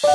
[0.00, 0.12] Jetzt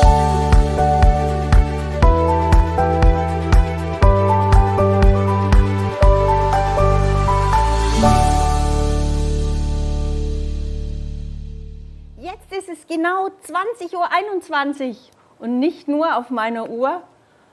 [12.54, 14.96] ist es genau 20.21 Uhr
[15.40, 17.02] und nicht nur auf meiner Uhr,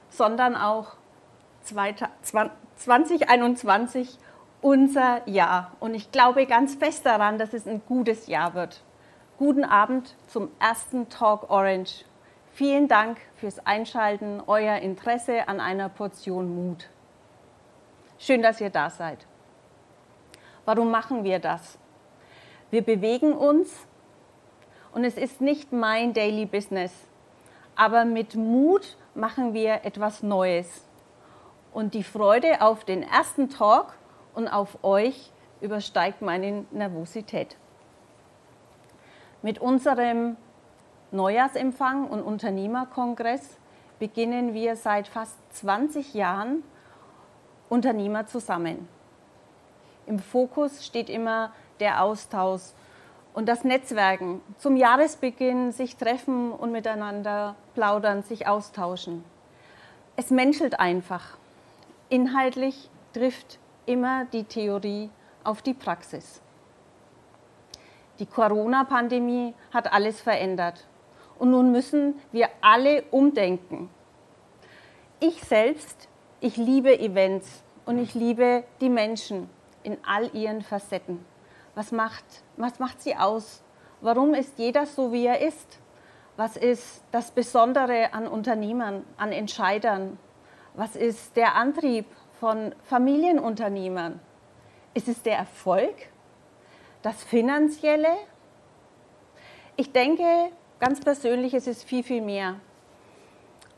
[0.09, 0.93] sondern auch
[1.63, 4.07] 2021
[4.61, 5.73] unser Jahr.
[5.81, 8.85] Und ich glaube ganz fest daran, dass es ein gutes Jahr wird.
[9.37, 12.05] Guten Abend zum ersten Talk Orange.
[12.53, 16.89] Vielen Dank fürs Einschalten, euer Interesse an einer Portion Mut.
[18.19, 19.25] Schön, dass ihr da seid.
[20.65, 21.79] Warum machen wir das?
[22.69, 23.87] Wir bewegen uns
[24.91, 26.91] und es ist nicht mein Daily Business,
[27.77, 30.85] aber mit Mut machen wir etwas Neues.
[31.71, 33.93] Und die Freude auf den ersten Talk
[34.33, 35.31] und auf euch
[35.61, 37.55] übersteigt meine Nervosität.
[39.41, 40.35] Mit unserem
[41.11, 43.57] Neujahrsempfang und Unternehmerkongress
[43.99, 46.63] beginnen wir seit fast 20 Jahren
[47.67, 48.87] Unternehmer zusammen.
[50.07, 51.51] Im Fokus steht immer
[51.81, 52.61] der Austausch
[53.33, 54.41] und das Netzwerken.
[54.57, 59.23] Zum Jahresbeginn sich treffen und miteinander plaudern, sich austauschen.
[60.15, 61.37] Es menschelt einfach.
[62.09, 65.09] Inhaltlich trifft immer die Theorie
[65.43, 66.41] auf die Praxis.
[68.19, 70.85] Die Corona-Pandemie hat alles verändert.
[71.41, 73.89] Und nun müssen wir alle umdenken.
[75.19, 76.07] Ich selbst,
[76.39, 79.49] ich liebe Events und ich liebe die Menschen
[79.81, 81.25] in all ihren Facetten.
[81.73, 82.23] Was macht,
[82.57, 83.63] was macht sie aus?
[84.01, 85.79] Warum ist jeder so, wie er ist?
[86.37, 90.19] Was ist das Besondere an Unternehmern, an Entscheidern?
[90.75, 92.05] Was ist der Antrieb
[92.39, 94.19] von Familienunternehmern?
[94.93, 95.95] Ist es der Erfolg?
[97.01, 98.15] Das Finanzielle?
[99.75, 100.51] Ich denke
[100.81, 102.55] ganz persönlich, es ist viel, viel mehr.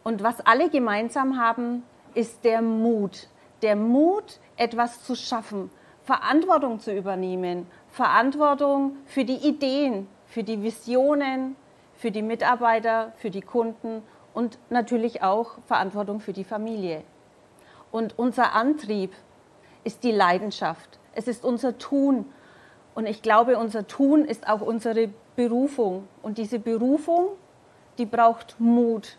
[0.04, 1.84] Und was alle gemeinsam haben,
[2.16, 3.28] ist der Mut.
[3.62, 5.70] Der Mut, etwas zu schaffen,
[6.04, 11.55] Verantwortung zu übernehmen, Verantwortung für die Ideen, für die Visionen,
[11.94, 14.02] für die Mitarbeiter, für die Kunden
[14.33, 17.04] und natürlich auch Verantwortung für die Familie.
[17.92, 19.14] Und unser Antrieb
[19.83, 21.00] ist die Leidenschaft.
[21.14, 22.26] Es ist unser Tun.
[22.95, 26.08] Und ich glaube, unser Tun ist auch unsere Berufung.
[26.21, 27.30] Und diese Berufung,
[27.98, 29.17] die braucht Mut,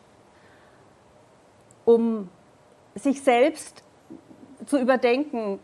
[1.84, 2.28] um
[2.94, 3.82] sich selbst
[4.66, 5.58] zu überdenken,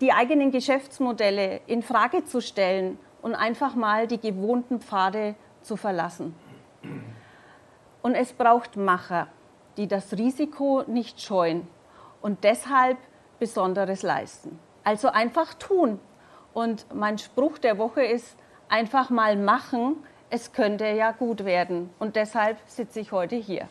[0.00, 6.34] die eigenen Geschäftsmodelle in Frage zu stellen und einfach mal die gewohnten Pfade zu verlassen.
[8.02, 9.28] Und es braucht Macher,
[9.76, 11.66] die das Risiko nicht scheuen
[12.20, 12.98] und deshalb
[13.38, 14.58] Besonderes leisten.
[14.84, 15.98] Also einfach tun.
[16.52, 18.36] Und mein Spruch der Woche ist,
[18.72, 19.96] einfach mal machen,
[20.30, 21.90] es könnte ja gut werden.
[21.98, 23.68] Und deshalb sitze ich heute hier.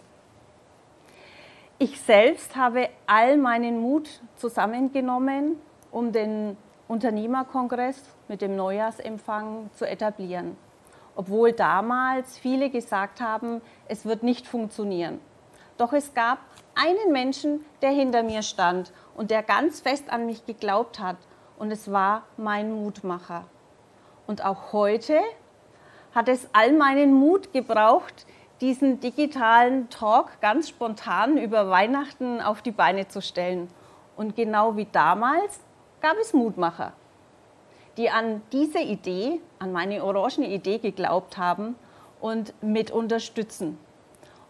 [1.79, 5.55] Ich selbst habe all meinen Mut zusammengenommen,
[5.89, 6.55] um den
[6.87, 10.55] Unternehmerkongress mit dem Neujahrsempfang zu etablieren.
[11.15, 15.19] Obwohl damals viele gesagt haben, es wird nicht funktionieren.
[15.79, 16.37] Doch es gab
[16.75, 21.17] einen Menschen, der hinter mir stand und der ganz fest an mich geglaubt hat.
[21.57, 23.45] Und es war mein Mutmacher.
[24.31, 25.19] Und auch heute
[26.15, 28.25] hat es all meinen Mut gebraucht,
[28.61, 33.69] diesen digitalen Talk ganz spontan über Weihnachten auf die Beine zu stellen.
[34.15, 35.59] Und genau wie damals
[35.99, 36.93] gab es Mutmacher,
[37.97, 41.75] die an diese Idee, an meine orangene Idee geglaubt haben
[42.21, 43.77] und mit unterstützen.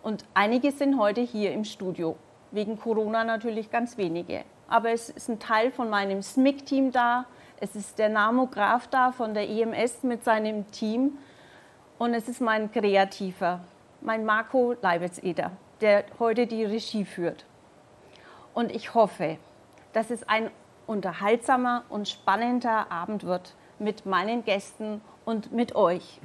[0.03, 2.17] Und einige sind heute hier im Studio.
[2.51, 4.43] Wegen Corona natürlich ganz wenige.
[4.67, 7.25] Aber es ist ein Teil von meinem SMIC-Team da.
[7.63, 11.19] Es ist der Namograph da von der EMS mit seinem Team.
[11.99, 13.59] Und es ist mein Kreativer,
[14.01, 17.45] mein Marco Leibetz-Eder, der heute die Regie führt.
[18.55, 19.37] Und ich hoffe,
[19.93, 20.49] dass es ein
[20.87, 26.19] unterhaltsamer und spannender Abend wird mit meinen Gästen und mit euch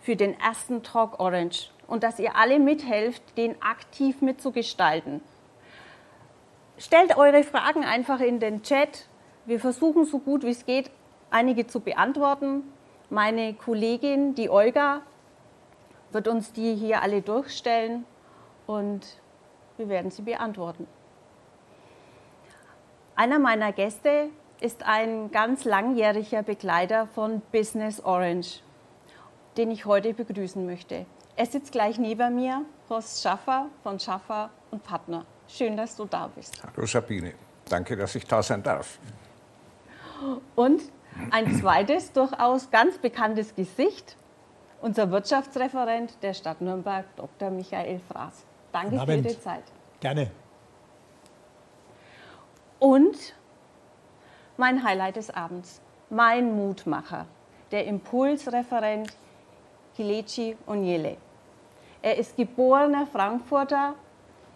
[0.00, 5.22] für den ersten Talk Orange und dass ihr alle mithelft, den aktiv mitzugestalten.
[6.78, 9.08] Stellt eure Fragen einfach in den Chat.
[9.46, 10.90] Wir versuchen so gut wie es geht,
[11.30, 12.62] einige zu beantworten.
[13.10, 15.02] Meine Kollegin, die Olga,
[16.12, 18.04] wird uns die hier alle durchstellen
[18.66, 19.00] und
[19.76, 20.86] wir werden sie beantworten.
[23.16, 24.30] Einer meiner Gäste
[24.60, 28.60] ist ein ganz langjähriger Begleiter von Business Orange
[29.56, 31.06] den ich heute begrüßen möchte.
[31.36, 35.24] Er sitzt gleich neben mir, Horst Schaffer von Schaffer und Partner.
[35.48, 36.62] Schön, dass du da bist.
[36.62, 37.34] Hallo Sabine,
[37.68, 38.98] danke, dass ich da sein darf.
[40.54, 40.82] Und
[41.30, 44.16] ein zweites, durchaus ganz bekanntes Gesicht,
[44.80, 47.50] unser Wirtschaftsreferent der Stadt Nürnberg, Dr.
[47.50, 48.44] Michael Fraß.
[48.72, 49.64] Danke für Ihre Zeit.
[50.00, 50.30] Gerne.
[52.78, 53.34] Und
[54.56, 55.80] mein Highlight des Abends,
[56.10, 57.26] mein Mutmacher,
[57.70, 59.16] der Impulsreferent
[59.96, 61.16] Kelechi Onyele.
[62.02, 63.94] Er ist geborener Frankfurter.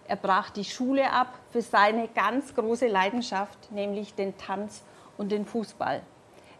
[0.06, 4.82] Er brach die Schule ab für seine ganz große Leidenschaft, nämlich den Tanz
[5.18, 6.02] und den Fußball.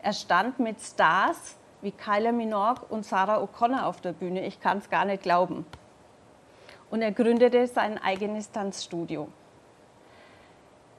[0.02, 4.44] Er stand mit Stars wie Kyler Minogue und Sarah O'Connor auf der Bühne.
[4.46, 5.64] Ich kann es gar nicht glauben.
[6.90, 9.28] Und er gründete sein eigenes Tanzstudio.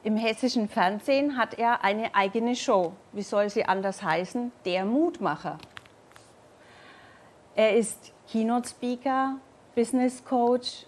[0.04, 2.94] Im hessischen Fernsehen hat er eine eigene Show.
[3.12, 4.52] Wie soll sie anders heißen?
[4.64, 5.58] Der Mutmacher.
[7.56, 9.36] Er ist Keynote Speaker,
[9.76, 10.86] Business Coach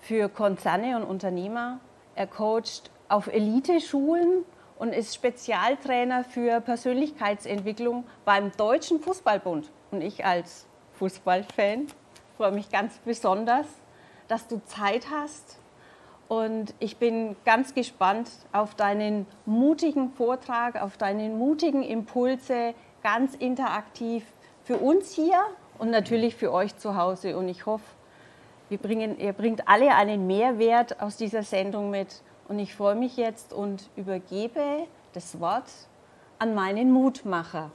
[0.00, 1.78] für Konzerne und Unternehmer.
[2.16, 4.44] Er coacht auf Elite-Schulen
[4.78, 9.70] und ist Spezialtrainer für Persönlichkeitsentwicklung beim Deutschen Fußballbund.
[9.90, 11.86] Und ich als Fußballfan
[12.36, 13.66] freue mich ganz besonders,
[14.28, 15.58] dass du Zeit hast.
[16.28, 24.24] Und ich bin ganz gespannt auf deinen mutigen Vortrag, auf deine mutigen Impulse, ganz interaktiv
[24.64, 25.38] für uns hier
[25.78, 27.36] und natürlich für euch zu Hause.
[27.38, 27.84] Und ich hoffe,
[28.68, 32.22] wir bringen, ihr bringt alle einen Mehrwert aus dieser Sendung mit.
[32.48, 35.70] Und ich freue mich jetzt und übergebe das Wort
[36.38, 37.72] an meinen Mutmacher.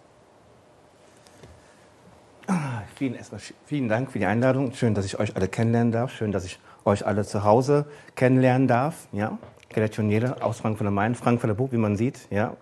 [2.47, 4.73] Ah, vielen, erstmal, vielen Dank für die Einladung.
[4.73, 6.11] Schön, dass ich euch alle kennenlernen darf.
[6.11, 7.85] Schön, dass ich euch alle zu Hause
[8.15, 9.07] kennenlernen darf.
[9.11, 9.37] Ja?
[9.69, 12.27] Gelationiere aus Frankfurt am Main, Frankfurter Buch, wie man sieht.
[12.29, 12.55] Ja?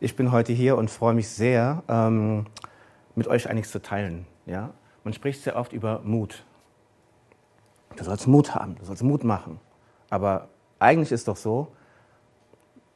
[0.00, 2.46] Ich bin heute hier und freue mich sehr, ähm,
[3.14, 4.26] mit euch einiges zu teilen.
[4.46, 4.70] Ja?
[5.04, 6.44] Man spricht sehr oft über Mut.
[7.96, 9.60] Du sollst Mut haben, du sollst Mut machen.
[10.10, 10.48] Aber
[10.82, 11.68] eigentlich ist doch so,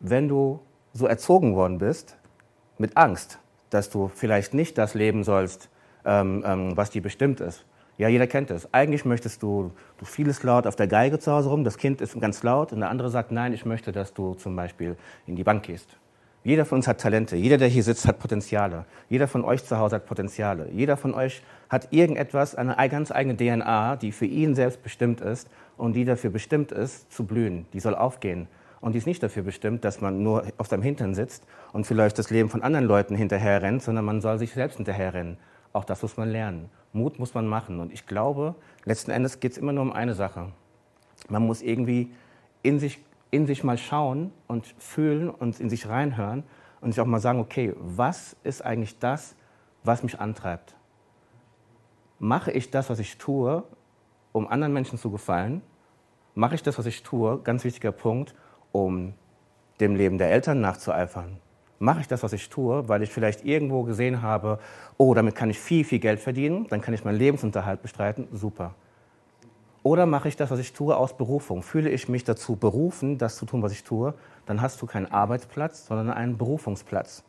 [0.01, 0.61] wenn du
[0.93, 2.17] so erzogen worden bist,
[2.79, 3.39] mit Angst,
[3.71, 5.69] dass du vielleicht nicht das leben sollst,
[6.05, 7.65] ähm, ähm, was dir bestimmt ist.
[7.99, 8.73] Ja, jeder kennt es.
[8.75, 12.19] Eigentlich möchtest du, du vieles laut auf der Geige zu Hause rum, das Kind ist
[12.21, 14.97] ganz laut und der andere sagt, nein, ich möchte, dass du zum Beispiel
[15.27, 15.97] in die Bank gehst.
[16.47, 17.35] Jeder von uns hat Talente.
[17.35, 18.85] Jeder, der hier sitzt, hat Potenziale.
[19.09, 20.69] Jeder von euch zu Hause hat Potenziale.
[20.71, 25.49] Jeder von euch hat irgendetwas, eine ganz eigene DNA, die für ihn selbst bestimmt ist
[25.77, 27.67] und die dafür bestimmt ist, zu blühen.
[27.73, 28.47] Die soll aufgehen.
[28.81, 32.17] Und die ist nicht dafür bestimmt, dass man nur auf seinem Hintern sitzt und vielleicht
[32.17, 35.39] das Leben von anderen Leuten hinterher rennt, sondern man soll sich selbst hinterherrennen.
[35.73, 36.69] Auch das muss man lernen.
[36.93, 37.81] Mut muss man machen.
[37.81, 38.55] Und ich glaube,
[38.85, 40.53] letzten Endes geht es immer nur um eine Sache.
[41.29, 42.13] Man muss irgendwie
[42.63, 43.01] in sich,
[43.37, 46.43] in sich mal schauen und fühlen und in sich reinhören
[46.81, 49.37] und sich auch mal sagen, okay, was ist eigentlich das,
[49.85, 50.75] was mich antreibt?
[52.19, 53.63] Mache ich das, was ich tue,
[54.33, 55.61] um anderen Menschen zu gefallen?
[56.35, 58.35] Mache ich das, was ich tue, ganz wichtiger Punkt,
[58.73, 59.13] um
[59.81, 61.37] dem Leben der Eltern nachzueifern?
[61.79, 64.59] Mache ich das, was ich tue, weil ich vielleicht irgendwo gesehen habe,
[64.97, 68.75] oh, damit kann ich viel, viel Geld verdienen, dann kann ich meinen Lebensunterhalt bestreiten, super.
[69.87, 71.63] Oder mache ich das, was ich tue, aus Berufung?
[71.63, 75.07] Fühle ich mich dazu berufen, das zu tun, was ich tue, dann hast du keinen
[75.07, 77.23] Arbeitsplatz, sondern einen Berufungsplatz.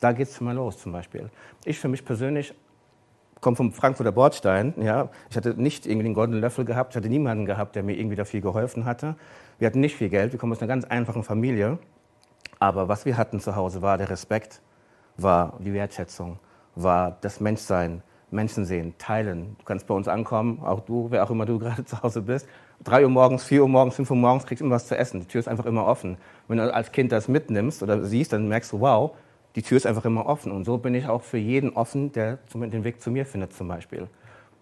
[0.00, 1.28] Da geht es schon mal los zum Beispiel.
[1.66, 2.54] Ich für mich persönlich
[3.42, 4.72] komme vom Frankfurter Bordstein.
[4.80, 5.10] Ja.
[5.28, 8.16] Ich hatte nicht irgendwie den goldenen Löffel gehabt, ich hatte niemanden gehabt, der mir irgendwie
[8.16, 9.14] da viel geholfen hatte.
[9.58, 11.78] Wir hatten nicht viel Geld, wir kommen aus einer ganz einfachen Familie.
[12.58, 14.62] Aber was wir hatten zu Hause war der Respekt,
[15.18, 16.38] war die Wertschätzung,
[16.74, 19.56] war das Menschsein, Menschen sehen, teilen.
[19.58, 22.48] Du kannst bei uns ankommen, auch du, wer auch immer du gerade zu Hause bist.
[22.84, 25.20] Drei Uhr morgens, vier Uhr morgens, fünf Uhr morgens kriegst du immer was zu essen.
[25.20, 26.16] Die Tür ist einfach immer offen.
[26.46, 29.16] Wenn du als Kind das mitnimmst oder siehst, dann merkst du, wow,
[29.56, 30.52] die Tür ist einfach immer offen.
[30.52, 33.68] Und so bin ich auch für jeden offen, der den Weg zu mir findet zum
[33.68, 34.06] Beispiel.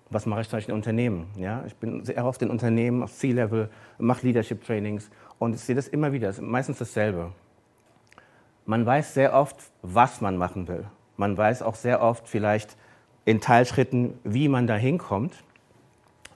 [0.08, 1.26] Was mache ich zum Beispiel in Unternehmen?
[1.36, 3.68] Ja, ich bin sehr oft in Unternehmen auf C-Level,
[3.98, 6.28] mache Leadership-Trainings und ich sehe das immer wieder.
[6.28, 7.32] Es ist meistens dasselbe.
[8.64, 10.84] Man weiß sehr oft, was man machen will.
[11.16, 12.76] Man weiß auch sehr oft vielleicht
[13.26, 15.34] in Teilschritten, wie man da hinkommt.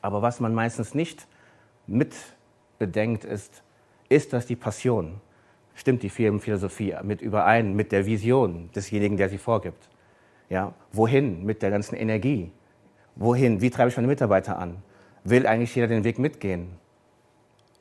[0.02, 1.26] Aber was man meistens nicht
[1.86, 2.14] mit
[2.78, 3.62] bedenkt, ist,
[4.10, 5.20] ist das die Passion?
[5.80, 9.88] stimmt die Firmenphilosophie mit überein mit der Vision desjenigen, der sie vorgibt?
[10.48, 12.52] Ja, wohin mit der ganzen Energie?
[13.16, 13.60] Wohin?
[13.60, 14.82] Wie treibe ich meine Mitarbeiter an?
[15.24, 16.68] Will eigentlich jeder den Weg mitgehen?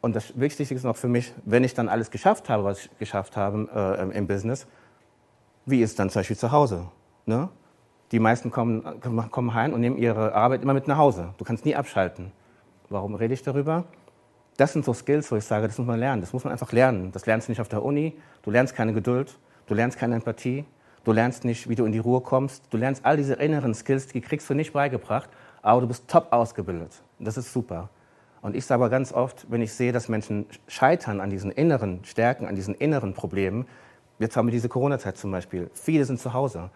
[0.02, 2.98] Und das Wichtigste ist noch für mich, wenn ich dann alles geschafft habe, was ich
[3.00, 4.66] geschafft habe äh, im Business,
[5.66, 6.88] wie ist es dann zum Beispiel zu Hause?
[7.26, 7.50] Ne?
[8.12, 8.84] Die meisten kommen,
[9.32, 11.34] kommen heim und nehmen ihre Arbeit immer mit nach Hause.
[11.38, 12.32] Du kannst nie abschalten.
[12.90, 13.86] Warum rede ich darüber?
[14.60, 16.22] das sind so Skills, wo ich sage, das muss man lernen.
[16.22, 17.14] Das muss man einfach lernen.
[17.14, 18.18] Das lernst du nicht auf der Uni.
[18.42, 19.38] Du lernst keine Geduld.
[19.68, 20.66] Du lernst keine Empathie.
[21.06, 22.66] Du lernst nicht, wie du in die Ruhe kommst.
[22.70, 25.30] Du lernst all diese inneren Skills, die kriegst du nicht beigebracht,
[25.62, 26.92] aber du bist top ausgebildet.
[27.20, 27.90] Das ist super.
[28.42, 32.04] Und ich sage aber ganz oft, wenn ich sehe, dass Menschen scheitern an diesen inneren
[32.04, 33.66] Stärken, an diesen inneren Problemen,
[34.20, 36.70] jetzt haben wir diese Corona-Zeit zum Beispiel, viele sind zu Hause,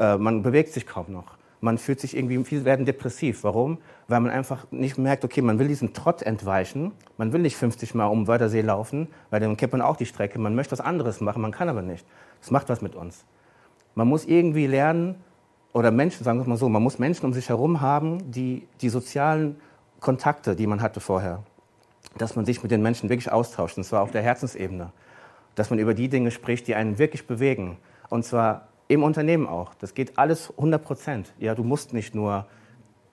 [0.00, 1.36] man bewegt sich kaum noch.
[1.60, 3.44] Man fühlt sich irgendwie, viele werden depressiv.
[3.44, 3.78] Warum?
[4.08, 6.92] Weil man einfach nicht merkt, okay, man will diesen Trott entweichen.
[7.18, 10.38] Man will nicht 50 Mal um Wörthersee laufen, weil dann kennt man auch die Strecke.
[10.38, 12.06] Man möchte was anderes machen, man kann aber nicht.
[12.40, 13.26] Das macht was mit uns.
[13.94, 15.16] Man muss irgendwie lernen,
[15.72, 18.66] oder Menschen, sagen wir es mal so, man muss Menschen um sich herum haben, die
[18.80, 19.60] die sozialen
[20.00, 21.42] Kontakte, die man hatte vorher,
[22.16, 24.92] dass man sich mit den Menschen wirklich austauscht, und zwar auf der Herzensebene.
[25.54, 27.76] Dass man über die Dinge spricht, die einen wirklich bewegen.
[28.08, 29.72] Und zwar im Unternehmen auch.
[29.74, 31.32] Das geht alles 100 Prozent.
[31.38, 32.46] Ja, du musst nicht nur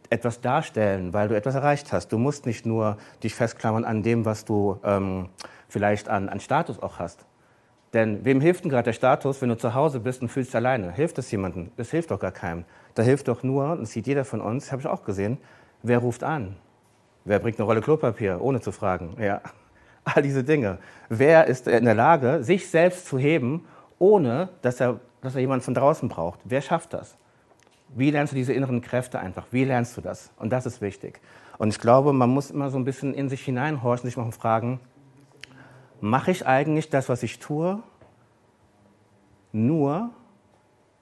[0.09, 2.11] etwas darstellen, weil du etwas erreicht hast.
[2.11, 5.29] Du musst nicht nur dich festklammern an dem, was du ähm,
[5.69, 7.25] vielleicht an, an Status auch hast.
[7.93, 10.55] Denn wem hilft denn gerade der Status, wenn du zu Hause bist und fühlst dich
[10.55, 10.91] alleine?
[10.91, 11.71] Hilft das jemandem?
[11.77, 12.65] Das hilft doch gar keinem.
[12.95, 15.37] Da hilft doch nur, das sieht jeder von uns, habe ich auch gesehen,
[15.83, 16.55] wer ruft an?
[17.23, 19.15] Wer bringt eine Rolle Klopapier, ohne zu fragen?
[19.19, 19.41] Ja,
[20.05, 20.79] all diese Dinge.
[21.07, 23.65] Wer ist in der Lage, sich selbst zu heben,
[23.99, 26.39] ohne dass er, dass er jemanden von draußen braucht?
[26.43, 27.17] Wer schafft das?
[27.95, 29.45] Wie lernst du diese inneren Kräfte einfach?
[29.51, 30.31] Wie lernst du das?
[30.37, 31.19] Und das ist wichtig.
[31.57, 34.79] Und ich glaube, man muss immer so ein bisschen in sich hineinhorchen, sich mal fragen,
[36.01, 37.81] mache ich eigentlich das, was ich tue,
[39.51, 40.11] nur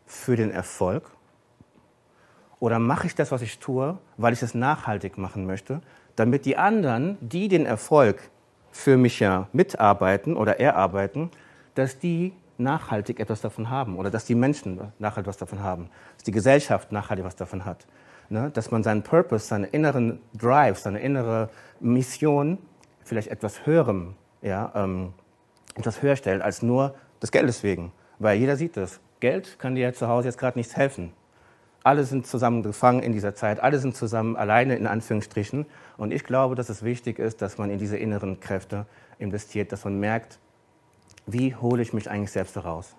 [0.05, 1.09] für den Erfolg?
[2.59, 5.81] Oder mache ich das, was ich tue, weil ich es nachhaltig machen möchte,
[6.15, 8.29] damit die anderen, die den Erfolg
[8.71, 11.31] für mich ja mitarbeiten oder erarbeiten,
[11.75, 16.23] dass die nachhaltig etwas davon haben oder dass die Menschen nachhaltig was davon haben, dass
[16.23, 17.85] die Gesellschaft nachhaltig was davon hat.
[18.29, 18.49] Ne?
[18.51, 22.57] Dass man seinen Purpose, seinen inneren Drive, seine innere Mission
[23.03, 25.13] vielleicht etwas höherem, ja, ähm,
[25.75, 27.91] etwas höher stellt als nur des Geldes wegen.
[28.19, 28.99] Weil jeder sieht das.
[29.19, 31.11] Geld kann dir zu Hause jetzt gerade nichts helfen.
[31.83, 35.67] Alle sind zusammen gefangen in dieser Zeit, alle sind zusammen alleine in Anführungsstrichen.
[35.97, 38.87] Und ich glaube, dass es wichtig ist, dass man in diese inneren Kräfte
[39.19, 40.39] investiert, dass man merkt,
[41.25, 42.95] wie hole ich mich eigentlich selbst heraus.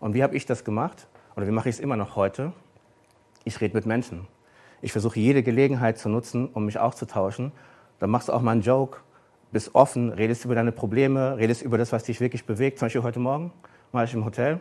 [0.00, 1.08] Und wie habe ich das gemacht?
[1.36, 2.52] Oder wie mache ich es immer noch heute?
[3.44, 4.26] Ich rede mit Menschen.
[4.82, 7.52] Ich versuche jede Gelegenheit zu nutzen, um mich auszutauschen.
[7.98, 8.98] Dann machst du auch mal einen Joke,
[9.52, 12.78] bist offen, redest über deine Probleme, redest über das, was dich wirklich bewegt.
[12.78, 13.52] Zum Beispiel heute Morgen
[13.92, 14.60] war ich im Hotel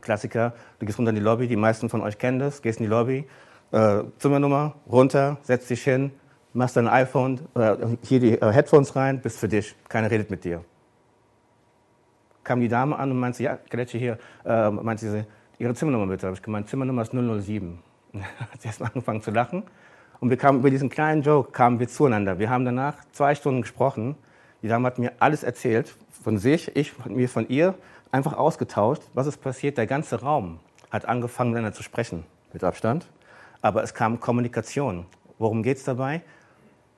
[0.00, 2.84] Klassiker, du gehst runter in die Lobby, die meisten von euch kennen das, gehst in
[2.84, 3.26] die Lobby,
[3.72, 6.12] äh, Zimmernummer, runter, setzt dich hin,
[6.52, 10.44] machst dein iPhone, äh, hier die äh, Headphones rein, bist für dich, keiner redet mit
[10.44, 10.64] dir.
[12.46, 15.24] Kam die Dame an und meinte, ja, Kadetsche hier, äh, meinte sie,
[15.58, 16.28] ihre Zimmernummer bitte.
[16.28, 17.80] Habe ich gemeint, Zimmernummer ist 007.
[18.52, 19.64] hat sie erstmal angefangen zu lachen.
[20.20, 22.38] Und wir kamen über diesen kleinen Joke, kamen wir zueinander.
[22.38, 24.14] Wir haben danach zwei Stunden gesprochen.
[24.62, 27.74] Die Dame hat mir alles erzählt, von sich, ich von mir von ihr
[28.12, 29.02] einfach ausgetauscht.
[29.12, 29.76] Was ist passiert?
[29.76, 30.60] Der ganze Raum
[30.92, 32.22] hat angefangen, miteinander zu sprechen,
[32.52, 33.08] mit Abstand.
[33.60, 35.06] Aber es kam Kommunikation.
[35.40, 36.22] Worum geht es dabei?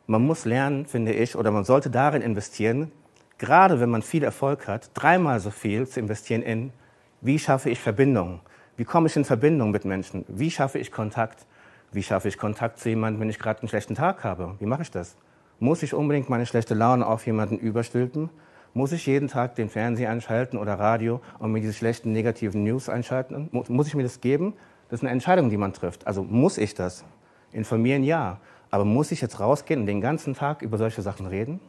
[0.06, 2.92] Man muss lernen, finde ich, oder man sollte darin investieren,
[3.38, 6.72] gerade wenn man viel Erfolg hat, dreimal so viel zu investieren in,
[7.20, 8.40] wie schaffe ich Verbindung?
[8.76, 10.24] Wie komme ich in Verbindung mit Menschen?
[10.28, 11.46] Wie schaffe ich Kontakt?
[11.90, 14.54] Wie schaffe ich Kontakt zu jemandem, wenn ich gerade einen schlechten Tag habe?
[14.58, 15.16] Wie mache ich das?
[15.58, 18.30] Muss ich unbedingt meine schlechte Laune auf jemanden überstülpen?
[18.74, 22.88] Muss ich jeden Tag den Fernseher einschalten oder Radio und mir diese schlechten negativen News
[22.88, 23.48] einschalten?
[23.50, 24.54] Muss ich mir das geben?
[24.88, 26.06] Das ist eine Entscheidung, die man trifft.
[26.06, 27.04] Also muss ich das?
[27.50, 28.38] Informieren ja.
[28.70, 31.60] Aber muss ich jetzt rausgehen und den ganzen Tag über solche Sachen reden?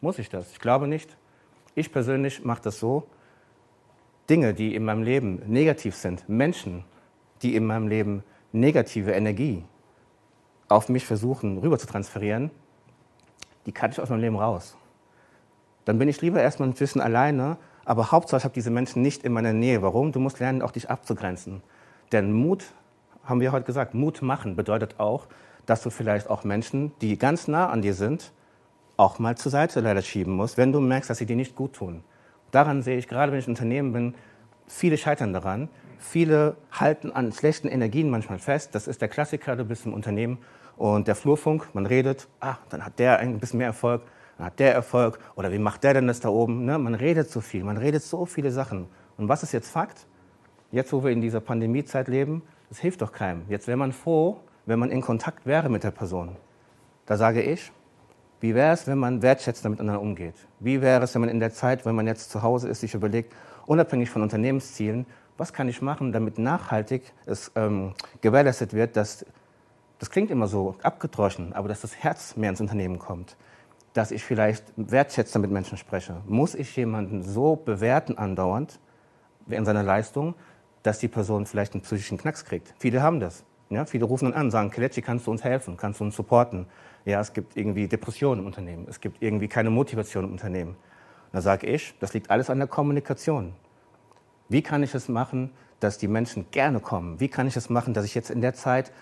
[0.00, 0.52] Muss ich das?
[0.52, 1.16] Ich glaube nicht.
[1.74, 3.06] Ich persönlich mache das so.
[4.30, 6.84] Dinge, die in meinem Leben negativ sind, Menschen,
[7.42, 9.64] die in meinem Leben negative Energie
[10.68, 12.50] auf mich versuchen rüber zu transferieren,
[13.64, 14.76] die kann ich aus meinem Leben raus
[15.88, 19.24] dann bin ich lieber erstmal ein bisschen alleine, aber Hauptsache ich habe diese Menschen nicht
[19.24, 19.80] in meiner Nähe.
[19.80, 20.12] Warum?
[20.12, 21.62] Du musst lernen, auch dich abzugrenzen.
[22.12, 22.66] Denn Mut,
[23.24, 25.28] haben wir heute gesagt, Mut machen bedeutet auch,
[25.64, 28.32] dass du vielleicht auch Menschen, die ganz nah an dir sind,
[28.98, 31.72] auch mal zur Seite leider schieben musst, wenn du merkst, dass sie dir nicht gut
[31.72, 32.02] tun.
[32.50, 34.14] Daran sehe ich, gerade wenn ich ein Unternehmen bin,
[34.66, 35.68] viele scheitern daran.
[35.98, 38.74] Viele halten an schlechten Energien manchmal fest.
[38.74, 40.38] Das ist der Klassiker, du bist im Unternehmen
[40.76, 44.02] und der Flurfunk, man redet, ah, dann hat der ein bisschen mehr Erfolg,
[44.36, 46.64] dann hat der Erfolg oder wie macht der denn das da oben?
[46.64, 46.78] Ne?
[46.78, 48.86] Man redet so viel, man redet so viele Sachen.
[49.16, 50.06] Und was ist jetzt Fakt?
[50.70, 53.42] Jetzt, wo wir in dieser Pandemiezeit leben, das hilft doch keinem.
[53.48, 56.36] Jetzt wäre man froh, wenn man in Kontakt wäre mit der Person.
[57.06, 57.72] Da sage ich,
[58.40, 60.34] wie wäre es, wenn man wertschätzender miteinander umgeht?
[60.60, 62.94] Wie wäre es, wenn man in der Zeit, wenn man jetzt zu Hause ist, sich
[62.94, 63.32] überlegt,
[63.66, 69.24] unabhängig von Unternehmenszielen, was kann ich machen, damit nachhaltig es ähm, gewährleistet wird, dass,
[69.98, 73.36] das klingt immer so abgedroschen, aber dass das Herz mehr ins Unternehmen kommt
[73.98, 76.20] dass ich vielleicht wertschätzender mit Menschen spreche?
[76.26, 78.78] Muss ich jemanden so bewerten andauernd
[79.48, 80.34] in seiner Leistung,
[80.84, 82.72] dass die Person vielleicht einen psychischen Knacks kriegt?
[82.78, 83.44] Viele haben das.
[83.70, 85.76] Ja, viele rufen dann an, und sagen, Kelechi, kannst du uns helfen?
[85.76, 86.66] Kannst du uns supporten?
[87.04, 88.86] Ja, es gibt irgendwie Depressionen im Unternehmen.
[88.88, 90.76] Es gibt irgendwie keine Motivation im Unternehmen.
[91.32, 93.52] Da sage ich, das liegt alles an der Kommunikation.
[94.48, 97.20] Wie kann ich es machen, dass die Menschen gerne kommen.
[97.20, 98.92] Wie kann ich es machen, dass ich jetzt in der Zeit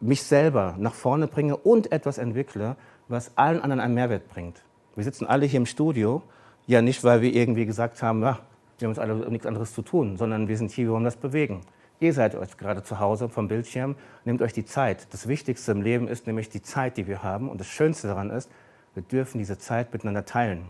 [0.00, 2.76] mich selber nach vorne bringe und etwas entwickle,
[3.08, 4.62] was allen anderen einen Mehrwert bringt?
[4.94, 6.22] Wir sitzen alle hier im Studio,
[6.66, 8.40] ja nicht, weil wir irgendwie gesagt haben, ja,
[8.78, 11.16] wir haben uns alle nichts anderes zu tun, sondern wir sind hier, wir wollen das
[11.16, 11.60] bewegen.
[11.98, 15.12] Ihr seid euch gerade zu Hause vom Bildschirm, nehmt euch die Zeit.
[15.14, 17.48] Das Wichtigste im Leben ist nämlich die Zeit, die wir haben.
[17.48, 18.50] Und das Schönste daran ist,
[18.94, 20.66] wir dürfen diese Zeit miteinander teilen.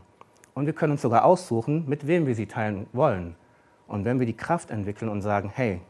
[0.54, 3.34] Und wir können uns sogar aussuchen, mit wem wir sie teilen wollen.
[3.88, 5.80] Und wenn wir die Kraft entwickeln und sagen, hey,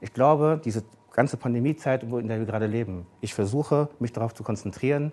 [0.00, 4.42] ich glaube, diese ganze Pandemiezeit, in der wir gerade leben, ich versuche, mich darauf zu
[4.42, 5.12] konzentrieren,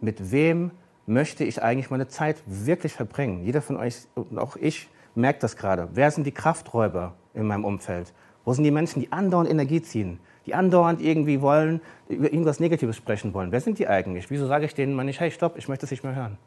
[0.00, 0.72] mit wem
[1.06, 3.44] möchte ich eigentlich meine Zeit wirklich verbringen.
[3.44, 5.88] Jeder von euch und auch ich merkt das gerade.
[5.92, 8.12] Wer sind die Krafträuber in meinem Umfeld?
[8.48, 12.96] Wo sind die Menschen, die andauernd Energie ziehen, die andauernd irgendwie wollen, über irgendwas Negatives
[12.96, 13.52] sprechen wollen?
[13.52, 14.30] Wer sind die eigentlich?
[14.30, 16.38] Wieso sage ich denen mal nicht, hey, stopp, ich möchte es nicht mehr hören.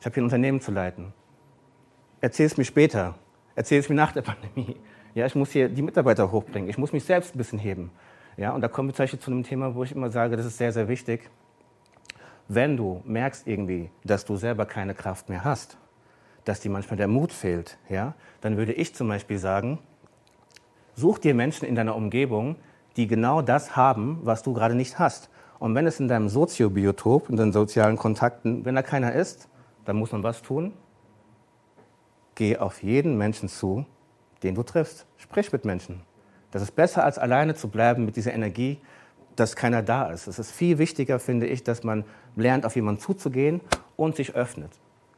[0.00, 1.12] Ich habe hier ein Unternehmen zu leiten.
[2.22, 3.16] Erzähl es mir später.
[3.56, 4.76] Erzähl es mir nach der Pandemie.
[5.14, 6.70] Ja, ich muss hier die Mitarbeiter hochbringen.
[6.70, 7.90] Ich muss mich selbst ein bisschen heben.
[8.38, 10.46] Ja, und da kommen wir zum Beispiel zu einem Thema, wo ich immer sage, das
[10.46, 11.28] ist sehr, sehr wichtig.
[12.48, 15.76] Wenn du merkst irgendwie, dass du selber keine Kraft mehr hast,
[16.46, 19.78] dass dir manchmal der Mut fehlt, ja, dann würde ich zum Beispiel sagen,
[20.96, 22.56] such dir Menschen in deiner Umgebung,
[22.96, 25.30] die genau das haben, was du gerade nicht hast.
[25.58, 29.48] Und wenn es in deinem Soziobiotop, in deinen sozialen Kontakten, wenn da keiner ist,
[29.84, 30.72] dann muss man was tun?
[32.34, 33.86] Geh auf jeden Menschen zu,
[34.42, 35.06] den du triffst.
[35.16, 36.02] Sprich mit Menschen.
[36.50, 38.78] Das ist besser, als alleine zu bleiben mit dieser Energie,
[39.36, 40.26] dass keiner da ist.
[40.26, 42.04] Es ist viel wichtiger, finde ich, dass man
[42.36, 43.60] lernt, auf jemanden zuzugehen
[43.96, 44.70] und sich öffnet.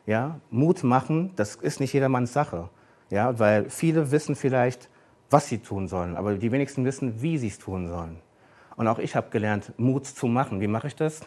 [0.06, 2.68] Ja, Mut machen, das ist nicht jedermanns Sache.
[3.11, 4.88] Ja, weil viele wissen vielleicht,
[5.30, 8.21] was sie tun sollen, aber die wenigsten wissen, wie sie es tun sollen.
[8.76, 10.61] Und auch ich habe gelernt, Mut zu machen.
[10.61, 11.21] Wie mache ich das?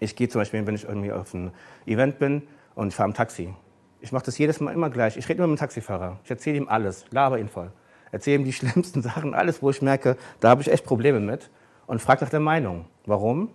[0.00, 1.50] Ich gehe zum Beispiel, wenn ich irgendwie auf einem
[1.86, 2.42] Event bin
[2.74, 3.54] und fahre im Taxi.
[4.00, 5.16] Ich mache das jedes Mal immer gleich.
[5.16, 6.20] Ich rede immer mit dem Taxifahrer.
[6.24, 7.72] Ich erzähle ihm alles, laber ihn voll.
[8.12, 11.50] Erzähle ihm die schlimmsten Sachen, alles, wo ich merke, da habe ich echt Probleme mit.
[11.86, 12.86] Und frage nach der Meinung.
[13.06, 13.50] Warum?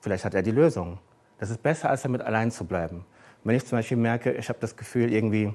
[0.00, 0.98] Vielleicht hat er die Lösung.
[1.38, 3.04] Das ist besser, als damit allein zu bleiben.
[3.44, 5.54] Wenn ich zum Beispiel merke, ich habe das Gefühl, irgendwie,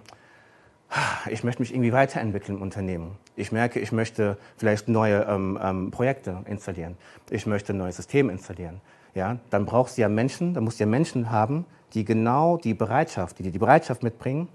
[1.29, 3.17] ich möchte mich irgendwie weiterentwickeln im Unternehmen.
[3.35, 6.97] Ich merke, ich möchte vielleicht neue ähm, ähm, Projekte installieren.
[7.29, 8.81] Ich möchte ein neues System installieren.
[9.15, 12.73] Ja, dann brauchst du ja Menschen, dann musst du ja Menschen haben, die genau die
[12.73, 14.47] Bereitschaft, die die Bereitschaft mitbringen,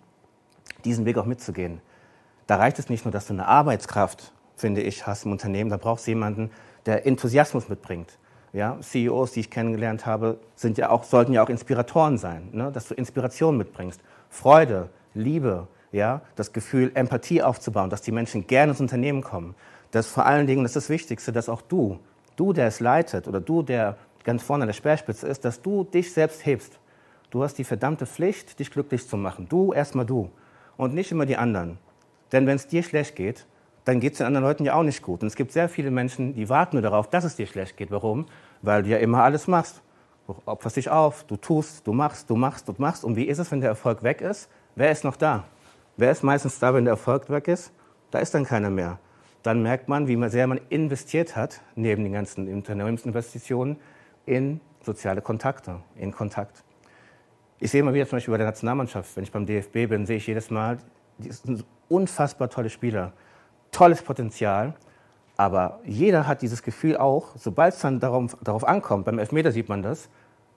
[0.84, 1.80] diesen Weg auch mitzugehen.
[2.46, 5.70] Da reicht es nicht nur, dass du eine Arbeitskraft, finde ich, hast im Unternehmen.
[5.70, 6.50] Da brauchst du jemanden,
[6.86, 8.18] der Enthusiasmus mitbringt.
[8.52, 12.72] Ja, CEOs, die ich kennengelernt habe, sind ja auch, sollten ja auch Inspiratoren sein, ne?
[12.72, 14.00] dass du Inspiration mitbringst.
[14.30, 16.22] Freude, Liebe, ja?
[16.36, 19.54] das Gefühl, Empathie aufzubauen, dass die Menschen gerne ins Unternehmen kommen.
[19.90, 21.98] Das vor allen Dingen, das ist das Wichtigste, dass auch du,
[22.36, 25.84] du, der es leitet oder du, der ganz vorne an der Speerspitze ist, dass du
[25.84, 26.78] dich selbst hebst.
[27.30, 29.48] Du hast die verdammte Pflicht, dich glücklich zu machen.
[29.48, 30.30] Du, erstmal du.
[30.76, 31.78] Und nicht immer die anderen.
[32.32, 33.46] Denn wenn es dir schlecht geht,
[33.84, 35.22] dann geht es den anderen Leuten ja auch nicht gut.
[35.22, 37.90] Und es gibt sehr viele Menschen, die warten nur darauf, dass es dir schlecht geht.
[37.90, 38.26] Warum?
[38.60, 39.82] Weil du ja immer alles machst.
[40.26, 43.02] Du opferst dich auf, du tust, du machst, du machst, du machst.
[43.02, 44.50] Und wie ist es, wenn der Erfolg weg ist?
[44.74, 45.44] Wer ist noch da?
[45.98, 47.72] Wer ist meistens da, wenn der Erfolg weg ist?
[48.10, 48.98] Da ist dann keiner mehr.
[49.42, 53.76] Dann merkt man, wie sehr man investiert hat, neben den ganzen Unternehmensinvestitionen,
[54.24, 56.64] in soziale Kontakte, in Kontakt.
[57.58, 60.16] Ich sehe immer wieder zum Beispiel bei der Nationalmannschaft, wenn ich beim DFB bin, sehe
[60.18, 60.78] ich jedes Mal,
[61.18, 63.12] die sind unfassbar tolle Spieler
[63.72, 64.74] tolles Potenzial.
[65.36, 69.68] Aber jeder hat dieses Gefühl auch, sobald es dann darauf, darauf, ankommt, beim Elfmeter sieht
[69.68, 70.08] man das,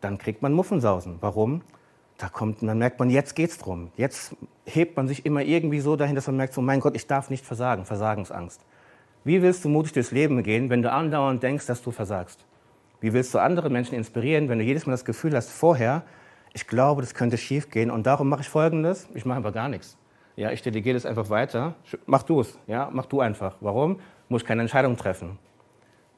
[0.02, 1.18] dann kriegt man Muffensausen.
[1.22, 1.62] Warum?
[2.22, 3.90] Da kommt, dann merkt man, jetzt geht's drum.
[3.98, 7.08] Jetzt hebt man sich immer irgendwie so dahin, dass man merkt, so, mein Gott, ich
[7.08, 8.62] darf nicht versagen, Versagensangst.
[9.24, 12.46] Wie willst du mutig durchs Leben gehen, wenn du andauernd denkst, dass du versagst?
[13.00, 16.04] Wie willst du andere Menschen inspirieren, wenn du jedes Mal das Gefühl hast, vorher,
[16.54, 19.68] ich glaube, das könnte schief gehen und darum mache ich Folgendes, ich mache einfach gar
[19.68, 19.98] nichts.
[20.36, 21.74] Ja, ich delegiere das einfach weiter.
[22.06, 22.60] Mach du es.
[22.68, 23.56] Ja, mach du einfach.
[23.62, 24.00] Warum?
[24.30, 25.40] Muss keine Entscheidung treffen.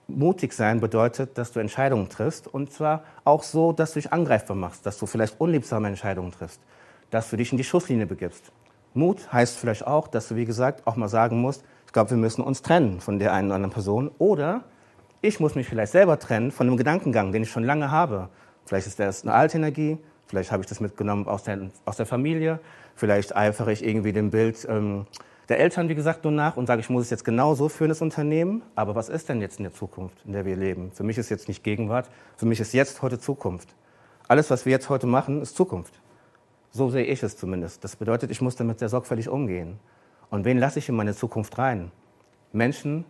[0.08, 4.56] Mutig sein bedeutet, dass du Entscheidungen triffst und zwar auch so, dass du dich angreifbar
[4.56, 6.60] machst, dass du vielleicht unliebsame Entscheidungen triffst,
[7.10, 8.52] dass du dich in die Schusslinie begibst.
[8.94, 12.18] Mut heißt vielleicht auch, dass du, wie gesagt, auch mal sagen musst, ich glaube, wir
[12.18, 14.63] müssen uns trennen von der einen oder anderen Person oder
[15.22, 18.30] ich muss mich vielleicht selber trennen von einem Gedankengang, den ich schon lange habe.
[18.66, 22.06] Vielleicht ist das eine alte Energie, vielleicht habe ich das mitgenommen aus der, aus der
[22.06, 22.60] Familie,
[22.96, 25.06] Vielleicht eifere ich irgendwie dem Bild ähm,
[25.49, 27.89] der Eltern, wie gesagt, nur nach und sage, ich muss es jetzt genau so führen,
[27.89, 28.63] das Unternehmen.
[28.75, 30.91] Aber was ist denn jetzt in der Zukunft, in der wir leben?
[30.93, 33.75] Für mich ist jetzt nicht Gegenwart, für mich ist jetzt heute Zukunft.
[34.27, 35.99] Alles, was wir jetzt heute machen, ist Zukunft.
[36.71, 37.84] So sehe ich es zumindest.
[37.84, 39.79] Das bedeutet, ich muss damit sehr sorgfältig umgehen.
[40.29, 41.91] Und wen lasse ich in meine Zukunft rein?
[42.51, 43.06] Menschen,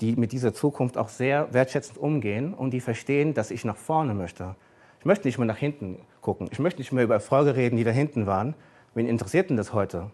[0.00, 4.14] die mit dieser Zukunft auch sehr wertschätzend umgehen und die verstehen, dass ich nach vorne
[4.14, 4.56] möchte.
[4.98, 6.48] Ich möchte nicht mehr nach hinten gucken.
[6.50, 8.54] Ich möchte nicht mehr über Erfolge reden, die da hinten waren,
[8.96, 10.10] Wen interessiert denn das heute?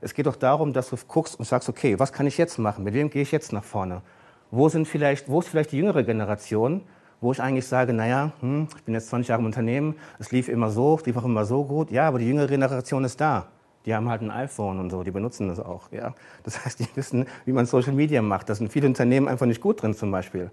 [0.00, 2.84] Es geht doch darum, dass du guckst und sagst, okay, was kann ich jetzt machen?
[2.84, 4.02] Mit wem gehe ich jetzt nach vorne?
[4.50, 6.82] Wo, sind vielleicht, wo ist vielleicht die jüngere Generation,
[7.20, 10.48] wo ich eigentlich sage, naja, hm, ich bin jetzt 20 Jahre im Unternehmen, es lief
[10.48, 11.90] immer so, es lief auch immer so gut.
[11.90, 13.48] Ja, aber die jüngere Generation ist da.
[13.86, 15.90] Die haben halt ein iPhone und so, die benutzen das auch.
[15.92, 16.14] Ja?
[16.42, 18.48] Das heißt, die wissen, wie man Social Media macht.
[18.48, 20.50] Da sind viele Unternehmen einfach nicht gut drin zum Beispiel.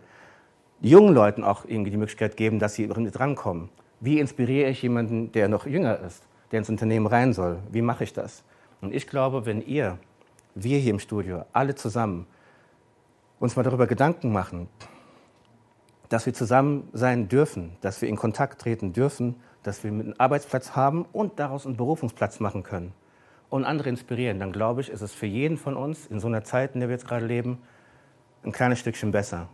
[0.81, 3.69] Jungen Leuten auch irgendwie die Möglichkeit geben, dass sie drankommen.
[3.99, 7.57] Wie inspiriere ich jemanden, der noch jünger ist, der ins Unternehmen rein soll?
[7.71, 8.43] Wie mache ich das?
[8.83, 9.97] Und ich glaube, wenn ihr,
[10.55, 12.27] wir hier im Studio, alle zusammen
[13.39, 14.67] uns mal darüber Gedanken machen,
[16.09, 20.75] dass wir zusammen sein dürfen, dass wir in Kontakt treten dürfen, dass wir einen Arbeitsplatz
[20.75, 22.91] haben und daraus einen Berufungsplatz machen können
[23.49, 26.43] und andere inspirieren, dann glaube ich, ist es für jeden von uns in so einer
[26.43, 27.59] Zeit, in der wir jetzt gerade leben,
[28.43, 29.47] ein kleines Stückchen besser.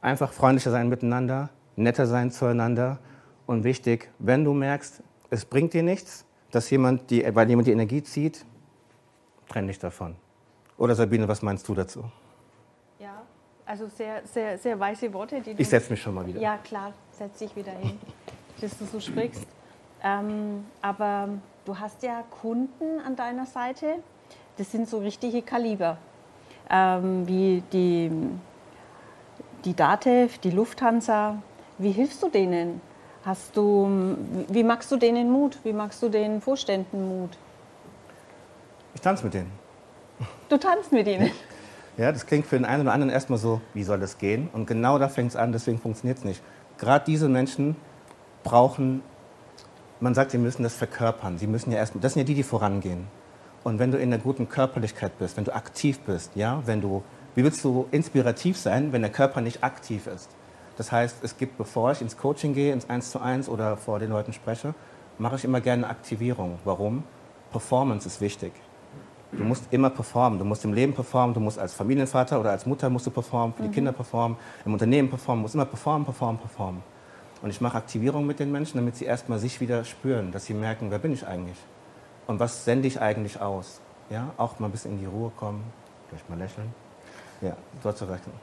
[0.00, 2.98] Einfach freundlicher sein miteinander, netter sein zueinander
[3.46, 7.72] und wichtig, wenn du merkst, es bringt dir nichts, dass jemand die, weil jemand die
[7.72, 8.44] Energie zieht,
[9.48, 10.16] trenn dich davon.
[10.76, 12.04] Oder Sabine, was meinst du dazu?
[13.68, 15.42] Also sehr, sehr, sehr weise Worte.
[15.42, 16.40] Die ich setze mich schon mal wieder.
[16.40, 17.98] Ja, klar, setz dich wieder hin,
[18.62, 19.46] dass du so sprichst.
[20.02, 21.28] Ähm, aber
[21.66, 23.96] du hast ja Kunden an deiner Seite,
[24.56, 25.98] das sind so richtige Kaliber,
[26.70, 28.10] ähm, wie die,
[29.66, 31.42] die DATEV, die Lufthansa.
[31.76, 32.80] Wie hilfst du denen?
[33.24, 34.16] Hast du,
[34.48, 35.58] wie machst du denen Mut?
[35.64, 37.30] Wie machst du den Vorständen Mut?
[38.94, 39.52] Ich tanze mit denen.
[40.48, 41.30] Du tanzt mit ihnen?
[41.98, 44.48] Ja, das klingt für den einen oder anderen erstmal so, wie soll das gehen?
[44.52, 46.40] Und genau da fängt es an, deswegen funktioniert es nicht.
[46.78, 47.74] Gerade diese Menschen
[48.44, 49.02] brauchen,
[49.98, 51.38] man sagt, sie müssen das verkörpern.
[51.38, 53.08] Sie müssen ja erst, das sind ja die, die vorangehen.
[53.64, 57.02] Und wenn du in einer guten Körperlichkeit bist, wenn du aktiv bist, ja, wenn du,
[57.34, 60.30] wie willst du inspirativ sein, wenn der Körper nicht aktiv ist?
[60.78, 63.98] Das heißt, es gibt, bevor ich ins Coaching gehe, ins 1 zu 1 oder vor
[63.98, 64.74] den Leuten spreche,
[65.18, 66.60] mache ich immer gerne Aktivierung.
[66.64, 67.02] Warum?
[67.50, 68.52] Performance ist wichtig.
[69.32, 70.38] Du musst immer performen.
[70.38, 73.54] Du musst im Leben performen, du musst als Familienvater oder als Mutter musst du performen,
[73.54, 73.72] für die mhm.
[73.72, 76.82] Kinder performen, im Unternehmen performen, du musst immer performen, performen, performen.
[77.42, 80.54] Und ich mache Aktivierung mit den Menschen, damit sie erstmal sich wieder spüren, dass sie
[80.54, 81.58] merken, wer bin ich eigentlich?
[82.28, 83.80] Und was sende ich eigentlich aus?
[84.10, 85.64] Ja, auch mal ein bisschen in die Ruhe kommen,
[86.08, 86.72] vielleicht mal lächeln.
[87.40, 88.34] Ja, dort zu rechnen.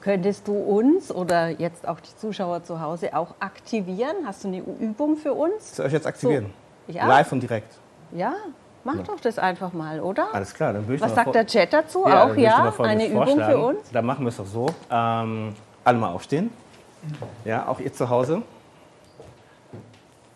[0.00, 4.16] Könntest du uns oder jetzt auch die Zuschauer zu Hause auch aktivieren?
[4.26, 5.76] Hast du eine Übung für uns?
[5.76, 6.46] Soll ich jetzt aktivieren?
[6.86, 7.06] So, ja.
[7.06, 7.78] Live und direkt.
[8.12, 8.34] Ja,
[8.84, 9.02] Mach ja.
[9.02, 10.28] doch das einfach mal, oder?
[10.34, 12.04] Alles klar, dann würde ich Was sagt der Chat dazu?
[12.06, 12.72] Ja, auch ja?
[12.78, 13.90] Eine Übung für uns?
[13.90, 14.66] Dann machen wir es doch so.
[14.90, 15.54] Ähm,
[15.84, 16.50] alle mal aufstehen.
[17.44, 18.42] Ja, auch ihr zu Hause.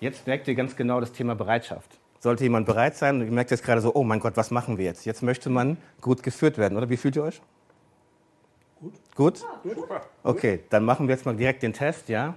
[0.00, 1.98] Jetzt merkt ihr ganz genau das Thema Bereitschaft.
[2.20, 4.78] Sollte jemand bereit sein und ihr merkt jetzt gerade so, oh mein Gott, was machen
[4.78, 5.04] wir jetzt?
[5.04, 6.88] Jetzt möchte man gut geführt werden, oder?
[6.88, 7.40] Wie fühlt ihr euch?
[9.18, 9.44] Gut.
[9.64, 9.76] Gut.
[10.22, 12.34] Okay, dann machen wir jetzt mal direkt den Test, ja?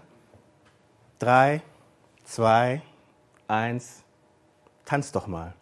[1.20, 1.62] Drei,
[2.24, 2.82] zwei,
[3.48, 4.04] eins,
[4.84, 5.54] tanzt doch mal.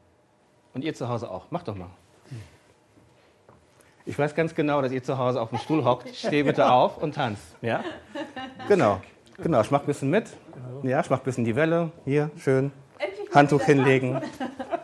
[0.73, 1.51] Und ihr zu Hause auch.
[1.51, 1.89] Macht doch mal.
[4.05, 6.07] Ich weiß ganz genau, dass ihr zu Hause auf dem Stuhl hockt.
[6.15, 7.57] Steh bitte auf und tanzt.
[7.61, 7.83] Ja?
[8.69, 9.01] Genau.
[9.39, 10.29] Genau, ich mach ein bisschen mit.
[10.83, 11.91] Ja, ich mach ein bisschen die Welle.
[12.05, 12.71] Hier, schön.
[13.35, 14.21] Handtuch hinlegen.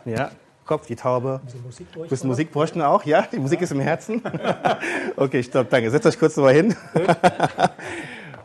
[0.04, 0.32] Ja,
[0.66, 1.40] Kopf, die Taube.
[1.44, 3.04] Ein bisschen Musik bräuchten wir auch.
[3.04, 4.22] Ja, die Musik ist im Herzen.
[5.16, 5.90] Okay, stopp, danke.
[5.90, 6.74] Setzt euch kurz mal hin.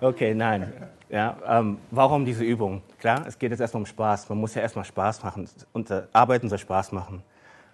[0.04, 0.74] Okay, nein.
[1.10, 2.82] Ja, ähm, warum diese Übung?
[2.98, 4.30] Klar, es geht jetzt erstmal um Spaß.
[4.30, 5.48] Man muss ja erstmal Spaß machen.
[5.74, 7.22] Und äh, Arbeiten soll Spaß machen.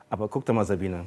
[0.09, 1.05] Aber guck doch mal, Sabine.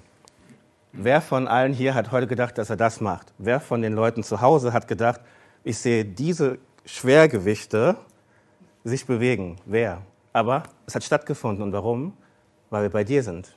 [0.92, 3.34] Wer von allen hier hat heute gedacht, dass er das macht?
[3.36, 5.20] Wer von den Leuten zu Hause hat gedacht,
[5.62, 7.96] ich sehe diese Schwergewichte
[8.82, 9.56] sich bewegen?
[9.66, 10.00] Wer?
[10.32, 11.62] Aber es hat stattgefunden.
[11.62, 12.14] Und warum?
[12.70, 13.56] Weil wir bei dir sind.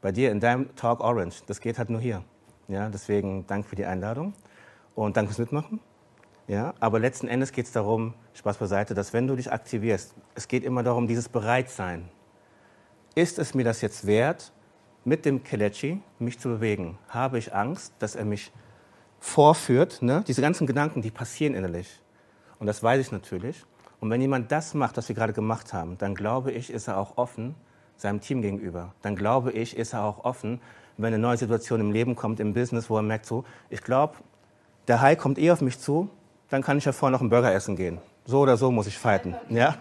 [0.00, 1.42] Bei dir in deinem Talk Orange.
[1.46, 2.24] Das geht halt nur hier.
[2.68, 4.32] Ja, deswegen danke für die Einladung
[4.94, 5.80] und danke fürs Mitmachen.
[6.46, 10.48] Ja, aber letzten Endes geht es darum, Spaß beiseite, dass wenn du dich aktivierst, es
[10.48, 12.08] geht immer darum, dieses Bereitsein
[13.14, 14.52] ist es mir das jetzt wert,
[15.04, 16.98] mit dem Kelechi mich zu bewegen?
[17.08, 18.52] Habe ich Angst, dass er mich
[19.20, 20.02] vorführt?
[20.02, 20.24] Ne?
[20.26, 22.00] Diese ganzen Gedanken, die passieren innerlich.
[22.58, 23.64] Und das weiß ich natürlich.
[24.00, 26.98] Und wenn jemand das macht, was wir gerade gemacht haben, dann glaube ich, ist er
[26.98, 27.54] auch offen
[27.96, 28.94] seinem Team gegenüber.
[29.02, 30.60] Dann glaube ich, ist er auch offen,
[30.96, 34.14] wenn eine neue Situation im Leben kommt, im Business, wo er merkt, so, ich glaube,
[34.86, 36.08] der Hai kommt eh auf mich zu,
[36.50, 37.98] dann kann ich ja vorher noch einen Burger essen gehen.
[38.26, 39.34] So oder so muss ich fighten.
[39.48, 39.76] Ja?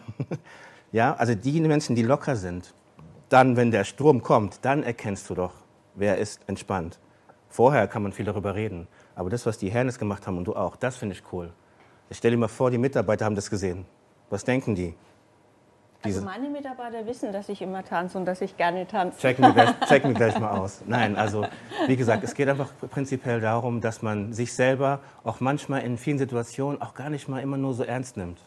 [0.91, 2.73] ja, also die Menschen, die locker sind,
[3.30, 5.54] dann, wenn der Strom kommt, dann erkennst du doch,
[5.95, 6.99] wer ist entspannt.
[7.49, 8.88] Vorher kann man viel darüber reden.
[9.15, 11.52] Aber das, was die Herren gemacht haben und du auch, das finde ich cool.
[12.10, 13.86] Ich stelle dir mal vor, die Mitarbeiter haben das gesehen.
[14.30, 14.95] Was denken die?
[16.04, 19.18] Also meine Mitarbeiter wissen, dass ich immer tanze und dass ich gerne tanze.
[19.20, 20.82] Check mir, gleich, check mir gleich mal aus.
[20.86, 21.46] Nein, also
[21.88, 26.18] wie gesagt, es geht einfach prinzipiell darum, dass man sich selber auch manchmal in vielen
[26.18, 28.39] Situationen auch gar nicht mal immer nur so ernst nimmt.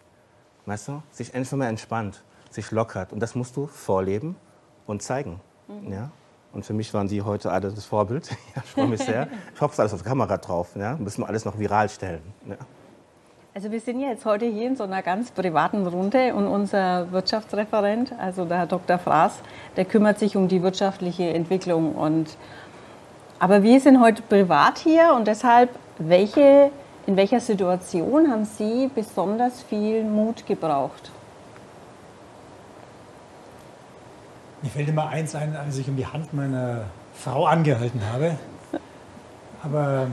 [0.67, 1.03] Weißt du?
[1.11, 3.13] Sich einfach mal entspannt, sich lockert.
[3.13, 4.37] Und das musst du vorleben
[4.87, 5.41] und zeigen.
[5.69, 5.93] Mhm.
[5.93, 6.11] Ja?
[6.53, 8.31] Und für mich waren Sie heute alle das Vorbild.
[8.31, 9.29] Ja, ich freue mich sehr.
[9.55, 10.75] Ich hoffe, es ist alles auf Kamera drauf.
[10.75, 10.97] Ja?
[10.97, 12.23] Müssen wir alles noch viral stellen.
[12.49, 12.57] Ja.
[13.57, 17.11] Also wir sind ja jetzt heute hier in so einer ganz privaten Runde und unser
[17.11, 18.99] Wirtschaftsreferent, also der Herr Dr.
[18.99, 19.33] Fraß,
[19.79, 21.95] der kümmert sich um die wirtschaftliche Entwicklung.
[21.95, 22.37] Und,
[23.39, 26.71] aber wir sind heute privat hier und deshalb, welche,
[27.07, 31.11] in welcher Situation haben Sie besonders viel Mut gebraucht?
[34.61, 36.83] Mir fällt immer eins ein, als ich um die Hand meiner
[37.15, 38.37] Frau angehalten habe.
[39.63, 40.09] Aber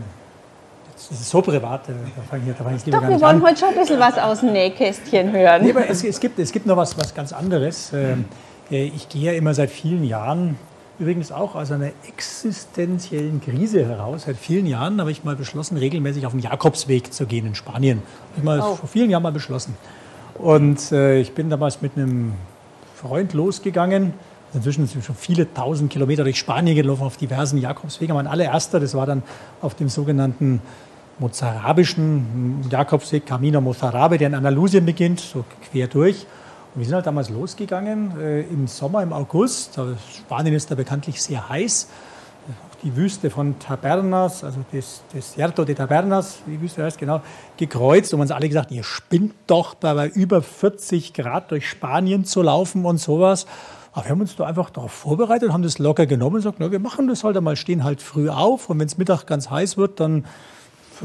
[1.10, 1.94] das ist so privat, da
[2.30, 3.44] fange ich, da fang ich lieber Doch, wir wollen an.
[3.44, 5.64] heute schon ein bisschen was aus dem Nähkästchen hören.
[5.64, 7.92] Nee, aber es, es, gibt, es gibt noch was, was ganz anderes.
[7.94, 8.26] Ähm,
[8.72, 10.58] äh, Ich gehe ja immer seit vielen Jahren,
[11.00, 16.26] übrigens auch aus einer existenziellen Krise heraus, seit vielen Jahren habe ich mal beschlossen, regelmäßig
[16.26, 17.98] auf den Jakobsweg zu gehen in Spanien.
[18.00, 18.76] Habe ich mal Oh.
[18.76, 19.76] vor vielen Jahren mal beschlossen.
[20.36, 22.34] Und äh, ich bin damals mit einem
[22.96, 24.14] Freund losgegangen.
[24.54, 28.16] Inzwischen sind schon viele tausend Kilometer durch Spanien gelaufen auf diversen Jakobswegen.
[28.16, 29.24] Mein allererster, das war dann
[29.62, 30.62] auf dem sogenannten
[31.20, 36.26] mozarabischen Jakobsweg, Camino Mozarabe, der in Andalusien beginnt, so quer durch.
[36.74, 39.80] Und wir sind halt damals losgegangen äh, im Sommer, im August.
[40.18, 41.88] Spanien ist da bekanntlich sehr heiß.
[42.84, 47.22] Die Wüste von Tabernas, also das Desierto de Tabernas, die Wüste heißt, genau,
[47.56, 48.14] gekreuzt.
[48.14, 52.86] Und uns alle gesagt, ihr spinnt doch bei über 40 Grad durch Spanien zu laufen
[52.86, 53.46] und sowas.
[53.94, 56.72] Aber wir haben uns da einfach darauf vorbereitet, haben das locker genommen und gesagt, na,
[56.72, 59.78] wir machen das halt einmal, stehen halt früh auf und wenn es Mittag ganz heiß
[59.78, 60.26] wird, dann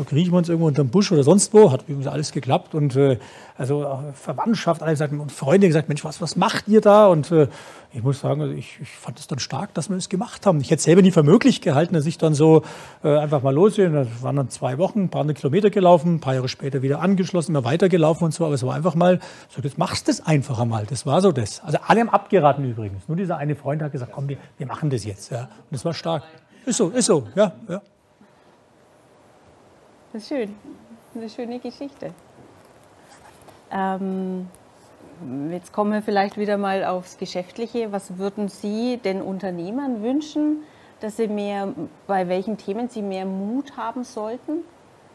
[0.05, 1.73] verkriechen wir uns irgendwo unterm Busch oder sonst wo.
[1.73, 2.75] Hat übrigens alles geklappt.
[2.75, 3.19] Und äh,
[3.57, 7.07] also äh, Verwandtschaft, alle gesagt, und Freunde gesagt, Mensch, was, was macht ihr da?
[7.07, 7.49] Und äh,
[7.93, 10.61] ich muss sagen, also ich, ich fand es dann stark, dass wir es gemacht haben.
[10.61, 12.63] Ich hätte es selber nie für möglich gehalten, dass ich dann so
[13.03, 13.91] äh, einfach mal losgehe.
[13.91, 17.01] Das waren dann zwei Wochen, ein paar hundert Kilometer gelaufen, ein paar Jahre später wieder
[17.01, 18.45] angeschlossen, immer weitergelaufen und so.
[18.45, 20.87] Aber es war einfach mal, so, jetzt machst du es einfach einmal.
[20.87, 21.61] Das war so das.
[21.65, 23.09] Also alle haben abgeraten übrigens.
[23.09, 25.33] Nur dieser eine Freund hat gesagt, komm, wir, wir machen das jetzt.
[25.33, 25.43] Ja.
[25.43, 26.23] Und das war stark.
[26.67, 27.81] Ist so, ist so, ja, ja.
[30.13, 30.55] Das ist schön.
[31.15, 32.15] Eine schöne Geschichte.
[33.71, 34.49] Ähm,
[35.51, 37.93] jetzt kommen wir vielleicht wieder mal aufs Geschäftliche.
[37.93, 40.63] Was würden Sie den Unternehmern wünschen,
[41.01, 41.75] dass sie mehr,
[42.07, 44.65] bei welchen Themen sie mehr Mut haben sollten?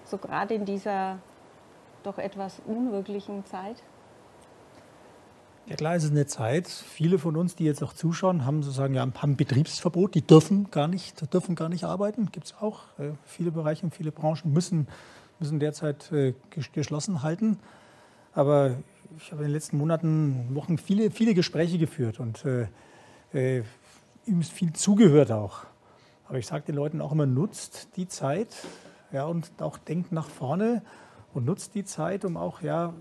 [0.05, 1.17] So gerade in dieser
[2.03, 3.77] doch etwas unwirklichen Zeit.
[5.65, 6.67] Ja klar, es ist eine Zeit.
[6.67, 10.13] Viele von uns, die jetzt auch zuschauen, haben sozusagen ja, haben Betriebsverbot.
[10.13, 12.29] Die dürfen gar nicht, dürfen gar nicht arbeiten.
[12.31, 12.81] Gibt es auch.
[12.99, 14.87] Äh, viele Bereiche und viele Branchen müssen,
[15.39, 17.59] müssen derzeit äh, ges- geschlossen halten.
[18.33, 18.75] Aber
[19.17, 22.67] ich habe in den letzten Monaten, Wochen viele, viele Gespräche geführt und äh,
[23.33, 23.63] äh,
[24.25, 25.59] ihm viel zugehört auch.
[26.27, 28.53] Aber ich sage den Leuten auch immer, nutzt die Zeit
[29.13, 30.81] ja, und auch denkt nach vorne
[31.33, 32.93] und nutzt die Zeit, um auch ja,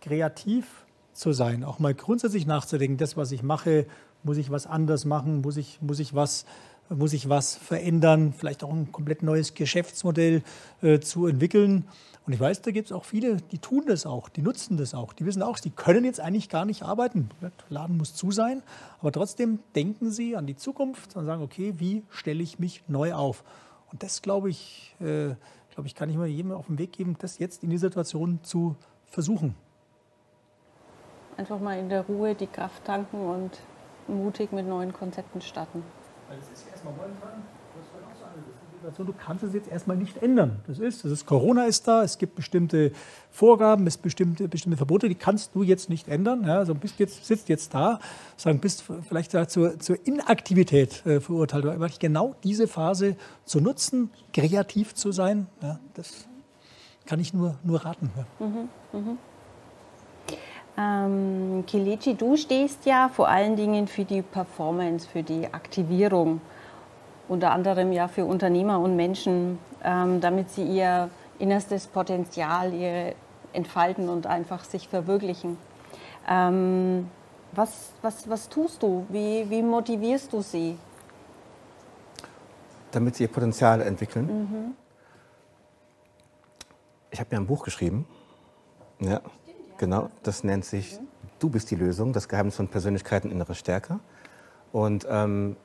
[0.00, 0.84] kreativ
[1.18, 3.86] zu sein, auch mal grundsätzlich nachzudenken, das, was ich mache,
[4.22, 6.44] muss ich was anders machen, muss ich, muss ich, was,
[6.88, 10.42] muss ich was verändern, vielleicht auch ein komplett neues Geschäftsmodell
[10.82, 11.84] äh, zu entwickeln.
[12.26, 14.94] Und ich weiß, da gibt es auch viele, die tun das auch, die nutzen das
[14.94, 17.30] auch, die wissen auch, die können jetzt eigentlich gar nicht arbeiten.
[17.40, 18.62] Der Laden muss zu sein,
[19.00, 23.14] aber trotzdem denken sie an die Zukunft und sagen, okay, wie stelle ich mich neu
[23.14, 23.44] auf?
[23.90, 25.34] Und das, glaube ich, äh,
[25.70, 28.40] glaube ich, kann ich mal jedem auf den Weg geben, das jetzt in dieser Situation
[28.42, 28.76] zu
[29.06, 29.54] versuchen.
[31.38, 33.52] Einfach mal in der Ruhe die Kraft tanken und
[34.08, 35.84] mutig mit neuen Konzepten starten.
[36.28, 37.44] Weil es ist erstmal momentan,
[37.76, 38.42] das ist auch so eine
[38.74, 40.60] Situation, du kannst es jetzt erstmal nicht ändern.
[40.66, 42.90] Das ist, das ist Corona ist da, es gibt bestimmte
[43.30, 46.42] Vorgaben, es bestimmte, bestimmte Verbote, die kannst du jetzt nicht ändern.
[46.44, 48.00] Ja, also bist jetzt, sitzt jetzt da,
[48.36, 51.66] sagen, bist vielleicht da zur, zur Inaktivität äh, verurteilt.
[51.66, 56.26] Aber genau diese Phase zu nutzen, kreativ zu sein, ja, das
[57.06, 58.10] kann ich nur, nur raten.
[58.16, 59.16] Ja.
[60.78, 66.40] Ähm, Kelechi, du stehst ja vor allen Dingen für die Performance, für die Aktivierung,
[67.28, 73.14] unter anderem ja für Unternehmer und Menschen, ähm, damit sie ihr innerstes Potenzial ihre
[73.52, 75.56] entfalten und einfach sich verwirklichen.
[76.28, 77.10] Ähm,
[77.52, 79.06] was, was, was tust du?
[79.08, 80.78] Wie, wie motivierst du sie?
[82.90, 84.74] damit sie ihr Potenzial entwickeln.
[87.10, 88.06] Ich habe ja ein Buch geschrieben.
[89.00, 89.20] Ja,
[89.78, 90.10] genau.
[90.22, 91.00] Das nennt sich
[91.38, 94.00] Du bist die Lösung, das Geheimnis von Persönlichkeiten innere Stärke.
[94.72, 95.56] Und ähm,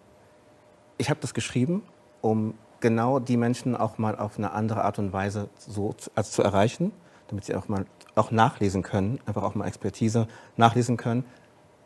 [0.97, 1.81] ich habe das geschrieben,
[2.21, 6.29] um genau die Menschen auch mal auf eine andere Art und Weise so zu, also
[6.29, 6.91] zu erreichen,
[7.27, 11.25] damit sie auch mal auch nachlesen können, einfach auch mal Expertise nachlesen können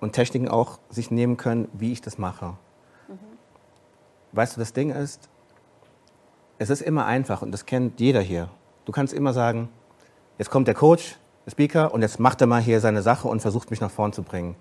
[0.01, 2.57] und Techniken auch sich nehmen können, wie ich das mache.
[4.33, 5.29] Weißt du, das Ding ist,
[6.57, 8.49] es ist immer einfach und das kennt jeder hier.
[8.83, 9.69] Du kannst immer sagen,
[10.37, 13.71] jetzt kommt der Coach, Speaker und jetzt macht er mal hier seine Sache und versucht
[13.71, 14.55] mich nach vorn zu bringen.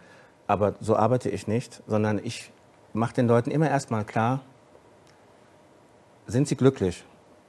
[0.47, 2.53] Aber so arbeite ich nicht, sondern ich
[2.93, 4.41] mache den Leuten immer erstmal klar,
[6.27, 7.05] sind Sie glücklich?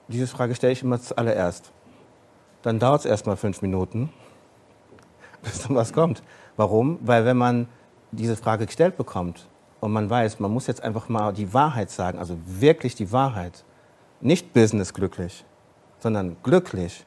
[0.08, 1.72] Diese Frage stelle ich immer zuallererst.
[2.62, 4.12] Dann dauert es erst mal fünf Minuten,
[5.42, 6.24] bis dann was kommt.
[6.56, 7.00] Warum?
[7.02, 7.68] Weil wenn man
[8.12, 9.48] diese Frage gestellt bekommt
[9.80, 13.64] und man weiß, man muss jetzt einfach mal die Wahrheit sagen, also wirklich die Wahrheit,
[14.22, 15.46] nicht Business glücklich,
[16.00, 17.06] sondern glücklich,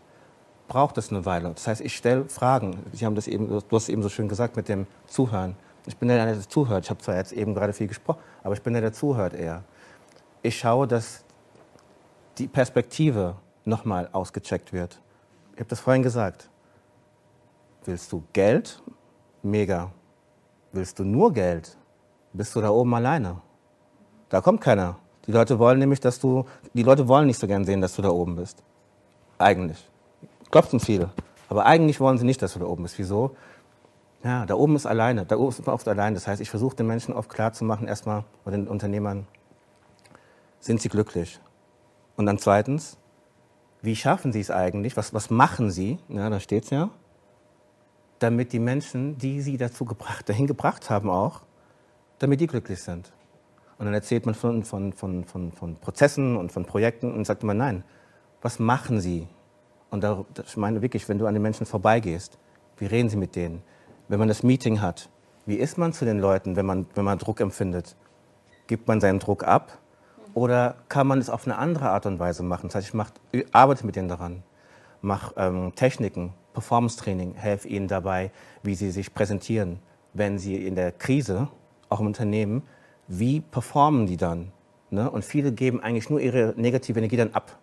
[0.70, 1.50] braucht es eine Weile.
[1.50, 2.78] Das heißt, ich stelle Fragen.
[2.92, 5.56] Sie haben das eben, du hast es eben so schön gesagt mit dem Zuhören.
[5.84, 6.84] Ich bin der, der zuhört.
[6.84, 9.64] Ich habe zwar jetzt eben gerade viel gesprochen, aber ich bin der, der zuhört eher.
[10.42, 11.24] Ich schaue, dass
[12.38, 15.00] die Perspektive nochmal ausgecheckt wird.
[15.54, 16.48] Ich habe das vorhin gesagt.
[17.84, 18.80] Willst du Geld?
[19.42, 19.90] Mega.
[20.70, 21.76] Willst du nur Geld?
[22.32, 23.40] Bist du da oben alleine?
[24.28, 24.98] Da kommt keiner.
[25.26, 28.02] Die Leute wollen nämlich, dass du, die Leute wollen nicht so gern sehen, dass du
[28.02, 28.62] da oben bist.
[29.36, 29.89] Eigentlich.
[30.50, 31.10] Klopfen viele.
[31.48, 32.98] Aber eigentlich wollen sie nicht, dass du da oben bist.
[32.98, 33.36] Wieso?
[34.22, 35.24] Ja, da oben ist alleine.
[35.24, 36.14] Da oben ist man oft allein.
[36.14, 39.26] Das heißt, ich versuche den Menschen oft klarzumachen, erstmal, oder den Unternehmern,
[40.60, 41.40] sind sie glücklich?
[42.16, 42.98] Und dann zweitens,
[43.82, 44.96] wie schaffen sie es eigentlich?
[44.96, 45.98] Was, was machen sie?
[46.08, 46.90] Ja, da steht es ja.
[48.18, 51.40] Damit die Menschen, die sie dazu gebracht, dahin gebracht haben auch,
[52.18, 53.10] damit die glücklich sind.
[53.78, 57.42] Und dann erzählt man von, von, von, von, von Prozessen und von Projekten und sagt
[57.42, 57.82] immer, nein,
[58.42, 59.26] was machen sie?
[59.90, 62.38] Und da, ich meine wirklich, wenn du an den Menschen vorbeigehst,
[62.78, 63.62] wie reden sie mit denen?
[64.08, 65.08] Wenn man das Meeting hat,
[65.46, 67.96] wie ist man zu den Leuten, wenn man, wenn man Druck empfindet?
[68.66, 69.78] Gibt man seinen Druck ab?
[70.34, 72.68] Oder kann man es auf eine andere Art und Weise machen?
[72.68, 73.10] Das heißt, ich mach,
[73.52, 74.42] arbeite mit denen daran,
[75.02, 78.30] mache ähm, Techniken, Performance-Training, helfe ihnen dabei,
[78.62, 79.80] wie sie sich präsentieren,
[80.14, 81.48] wenn sie in der Krise,
[81.88, 82.62] auch im Unternehmen,
[83.08, 84.52] wie performen die dann?
[84.90, 85.10] Ne?
[85.10, 87.58] Und viele geben eigentlich nur ihre negative Energie dann ab.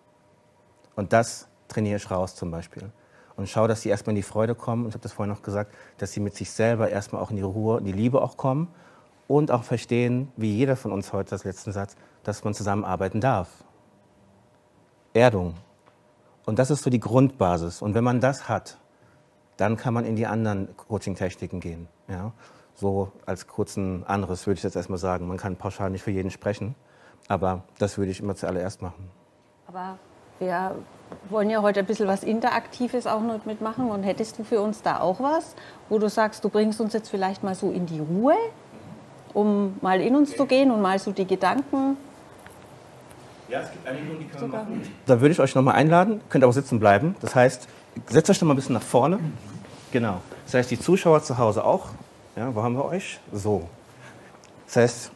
[0.96, 2.92] Und das trainiere ich raus zum Beispiel.
[3.36, 4.84] Und schaue, dass sie erstmal in die Freude kommen.
[4.84, 7.36] Und ich habe das vorhin noch gesagt, dass sie mit sich selber erstmal auch in
[7.36, 8.68] die Ruhe, in die Liebe auch kommen.
[9.28, 13.50] Und auch verstehen, wie jeder von uns heute, das letzten Satz, dass man zusammenarbeiten darf.
[15.14, 15.56] Erdung.
[16.46, 17.82] Und das ist so die Grundbasis.
[17.82, 18.80] Und wenn man das hat,
[19.58, 21.88] dann kann man in die anderen Coaching-Techniken gehen.
[22.08, 22.32] Ja?
[22.76, 25.28] So als kurzen anderes würde ich jetzt erstmal sagen.
[25.28, 26.76] Man kann pauschal nicht für jeden sprechen,
[27.28, 29.10] aber das würde ich immer zuallererst machen.
[29.68, 29.98] Aber
[30.40, 30.76] wir
[31.30, 33.90] wollen ja heute ein bisschen was Interaktives auch noch mitmachen.
[33.90, 35.56] Und hättest du für uns da auch was,
[35.90, 38.36] wo du sagst, du bringst uns jetzt vielleicht mal so in die Ruhe,
[39.34, 41.98] um mal in uns zu gehen und mal so die Gedanken.
[43.50, 44.82] Ja, es gibt einige, die können wir machen.
[45.06, 47.16] Da würde ich euch nochmal einladen, könnt auch sitzen bleiben.
[47.22, 47.68] Das heißt,
[48.08, 49.20] setzt euch noch mal ein bisschen nach vorne.
[49.92, 50.22] Genau.
[50.46, 51.88] Das heißt, die Zuschauer zu Hause auch.
[52.36, 53.20] Ja, wo haben wir euch?
[53.32, 53.68] So.
[54.66, 55.12] Das heißt,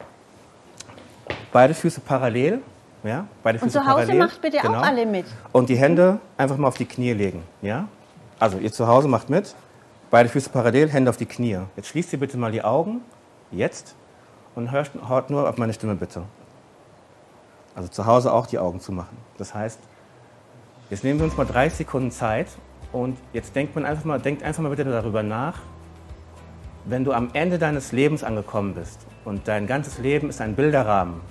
[1.51, 2.61] beide Füße parallel.
[3.03, 4.19] Ja, beide Füße Und zu Hause parallel.
[4.19, 4.79] macht bitte genau.
[4.79, 5.25] auch alle mit.
[5.51, 7.43] Und die Hände einfach mal auf die Knie legen.
[7.61, 7.87] Ja?
[8.39, 9.55] Also ihr zu Hause macht mit.
[10.11, 11.59] Beide Füße parallel, Hände auf die Knie.
[11.75, 13.01] Jetzt schließt ihr bitte mal die Augen.
[13.51, 13.95] Jetzt.
[14.55, 16.23] Und hört, hört nur auf meine Stimme bitte.
[17.75, 19.17] Also zu Hause auch die Augen zu machen.
[19.37, 19.79] Das heißt,
[20.89, 22.47] jetzt nehmen wir uns mal 30 Sekunden Zeit
[22.91, 25.59] und jetzt denkt man einfach mal, denkt einfach mal bitte darüber nach,
[26.85, 31.21] wenn du am Ende deines Lebens angekommen bist und dein ganzes Leben ist ein Bilderrahmen,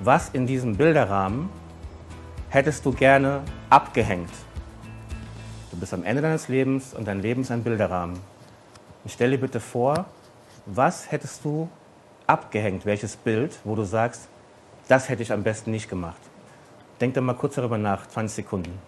[0.00, 1.50] was in diesem Bilderrahmen
[2.48, 4.30] hättest du gerne abgehängt?
[5.70, 8.18] Du bist am Ende deines Lebens und dein Leben ist ein Bilderrahmen.
[9.04, 10.06] Und stell dir bitte vor,
[10.66, 11.68] was hättest du
[12.26, 14.28] abgehängt, welches Bild, wo du sagst,
[14.88, 16.20] das hätte ich am besten nicht gemacht.
[17.00, 18.78] Denk dann mal kurz darüber nach, 20 Sekunden.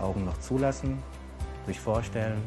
[0.00, 1.02] Augen noch zulassen,
[1.66, 2.42] sich vorstellen,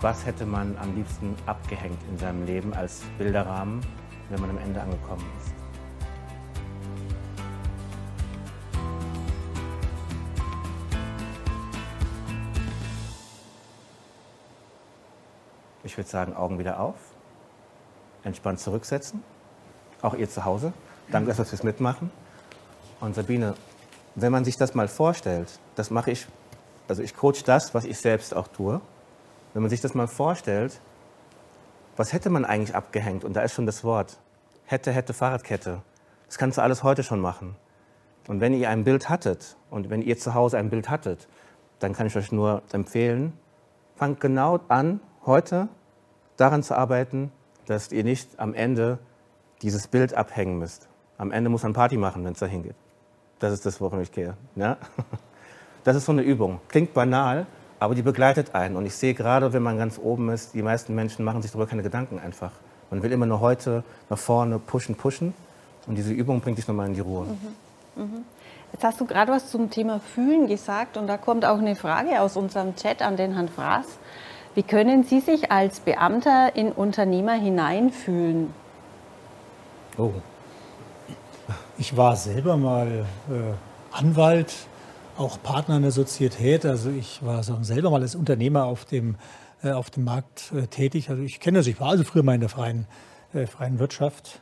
[0.00, 3.80] was hätte man am liebsten abgehängt in seinem Leben als Bilderrahmen,
[4.28, 5.54] wenn man am Ende angekommen ist.
[15.84, 16.96] Ich würde sagen, Augen wieder auf,
[18.24, 19.22] entspannt zurücksetzen,
[20.02, 20.74] auch ihr zu Hause.
[21.10, 22.10] Danke erstmal fürs Mitmachen.
[23.00, 23.54] Und Sabine,
[24.16, 26.26] wenn man sich das mal vorstellt, das mache ich,
[26.88, 28.80] also ich coach das, was ich selbst auch tue.
[29.52, 30.80] Wenn man sich das mal vorstellt,
[31.96, 33.24] was hätte man eigentlich abgehängt?
[33.24, 34.18] Und da ist schon das Wort.
[34.64, 35.82] Hätte, hätte, Fahrradkette.
[36.26, 37.56] Das kannst du alles heute schon machen.
[38.26, 41.28] Und wenn ihr ein Bild hattet und wenn ihr zu Hause ein Bild hattet,
[41.78, 43.34] dann kann ich euch nur empfehlen,
[43.96, 45.68] fangt genau an, heute
[46.36, 47.30] daran zu arbeiten,
[47.66, 48.98] dass ihr nicht am Ende
[49.62, 50.88] dieses Bild abhängen müsst.
[51.18, 52.76] Am Ende muss man Party machen, wenn es dahin geht.
[53.38, 54.34] Das ist das, worum ich gehe.
[54.54, 54.76] Ja?
[55.84, 56.58] Das ist so eine Übung.
[56.66, 57.46] Klingt banal,
[57.78, 58.74] aber die begleitet einen.
[58.74, 61.68] Und ich sehe gerade, wenn man ganz oben ist, die meisten Menschen machen sich darüber
[61.68, 62.50] keine Gedanken einfach.
[62.90, 65.32] Man will immer nur heute nach vorne pushen, pushen.
[65.86, 67.26] Und diese Übung bringt dich nochmal in die Ruhe.
[67.94, 68.24] Mhm.
[68.72, 72.20] Jetzt hast du gerade was zum Thema Fühlen gesagt und da kommt auch eine Frage
[72.20, 73.86] aus unserem Chat an den Herrn Fraß.
[74.56, 78.52] Wie können Sie sich als Beamter in Unternehmer hineinfühlen?
[79.96, 80.12] Oh.
[81.78, 83.52] Ich war selber mal äh,
[83.92, 84.54] Anwalt,
[85.18, 86.64] auch Partner einer Sozietät.
[86.64, 89.16] Also ich war selber mal als Unternehmer auf dem,
[89.62, 91.10] äh, auf dem Markt äh, tätig.
[91.10, 92.86] Also ich kenne das, ich war also früher mal in der freien,
[93.34, 94.40] äh, freien Wirtschaft.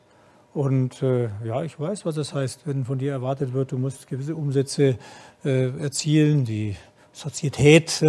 [0.53, 4.07] Und äh, ja, ich weiß, was das heißt, wenn von dir erwartet wird, du musst
[4.07, 4.97] gewisse Umsätze
[5.45, 6.45] äh, erzielen.
[6.45, 6.77] Die
[7.13, 8.03] Sozietät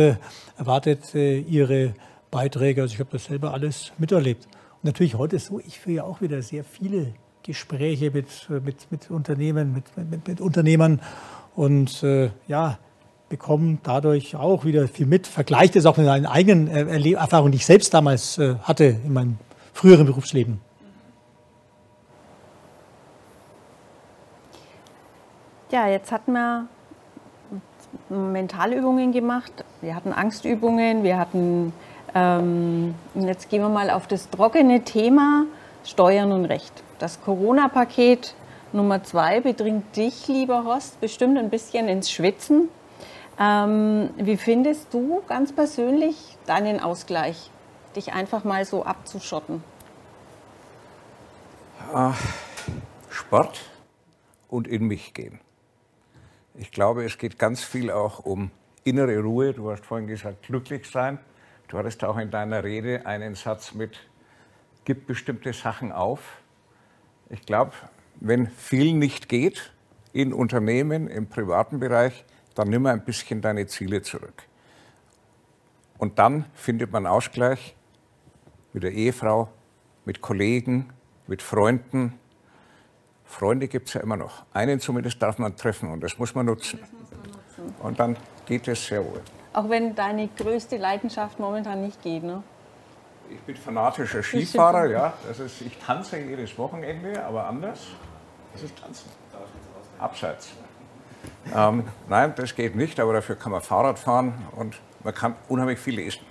[0.57, 1.93] erwartet ihre
[2.31, 2.81] Beiträge.
[2.81, 4.45] Also ich habe das selber alles miterlebt.
[4.45, 7.13] Und natürlich heute so, ich führe ja auch wieder sehr viele
[7.45, 11.01] Gespräche mit, äh, mit, mit Unternehmen, mit, mit, mit Unternehmern
[11.55, 12.77] und äh, ja,
[13.29, 15.27] bekomme dadurch auch wieder viel mit.
[15.27, 19.39] Vergleiche das auch mit meinen eigenen Erfahrungen, die ich selbst damals hatte in meinem
[19.73, 20.61] früheren Berufsleben.
[25.71, 26.67] Ja, jetzt hatten wir
[28.09, 31.73] Mentalübungen gemacht, wir hatten Angstübungen, wir hatten,
[32.13, 35.45] ähm, jetzt gehen wir mal auf das trockene Thema
[35.83, 36.84] Steuern und Recht.
[36.99, 38.35] Das Corona-Paket
[38.71, 42.69] Nummer zwei bedringt dich, lieber Horst, bestimmt ein bisschen ins Schwitzen.
[43.39, 47.51] Ähm, wie findest du ganz persönlich deinen Ausgleich,
[47.95, 49.63] dich einfach mal so abzuschotten?
[51.93, 52.19] Ach,
[53.09, 53.61] Sport
[54.49, 55.39] und in mich gehen.
[56.53, 58.51] Ich glaube, es geht ganz viel auch um
[58.85, 59.53] innere Ruhe.
[59.53, 61.19] Du hast vorhin gesagt, glücklich sein.
[61.67, 63.97] Du hattest auch in deiner Rede einen Satz mit,
[64.85, 66.37] gib bestimmte Sachen auf.
[67.29, 67.71] Ich glaube,
[68.15, 69.71] wenn viel nicht geht,
[70.13, 72.23] in Unternehmen, im privaten Bereich,
[72.53, 74.43] dann nimm ein bisschen deine Ziele zurück.
[75.97, 77.75] Und dann findet man Ausgleich
[78.73, 79.49] mit der Ehefrau,
[80.05, 80.89] mit Kollegen,
[81.27, 82.19] mit Freunden,
[83.25, 84.45] Freunde gibt es ja immer noch.
[84.53, 86.79] Einen zumindest darf man treffen und das muss man nutzen.
[86.79, 87.75] Muss man nutzen.
[87.81, 88.15] Und dann
[88.45, 89.21] geht es sehr wohl.
[89.53, 92.43] Auch wenn deine größte Leidenschaft momentan nicht geht, ne?
[93.29, 95.13] Ich bin fanatischer Skifahrer, ja.
[95.27, 97.87] Das ist, ich tanze jedes Wochenende, aber anders.
[98.53, 99.09] Das ist Tanzen.
[99.99, 100.49] Abseits.
[101.55, 105.79] Ähm, nein, das geht nicht, aber dafür kann man Fahrrad fahren und man kann unheimlich
[105.79, 106.21] viel lesen.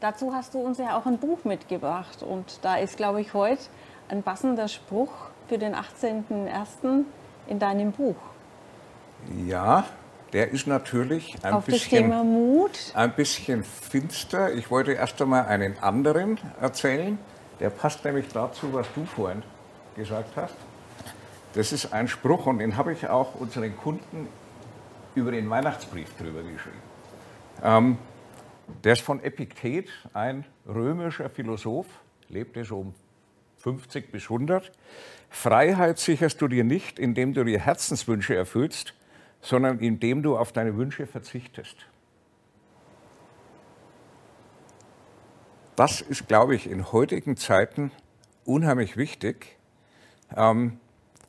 [0.00, 3.62] Dazu hast du uns ja auch ein Buch mitgebracht und da ist, glaube ich, heute
[4.08, 5.10] ein passender Spruch
[5.48, 7.04] für den 18.01.
[7.46, 8.16] in deinem Buch.
[9.46, 9.84] Ja,
[10.36, 12.92] der ist natürlich ein, Auf bisschen, das Thema Mut.
[12.92, 14.52] ein bisschen finster.
[14.52, 17.18] Ich wollte erst einmal einen anderen erzählen.
[17.58, 19.42] Der passt nämlich dazu, was du vorhin
[19.96, 20.54] gesagt hast.
[21.54, 24.28] Das ist ein Spruch und den habe ich auch unseren Kunden
[25.14, 26.82] über den Weihnachtsbrief drüber geschrieben.
[27.62, 27.98] Ähm,
[28.84, 31.86] der ist von Epiktet, ein römischer Philosoph,
[32.28, 32.94] lebte so um
[33.56, 34.70] 50 bis 100.
[35.30, 38.92] Freiheit sicherst du dir nicht, indem du dir Herzenswünsche erfüllst,
[39.40, 41.76] sondern indem du auf deine Wünsche verzichtest.
[45.76, 47.90] Das ist, glaube ich, in heutigen Zeiten
[48.44, 49.56] unheimlich wichtig.
[50.34, 50.80] Ähm,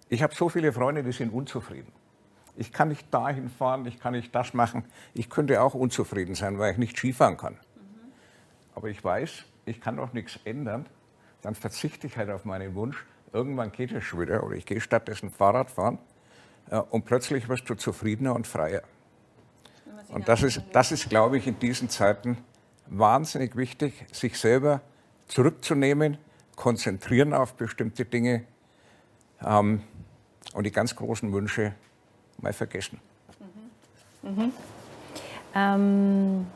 [0.09, 1.91] ich habe so viele Freunde, die sind unzufrieden.
[2.55, 4.85] Ich kann nicht dahin fahren, ich kann nicht das machen.
[5.13, 7.59] Ich könnte auch unzufrieden sein, weil ich nicht Skifahren kann.
[8.73, 10.87] Aber ich weiß, ich kann auch nichts ändern,
[11.41, 13.05] dann verzichte ich halt auf meinen Wunsch.
[13.33, 15.99] Irgendwann geht es schon wieder oder ich gehe stattdessen Fahrrad fahren
[16.89, 18.81] und plötzlich wirst du zufriedener und freier.
[20.09, 22.37] Und das ist, das ist, glaube ich, in diesen Zeiten
[22.87, 24.81] wahnsinnig wichtig, sich selber
[25.27, 26.17] zurückzunehmen,
[26.55, 28.45] konzentrieren auf bestimmte Dinge
[29.45, 29.83] ähm,
[30.53, 31.73] und die ganz großen Wünsche
[32.37, 32.99] mal vergessen.
[34.21, 34.29] Mhm.
[34.29, 34.53] Mhm.
[35.53, 36.47] Ähm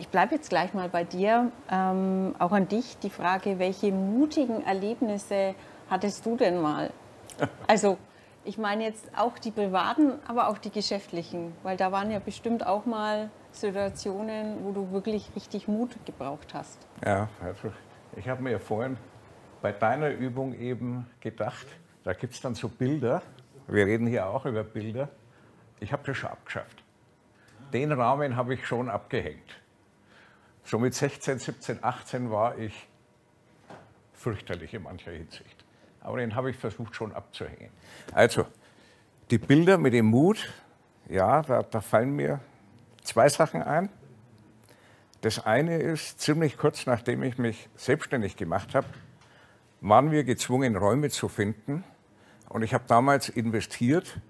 [0.00, 4.64] ich bleibe jetzt gleich mal bei dir, ähm, auch an dich, die Frage, welche mutigen
[4.64, 5.54] Erlebnisse
[5.90, 6.90] hattest du denn mal?
[7.66, 7.98] Also
[8.44, 12.66] ich meine jetzt auch die privaten, aber auch die geschäftlichen, weil da waren ja bestimmt
[12.66, 16.78] auch mal Situationen, wo du wirklich richtig Mut gebraucht hast.
[17.04, 17.72] Ja, also
[18.16, 18.96] ich habe mir vorhin
[19.60, 21.66] bei deiner Übung eben gedacht,
[22.04, 23.22] da gibt es dann so Bilder,
[23.66, 25.08] wir reden hier auch über Bilder,
[25.80, 26.82] ich habe das schon abgeschafft.
[27.72, 29.60] Den Rahmen habe ich schon abgehängt.
[30.64, 32.88] So mit 16, 17, 18 war ich
[34.14, 35.59] fürchterlich in mancher Hinsicht.
[36.00, 37.70] Aber den habe ich versucht schon abzuhängen.
[38.12, 38.46] Also,
[39.30, 40.52] die Bilder mit dem Mut,
[41.08, 42.40] ja, da, da fallen mir
[43.02, 43.88] zwei Sachen ein.
[45.20, 48.86] Das eine ist, ziemlich kurz nachdem ich mich selbstständig gemacht habe,
[49.80, 51.84] waren wir gezwungen, Räume zu finden.
[52.48, 54.20] Und ich habe damals investiert,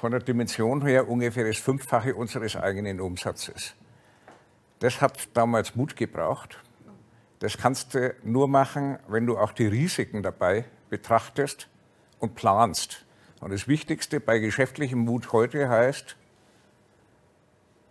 [0.00, 3.74] von der Dimension her ungefähr das Fünffache unseres eigenen Umsatzes.
[4.78, 6.58] Das hat damals Mut gebraucht.
[7.40, 11.68] Das kannst du nur machen, wenn du auch die Risiken dabei betrachtest
[12.18, 13.04] und planst.
[13.40, 16.16] Und das Wichtigste bei geschäftlichem Mut heute heißt,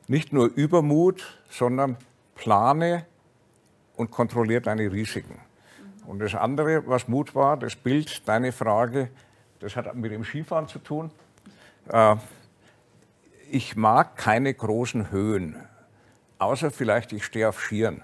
[0.08, 1.98] nicht nur Übermut, sondern
[2.36, 3.06] plane
[3.96, 5.40] und kontrolliere deine Risiken.
[6.06, 9.10] Und das andere, was Mut war, das Bild, deine Frage,
[9.60, 11.12] das hat mit dem Skifahren zu tun.
[11.88, 12.16] Äh,
[13.50, 15.56] ich mag keine großen Höhen,
[16.38, 18.04] außer vielleicht ich stehe auf Skiern.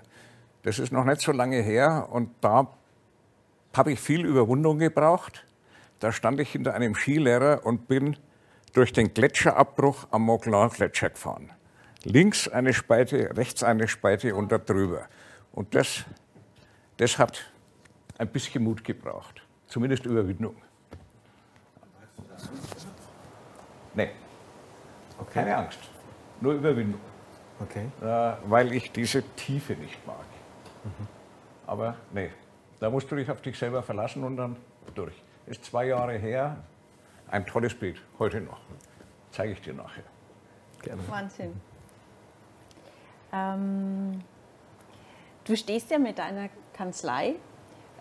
[0.65, 2.67] Das ist noch nicht so lange her und da
[3.77, 5.45] habe ich viel Überwindung gebraucht.
[5.99, 8.17] Da stand ich hinter einem Skilehrer und bin
[8.73, 11.51] durch den Gletscherabbruch am Mont Gletscher gefahren.
[12.03, 15.07] Links eine Spalte, rechts eine Spalte und da drüber.
[15.51, 16.03] Und das,
[16.97, 17.45] das hat
[18.17, 20.55] ein bisschen Mut gebraucht, zumindest Überwindung.
[23.93, 24.09] Nee,
[25.19, 25.29] okay.
[25.31, 25.79] keine Angst,
[26.41, 27.01] nur Überwindung.
[27.59, 27.85] Okay.
[28.01, 30.25] Äh, weil ich diese Tiefe nicht mag.
[30.85, 31.07] Mhm.
[31.67, 32.29] Aber nee,
[32.79, 34.55] da musst du dich auf dich selber verlassen und dann
[34.93, 35.15] durch.
[35.47, 36.57] Ist zwei Jahre her,
[37.29, 38.59] ein tolles Bild, heute noch.
[39.31, 40.03] Zeige ich dir nachher.
[40.81, 41.01] Gerne.
[41.09, 41.59] Wahnsinn.
[43.33, 44.21] Ähm,
[45.43, 47.35] du stehst ja mit deiner Kanzlei,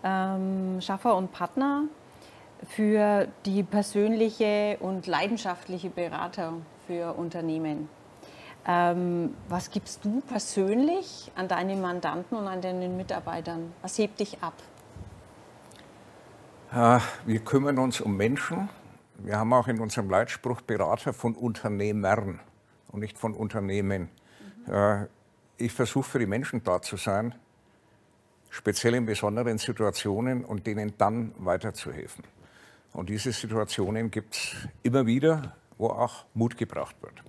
[0.03, 1.83] ähm, Schaffer und Partner,
[2.67, 7.89] für die persönliche und leidenschaftliche Beratung für Unternehmen.
[8.67, 13.73] Ähm, was gibst du persönlich an deine Mandanten und an deinen Mitarbeitern?
[13.83, 14.53] Was hebt dich ab?
[16.73, 18.69] Äh, wir kümmern uns um Menschen.
[19.19, 22.39] Wir haben auch in unserem Leitspruch Berater von Unternehmern
[22.91, 24.09] und nicht von Unternehmen.
[24.65, 24.73] Mhm.
[24.73, 25.07] Äh,
[25.57, 27.35] ich versuche für die Menschen da zu sein,
[28.49, 32.23] speziell in besonderen Situationen und denen dann weiterzuhelfen.
[32.93, 37.23] Und diese Situationen gibt es immer wieder, wo auch Mut gebraucht wird.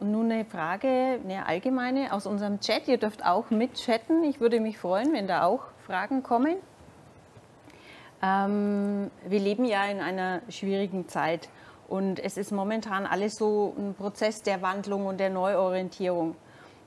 [0.00, 2.88] Und nun eine Frage, eine allgemeine aus unserem Chat.
[2.88, 4.24] Ihr dürft auch mitchatten.
[4.24, 6.56] Ich würde mich freuen, wenn da auch Fragen kommen.
[8.22, 11.50] Ähm, wir leben ja in einer schwierigen Zeit
[11.86, 16.34] und es ist momentan alles so ein Prozess der Wandlung und der Neuorientierung.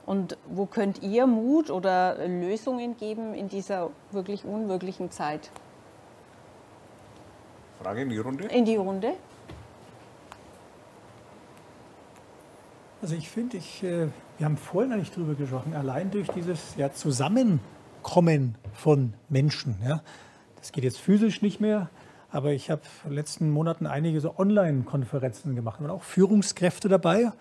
[0.06, 5.50] Und wo könnt ihr Mut oder Lösungen geben in dieser wirklich unwirklichen Zeit?
[7.80, 8.44] Frage in die Runde?
[8.46, 9.12] In die Runde.
[13.04, 16.90] Also ich finde, ich, äh, wir haben vorhin eigentlich darüber gesprochen, allein durch dieses ja,
[16.90, 19.76] Zusammenkommen von Menschen.
[19.84, 20.00] Ja,
[20.56, 21.90] das geht jetzt physisch nicht mehr,
[22.30, 27.26] aber ich habe in den letzten Monaten einige so Online-Konferenzen gemacht und auch Führungskräfte dabei.
[27.26, 27.34] Und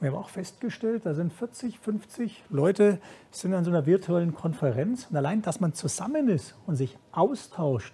[0.00, 2.98] wir haben auch festgestellt, da sind 40, 50 Leute
[3.30, 5.06] sind an so einer virtuellen Konferenz.
[5.10, 7.92] Und allein, dass man zusammen ist und sich austauscht,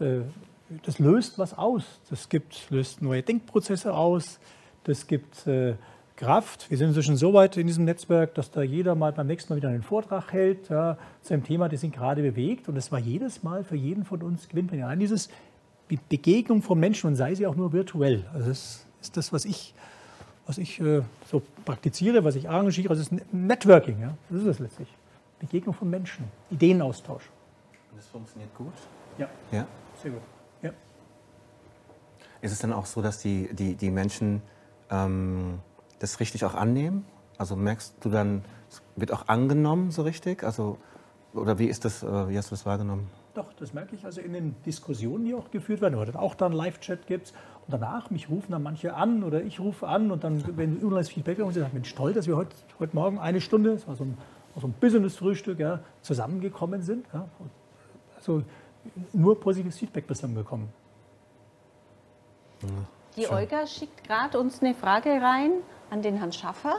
[0.00, 0.18] äh,
[0.84, 1.84] das löst was aus.
[2.10, 4.38] Das gibt, löst neue Denkprozesse aus.
[4.84, 5.76] Das gibt äh,
[6.18, 6.68] Kraft.
[6.68, 9.58] Wir sind inzwischen so weit in diesem Netzwerk, dass da jeder mal beim nächsten Mal
[9.58, 12.68] wieder einen Vortrag hält ja, zu einem Thema, das ihn gerade bewegt.
[12.68, 14.86] Und das war jedes Mal für jeden von uns gewinnbringend.
[14.86, 15.28] Allein dieses
[16.08, 18.24] Begegnung von Menschen und sei sie auch nur virtuell.
[18.34, 19.74] Also das ist das, was ich,
[20.44, 22.88] was ich äh, so praktiziere, was ich arrangiere.
[22.88, 24.00] Das ist Networking.
[24.00, 24.14] Ja?
[24.28, 24.88] Das ist es letztlich.
[25.38, 27.30] Begegnung von Menschen, Ideenaustausch.
[27.92, 28.74] Und das funktioniert gut?
[29.18, 29.28] Ja.
[29.52, 29.68] ja.
[30.02, 30.22] Sehr gut.
[30.62, 30.70] Ja.
[32.40, 34.42] Ist es dann auch so, dass die, die, die Menschen
[34.90, 35.60] ähm,
[35.98, 37.04] das richtig auch annehmen?
[37.38, 40.42] Also merkst du dann, es wird auch angenommen so richtig?
[40.42, 40.78] Also,
[41.32, 43.08] oder wie ist das, äh, wie hast du das wahrgenommen?
[43.34, 46.52] Doch, das merke ich also in den Diskussionen, die auch geführt werden, oder auch dann
[46.52, 47.32] Live-Chat gibt
[47.66, 51.12] Und danach, mich rufen dann manche an oder ich rufe an und dann, wenn unheimlich
[51.12, 53.94] Feedback und sie sagen, Mensch, toll, dass wir heute, heute Morgen eine Stunde, das war
[53.94, 54.18] so ein,
[54.60, 57.06] so ein Business-Frühstück, ja, zusammengekommen sind.
[57.12, 57.28] Ja.
[58.16, 58.42] Also
[59.12, 60.68] nur positives Feedback bislang bekommen.
[63.16, 63.34] Die Schön.
[63.34, 65.52] Olga schickt gerade uns eine Frage rein
[65.90, 66.76] an den Herrn Schaffer.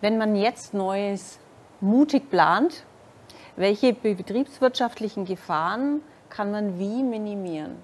[0.00, 1.38] Wenn man jetzt Neues
[1.80, 2.84] mutig plant,
[3.56, 7.76] welche betriebswirtschaftlichen Gefahren kann man wie minimieren?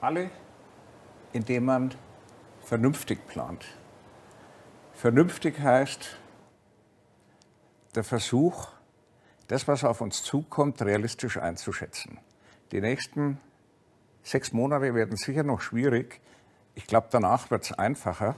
[0.00, 0.30] Alle,
[1.32, 1.94] indem man
[2.62, 3.64] vernünftig plant.
[4.94, 6.16] Vernünftig heißt
[7.94, 8.68] der Versuch,
[9.48, 12.18] das, was auf uns zukommt, realistisch einzuschätzen.
[12.72, 13.38] Die nächsten
[14.22, 16.20] sechs Monate werden sicher noch schwierig.
[16.74, 18.34] Ich glaube, danach wird es einfacher.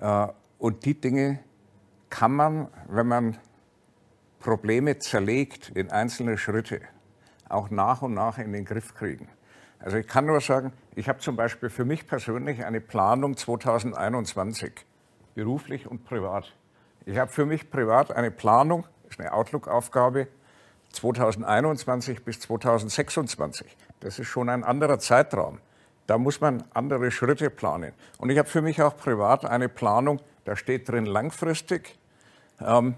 [0.00, 0.28] Äh,
[0.58, 1.38] und die Dinge
[2.10, 3.36] kann man, wenn man
[4.40, 6.80] Probleme zerlegt in einzelne Schritte,
[7.48, 9.28] auch nach und nach in den Griff kriegen.
[9.78, 14.72] Also ich kann nur sagen, ich habe zum Beispiel für mich persönlich eine Planung 2021,
[15.34, 16.52] beruflich und privat.
[17.06, 20.26] Ich habe für mich privat eine Planung, das ist eine Outlook-Aufgabe,
[20.92, 23.76] 2021 bis 2026.
[24.00, 25.58] Das ist schon ein anderer Zeitraum.
[26.06, 27.92] Da muss man andere Schritte planen.
[28.18, 31.98] Und ich habe für mich auch privat eine Planung, da steht drin langfristig,
[32.60, 32.94] ähm,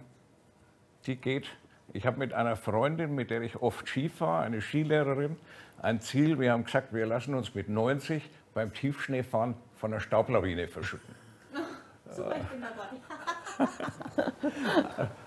[1.07, 1.49] die geht
[1.93, 5.36] Ich habe mit einer Freundin, mit der ich oft Ski fahre, eine Skilehrerin,
[5.82, 6.38] ein Ziel.
[6.38, 11.14] Wir haben gesagt, wir lassen uns mit 90 beim Tiefschneefahren von einer Staublawine verschütten.
[12.12, 12.88] So, ich bin dabei.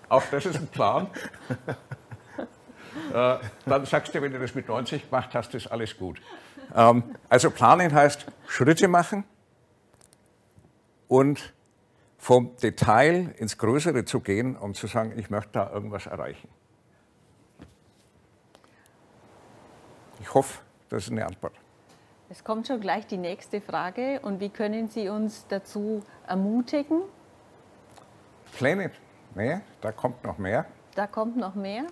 [0.10, 1.08] Auch das ist ein Plan.
[3.14, 6.22] Äh, dann sagst du, wenn du das mit 90 gemacht hast, ist alles gut.
[6.76, 9.24] Ähm, also planen heißt Schritte machen
[11.08, 11.54] und
[12.18, 16.48] vom Detail ins Größere zu gehen, um zu sagen, ich möchte da irgendwas erreichen.
[20.22, 21.54] Ich hoffe, das ist eine Antwort.
[22.30, 24.22] Es kommt schon gleich die nächste Frage.
[24.22, 27.02] Und wie können Sie uns dazu ermutigen?
[28.54, 28.92] Pläne.
[29.36, 30.66] Nee, da kommt noch mehr.
[30.96, 31.84] Da kommt noch mehr.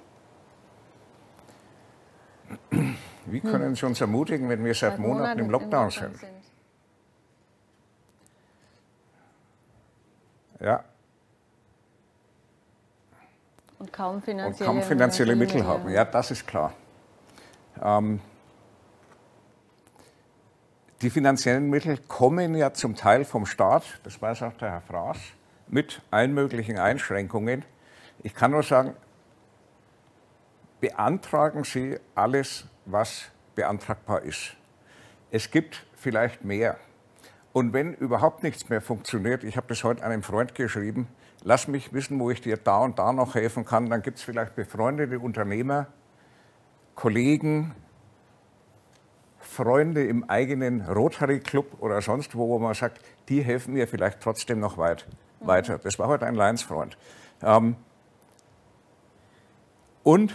[3.26, 3.76] Wie können.
[3.76, 6.18] Sie uns ermutigen, wenn wir seit, seit Monaten, Monaten, im Lockdown, im Lockdown sind?
[6.20, 6.32] sind?
[10.60, 10.84] Ja.
[13.80, 15.90] Und kaum finanzielle, Und kaum finanzielle Mittel haben.
[15.90, 16.74] Ja, das ist klar.
[17.82, 18.22] Ähm,
[21.02, 25.18] die finanziellen Mittel kommen ja zum Teil vom Staat, das weiß auch der Herr Fraß,
[25.68, 27.66] mit allen möglichen Einschränkungen.
[28.22, 28.94] Ich kann nur sagen,
[30.82, 34.58] beantragen Sie alles, was beantragbar ist.
[35.30, 36.78] Es gibt vielleicht mehr.
[37.54, 41.08] Und wenn überhaupt nichts mehr funktioniert, ich habe das heute einem Freund geschrieben,
[41.44, 44.24] lass mich wissen, wo ich dir da und da noch helfen kann, dann gibt es
[44.24, 45.88] vielleicht befreundete Unternehmer,
[46.96, 47.76] Kollegen,
[49.40, 54.22] Freunde im eigenen Rotary Club oder sonst wo, wo man sagt, die helfen mir vielleicht
[54.22, 55.06] trotzdem noch weit,
[55.42, 55.78] weiter.
[55.78, 56.98] Das war heute ein Lions-Freund.
[57.44, 57.76] Ähm,
[60.04, 60.34] und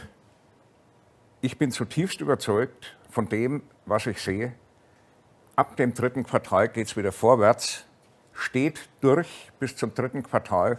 [1.40, 4.52] ich bin zutiefst überzeugt von dem, was ich sehe.
[5.54, 7.84] Ab dem dritten Quartal geht es wieder vorwärts.
[8.32, 10.78] Steht durch bis zum dritten Quartal.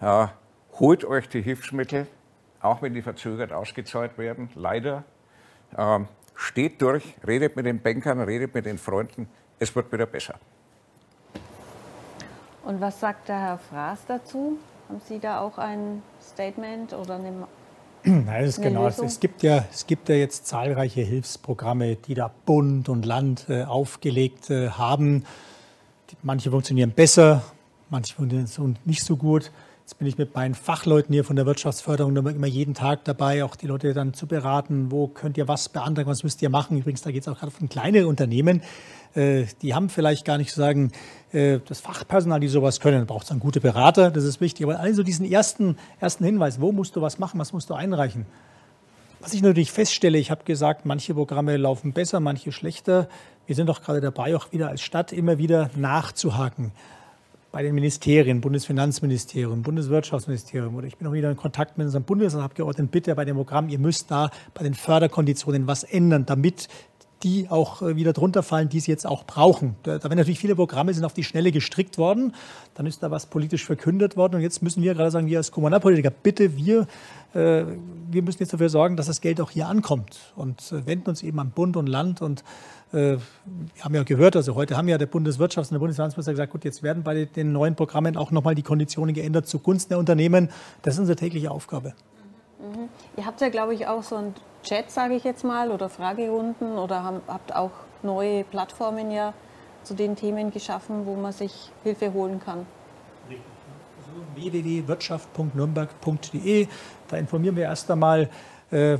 [0.00, 0.32] Ja,
[0.78, 2.06] holt euch die Hilfsmittel,
[2.60, 5.04] auch wenn die verzögert ausgezahlt werden, leider.
[5.76, 9.28] Ähm, steht durch, redet mit den Bankern, redet mit den Freunden.
[9.58, 10.34] Es wird wieder besser.
[12.64, 14.58] Und was sagt der Herr Fraß dazu?
[14.88, 17.46] Haben Sie da auch ein Statement oder eine
[18.26, 18.86] Nein, das ist genau.
[18.86, 23.46] Es, es, gibt ja, es gibt ja jetzt zahlreiche Hilfsprogramme, die da Bund und Land
[23.48, 25.24] äh, aufgelegt äh, haben.
[26.22, 27.42] Manche funktionieren besser,
[27.90, 29.50] manche funktionieren nicht so gut.
[29.88, 33.56] Jetzt bin ich mit meinen Fachleuten hier von der Wirtschaftsförderung immer jeden Tag dabei, auch
[33.56, 36.76] die Leute dann zu beraten, wo könnt ihr was beantragen, was müsst ihr machen.
[36.76, 38.60] Übrigens, da geht es auch gerade von kleinere Unternehmen.
[39.14, 40.92] Äh, die haben vielleicht gar nicht sozusagen
[41.32, 43.06] äh, das Fachpersonal, die sowas können.
[43.06, 44.66] Braucht es dann gute Berater, das ist wichtig.
[44.66, 48.26] Aber also diesen ersten, ersten Hinweis, wo musst du was machen, was musst du einreichen?
[49.20, 53.08] Was ich natürlich feststelle, ich habe gesagt, manche Programme laufen besser, manche schlechter.
[53.46, 56.72] Wir sind doch gerade dabei, auch wieder als Stadt immer wieder nachzuhaken
[57.58, 62.86] bei den Ministerien, Bundesfinanzministerium, Bundeswirtschaftsministerium oder ich bin auch wieder in Kontakt mit unserem Bundesabgeordneten,
[62.86, 66.68] bitte bei dem Programm, ihr müsst da bei den Förderkonditionen was ändern, damit
[67.24, 69.74] die auch äh, wieder drunter fallen, die sie jetzt auch brauchen.
[69.82, 72.32] Da, werden natürlich viele Programme sind auf die Schnelle gestrickt worden,
[72.74, 75.50] dann ist da was politisch verkündet worden und jetzt müssen wir gerade sagen, wir als
[75.50, 76.86] Kommunalpolitiker, bitte wir,
[77.34, 77.64] äh,
[78.08, 81.24] wir müssen jetzt dafür sorgen, dass das Geld auch hier ankommt und äh, wenden uns
[81.24, 82.44] eben an Bund und Land und
[82.90, 83.20] wir
[83.80, 86.82] haben ja gehört, also heute haben ja der Bundeswirtschafts- und der Bundesfinanzminister gesagt, gut, jetzt
[86.82, 90.48] werden bei den neuen Programmen auch nochmal die Konditionen geändert zugunsten der Unternehmen.
[90.82, 91.92] Das ist unsere tägliche Aufgabe.
[92.58, 92.88] Mhm.
[93.16, 96.76] Ihr habt ja, glaube ich, auch so ein Chat, sage ich jetzt mal, oder Fragerunden
[96.78, 97.70] oder habt auch
[98.02, 99.32] neue Plattformen ja
[99.82, 102.66] zu den Themen geschaffen, wo man sich Hilfe holen kann.
[103.28, 103.40] Also
[104.34, 106.66] www.wirtschaft.nürnberg.de.
[107.08, 108.28] Da informieren wir erst einmal
[108.70, 108.98] äh,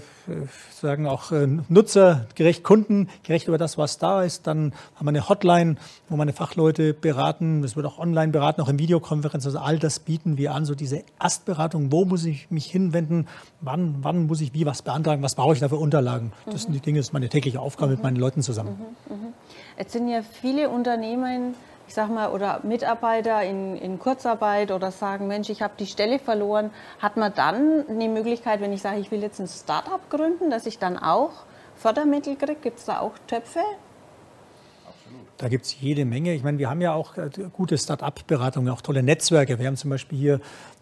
[0.72, 4.46] sagen auch äh, nutzergerecht, kundengerecht über das, was da ist.
[4.46, 5.76] Dann haben wir eine Hotline,
[6.08, 7.62] wo meine Fachleute beraten.
[7.64, 9.44] Es wird auch online beraten, auch in Videokonferenz.
[9.46, 10.64] Also all das bieten wir an.
[10.64, 13.28] So diese Erstberatung, wo muss ich mich hinwenden,
[13.60, 16.32] wann, wann muss ich wie was beantragen, was brauche ich da für Unterlagen.
[16.46, 18.78] Das sind die Dinge, das ist meine tägliche Aufgabe mit meinen Leuten zusammen.
[19.08, 19.14] Mhm.
[19.14, 19.32] mhm.
[19.78, 21.54] Jetzt sind ja viele Unternehmen
[21.88, 26.18] ich sag mal, oder Mitarbeiter in, in Kurzarbeit oder sagen, Mensch, ich habe die Stelle
[26.18, 30.50] verloren, hat man dann eine Möglichkeit, wenn ich sage, ich will jetzt ein Start-up gründen,
[30.50, 31.30] dass ich dann auch
[31.76, 32.56] Fördermittel kriege?
[32.60, 33.60] Gibt es da auch Töpfe?
[35.38, 36.34] Da gibt es jede Menge.
[36.34, 39.58] Ich meine, wir haben ja auch äh, gute Start-up-Beratungen, auch tolle Netzwerke.
[39.58, 40.40] Wir haben zum Beispiel hier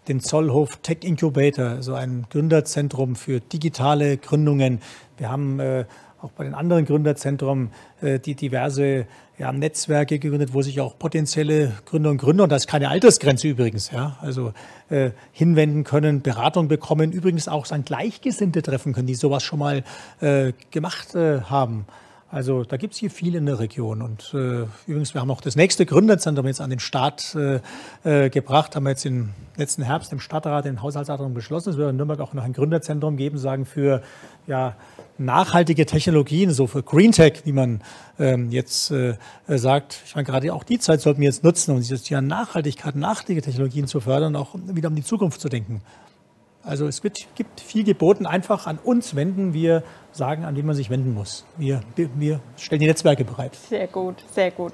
[0.09, 4.80] den Zollhof Tech Incubator, so ein Gründerzentrum für digitale Gründungen.
[5.18, 5.84] Wir haben äh,
[6.20, 9.07] auch bei den anderen Gründerzentren äh, die diverse
[9.39, 13.49] ja, Netzwerke gegründet, wo sich auch potenzielle Gründer und Gründer, und da ist keine Altersgrenze
[13.49, 14.53] übrigens, ja, also
[14.89, 19.84] äh, hinwenden können, Beratung bekommen, übrigens auch sein Gleichgesinnte treffen können, die sowas schon mal
[20.20, 21.87] äh, gemacht äh, haben.
[22.28, 24.03] Also da gibt es hier viel in der Region.
[24.03, 27.61] Und äh, übrigens, wir haben auch das nächste Gründerzentrum jetzt an den Start äh,
[28.05, 31.70] äh, gebracht, haben wir jetzt im letzten Herbst im Stadtrat, im Haushaltsrat beschlossen.
[31.70, 34.03] Es wird in Nürnberg auch noch ein Gründerzentrum geben, sagen für
[34.47, 34.74] ja,
[35.18, 37.82] nachhaltige Technologien, so für Green Tech, wie man
[38.18, 39.16] ähm, jetzt äh,
[39.48, 40.02] äh, sagt.
[40.06, 43.42] Ich meine, gerade auch die Zeit sollten wir jetzt nutzen, um dieses Jahr Nachhaltigkeit, nachhaltige
[43.42, 45.82] Technologien zu fördern, auch wieder um die Zukunft zu denken.
[46.62, 49.54] Also es wird, gibt viel geboten, einfach an uns wenden.
[49.54, 51.44] Wir sagen, an wen man sich wenden muss.
[51.56, 53.54] Wir, wir stellen die Netzwerke bereit.
[53.54, 54.72] Sehr gut, sehr gut.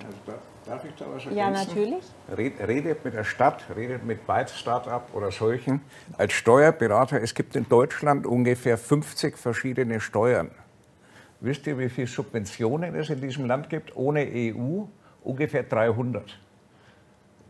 [0.73, 1.37] Darf ich da was ergänzen?
[1.37, 2.03] Ja, natürlich.
[2.35, 5.83] Redet mit der Stadt, redet mit Byte Startup oder solchen.
[6.17, 10.51] Als Steuerberater, es gibt in Deutschland ungefähr 50 verschiedene Steuern.
[11.41, 14.85] Wisst ihr, wie viele Subventionen es in diesem Land gibt ohne EU?
[15.23, 16.41] Ungefähr 300.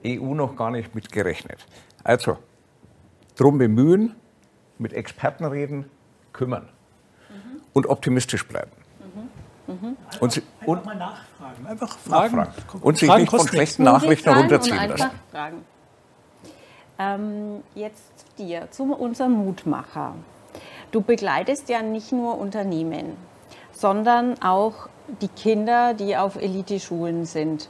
[0.04, 1.64] EU noch gar nicht mitgerechnet.
[2.02, 2.38] Also,
[3.36, 4.16] drum bemühen,
[4.78, 5.88] mit Experten reden,
[6.32, 6.68] kümmern
[7.28, 7.60] mhm.
[7.72, 8.81] und optimistisch bleiben.
[9.80, 9.96] Mhm.
[10.20, 11.66] Und, Sie, und mal nachfragen.
[11.66, 12.36] Einfach fragen.
[12.36, 12.82] nachfragen.
[12.82, 15.10] Und sich nicht von schlechten Nachrichten herunterziehen lassen.
[15.30, 15.64] Fragen.
[16.98, 20.14] Ähm, jetzt dir, zu unserem Mutmacher.
[20.90, 23.16] Du begleitest ja nicht nur Unternehmen,
[23.72, 24.88] sondern auch
[25.20, 27.68] die Kinder, die auf Elite-Schulen sind.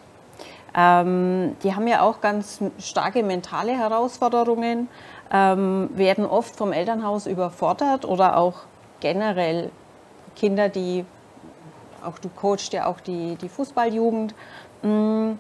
[0.75, 4.89] Ähm, die haben ja auch ganz starke mentale Herausforderungen
[5.33, 8.61] ähm, werden oft vom Elternhaus überfordert oder auch
[9.01, 9.71] generell
[10.37, 11.05] Kinder, die,
[12.05, 14.35] auch du coachst ja auch die, die Fußballjugend.
[14.83, 15.33] Mm,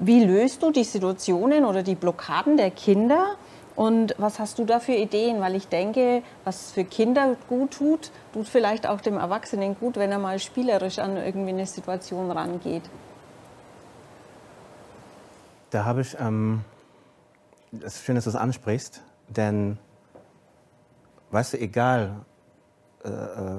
[0.00, 3.36] wie löst du die Situationen oder die Blockaden der Kinder?
[3.76, 5.40] Und was hast du da für Ideen?
[5.40, 10.12] Weil ich denke, was für Kinder gut tut, tut vielleicht auch dem Erwachsenen gut, wenn
[10.12, 12.82] er mal spielerisch an irgendwie eine Situation rangeht.
[15.70, 16.64] Da habe ich ähm,
[17.82, 19.78] es ist schön, dass du es ansprichst, denn,
[21.30, 22.24] weißt du, egal
[23.04, 23.58] äh, äh,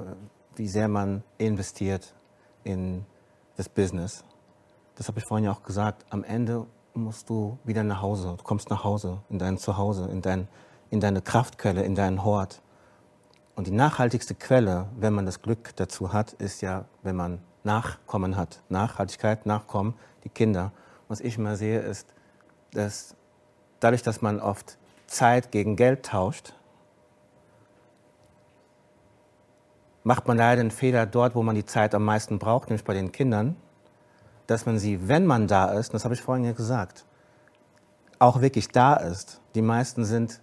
[0.57, 2.13] wie sehr man investiert
[2.63, 3.05] in
[3.57, 4.23] das Business,
[4.95, 8.35] das habe ich vorhin ja auch gesagt, am Ende musst du wieder nach Hause.
[8.37, 10.47] Du kommst nach Hause, in dein Zuhause, in, dein,
[10.89, 12.61] in deine Kraftquelle, in deinen Hort.
[13.55, 18.37] Und die nachhaltigste Quelle, wenn man das Glück dazu hat, ist ja, wenn man Nachkommen
[18.37, 18.61] hat.
[18.69, 20.71] Nachhaltigkeit, Nachkommen, die Kinder.
[21.07, 22.07] Was ich immer sehe, ist,
[22.71, 23.15] dass
[23.79, 24.77] dadurch, dass man oft
[25.07, 26.53] Zeit gegen Geld tauscht,
[30.05, 32.93] macht man leider den Fehler dort, wo man die Zeit am meisten braucht, nämlich bei
[32.93, 33.57] den Kindern,
[34.47, 37.03] dass man sie, wenn man da ist, das habe ich vorhin ja gesagt,
[38.19, 39.41] auch wirklich da ist.
[39.55, 40.39] Die meisten sind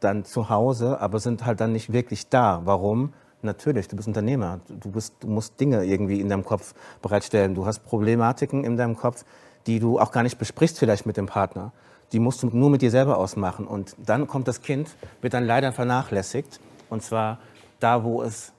[0.00, 2.60] dann zu Hause, aber sind halt dann nicht wirklich da.
[2.64, 3.14] Warum?
[3.40, 4.60] Natürlich, du bist Unternehmer.
[4.68, 7.54] Du, bist, du musst Dinge irgendwie in deinem Kopf bereitstellen.
[7.54, 9.24] Du hast Problematiken in deinem Kopf,
[9.66, 11.72] die du auch gar nicht besprichst vielleicht mit dem Partner
[12.12, 13.66] die musst du nur mit dir selber ausmachen.
[13.66, 14.88] Und dann kommt das Kind,
[15.20, 16.60] wird dann leider vernachlässigt.
[16.88, 17.38] Und zwar
[17.80, 18.52] da, wo es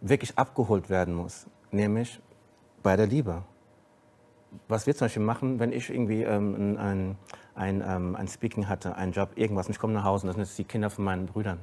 [0.00, 2.20] wirklich abgeholt werden muss, nämlich
[2.82, 3.42] bei der Liebe.
[4.68, 7.16] Was wir zum Beispiel machen, wenn ich irgendwie ähm, ein,
[7.54, 10.36] ein, ähm, ein Speaking hatte, einen Job, irgendwas, und ich komme nach Hause und das
[10.36, 11.60] sind jetzt die Kinder von meinen Brüdern.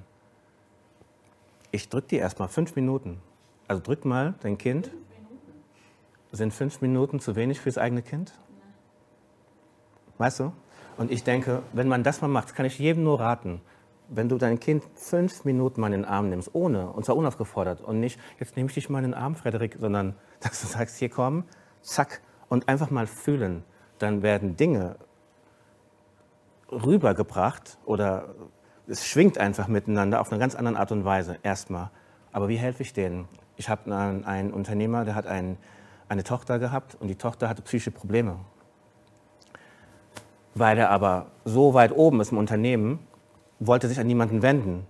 [1.71, 3.19] Ich drücke die erst mal fünf Minuten.
[3.67, 4.91] Also drück mal dein Kind.
[6.31, 8.33] Sind fünf Minuten zu wenig fürs eigene Kind?
[10.17, 10.51] Weißt du?
[10.97, 13.61] Und ich denke, wenn man das mal macht, kann ich jedem nur raten,
[14.09, 17.81] wenn du dein Kind fünf Minuten mal in den Arm nimmst, ohne, und zwar unaufgefordert,
[17.81, 20.97] und nicht, jetzt nehme ich dich mal in den Arm, Frederik, sondern dass du sagst,
[20.97, 21.45] hier komm,
[21.81, 23.63] zack, und einfach mal fühlen,
[23.97, 24.97] dann werden Dinge
[26.71, 28.35] rübergebracht oder
[28.87, 31.89] es schwingt einfach miteinander auf eine ganz andere Art und Weise, erstmal.
[32.31, 33.27] Aber wie helfe ich denen?
[33.55, 35.57] Ich habe einen, einen Unternehmer, der hat ein,
[36.09, 38.37] eine Tochter gehabt und die Tochter hatte psychische Probleme.
[40.55, 42.99] Weil er aber so weit oben ist im Unternehmen,
[43.59, 44.85] wollte sich an niemanden wenden.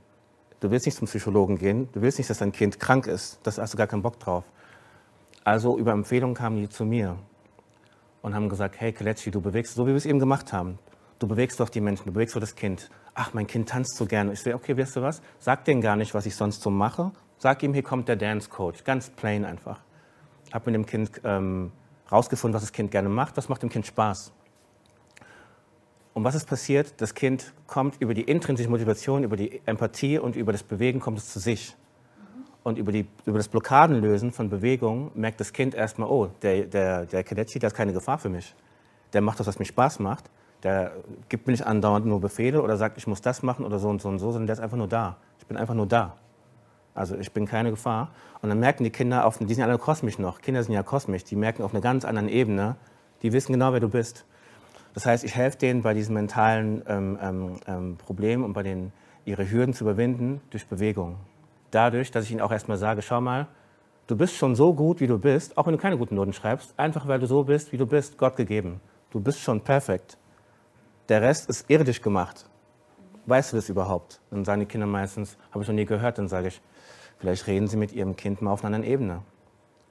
[0.60, 3.52] Du willst nicht zum Psychologen gehen, du willst nicht, dass dein Kind krank ist, da
[3.56, 4.46] hast du gar keinen Bock drauf.
[5.44, 7.18] Also über Empfehlung kamen die zu mir
[8.22, 10.80] und haben gesagt, hey Kelechi, du bewegst, so wie wir es eben gemacht haben,
[11.20, 12.90] du bewegst doch die Menschen, du bewegst doch das Kind.
[13.14, 14.34] Ach, mein Kind tanzt so gerne.
[14.34, 15.22] Ich sehe, okay, weißt du was?
[15.40, 17.12] Sag denen gar nicht, was ich sonst so mache.
[17.38, 18.84] Sag ihm, hier kommt der Dance Coach.
[18.86, 19.82] Ganz plain einfach.
[20.52, 21.72] Hab mit dem Kind ähm,
[22.12, 23.38] rausgefunden, was das Kind gerne macht.
[23.38, 24.32] Was macht dem Kind Spaß?
[26.14, 26.94] Und was ist passiert?
[27.02, 31.18] Das Kind kommt über die intrinsische Motivation, über die Empathie und über das Bewegen kommt
[31.18, 31.76] es zu sich.
[32.64, 37.06] Und über, die, über das Blockadenlösen von Bewegung merkt das Kind erstmal, oh, der, der,
[37.06, 38.56] der Kadetti, der ist keine Gefahr für mich.
[39.12, 40.30] Der macht das, was mir Spaß macht.
[40.64, 40.94] Der
[41.28, 44.02] gibt mir nicht andauernd nur Befehle oder sagt, ich muss das machen oder so und
[44.02, 45.18] so und so, sondern der ist einfach nur da.
[45.40, 46.16] Ich bin einfach nur da.
[46.94, 48.12] Also ich bin keine Gefahr.
[48.42, 50.84] Und dann merken die Kinder, auf, die sind ja alle kosmisch noch, Kinder sind ja
[50.84, 52.76] kosmisch, die merken auf einer ganz anderen Ebene,
[53.24, 54.26] die wissen genau, wer du bist.
[54.94, 58.92] Das heißt, ich helfe denen bei diesen mentalen ähm, ähm, ähm, Problemen und bei den,
[59.26, 61.16] ihre Hürden zu überwinden durch Bewegung.
[61.72, 63.48] Dadurch, dass ich ihnen auch erstmal sage, schau mal,
[64.06, 66.78] Du bist schon so gut, wie du bist, auch wenn du keine guten Noten schreibst,
[66.78, 68.82] einfach weil du so bist, wie du bist, Gott gegeben.
[69.12, 70.18] Du bist schon perfekt.
[71.08, 72.46] Der Rest ist irdisch gemacht.
[73.28, 74.20] Weißt du das überhaupt?
[74.30, 76.62] Dann sagen die Kinder meistens, habe ich noch nie gehört, dann sage ich,
[77.18, 79.22] vielleicht reden sie mit ihrem Kind mal auf einer anderen Ebene.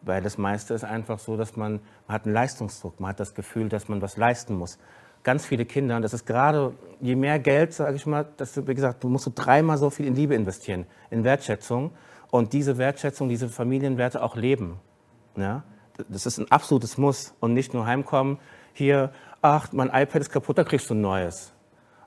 [0.04, 3.34] Weil das meiste ist einfach so, dass man, man hat einen Leistungsdruck, man hat das
[3.34, 4.78] Gefühl, dass man was leisten muss.
[5.22, 8.66] Ganz viele Kinder, und das ist gerade, je mehr Geld, sage ich mal, dass du,
[8.66, 11.92] wie gesagt, du musst du dreimal so viel in Liebe investieren, in Wertschätzung
[12.30, 14.80] und diese Wertschätzung, diese Familienwerte auch leben.
[15.36, 15.62] Ja?
[16.08, 18.38] Das ist ein absolutes Muss und nicht nur heimkommen,
[18.72, 21.52] hier, ach, mein iPad ist kaputt, da kriegst du ein neues.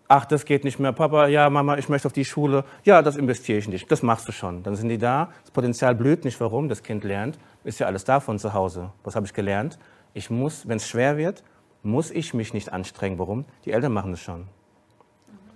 [0.07, 3.15] Ach, das geht nicht mehr, Papa, ja, Mama, ich möchte auf die Schule, ja, das
[3.15, 4.61] investiere ich nicht, das machst du schon.
[4.61, 8.05] Dann sind die da, das Potenzial blüht nicht, warum, das Kind lernt, ist ja alles
[8.05, 8.91] da von zu Hause.
[9.03, 9.77] Was habe ich gelernt?
[10.13, 11.43] Ich muss, wenn es schwer wird,
[11.83, 13.19] muss ich mich nicht anstrengen.
[13.19, 13.45] Warum?
[13.65, 14.47] Die Eltern machen es schon.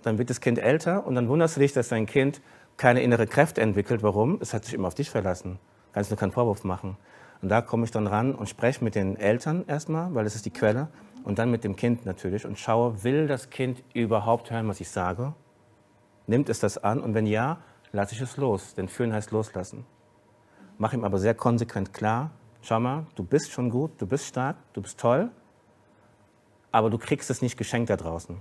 [0.04, 2.42] Dann wird das Kind älter und dann wunderst du dich, dass dein Kind
[2.78, 4.04] keine innere Kräfte entwickelt.
[4.04, 4.38] Warum?
[4.42, 5.60] Es hat sich immer auf dich verlassen.
[5.92, 6.98] Kannst du keinen Vorwurf machen.
[7.42, 10.46] Und da komme ich dann ran und spreche mit den Eltern erstmal, weil das ist
[10.46, 10.90] die Quelle.
[11.24, 14.90] Und dann mit dem Kind natürlich und schaue, will das Kind überhaupt hören, was ich
[14.90, 15.34] sage?
[16.28, 17.02] Nimmt es das an?
[17.02, 17.58] Und wenn ja,
[17.92, 18.74] lasse ich es los.
[18.76, 19.86] Denn führen heißt loslassen.
[20.80, 24.56] Mache ihm aber sehr konsequent klar, schau mal, du bist schon gut, du bist stark,
[24.72, 25.30] du bist toll,
[26.72, 28.38] aber du kriegst es nicht geschenkt da draußen.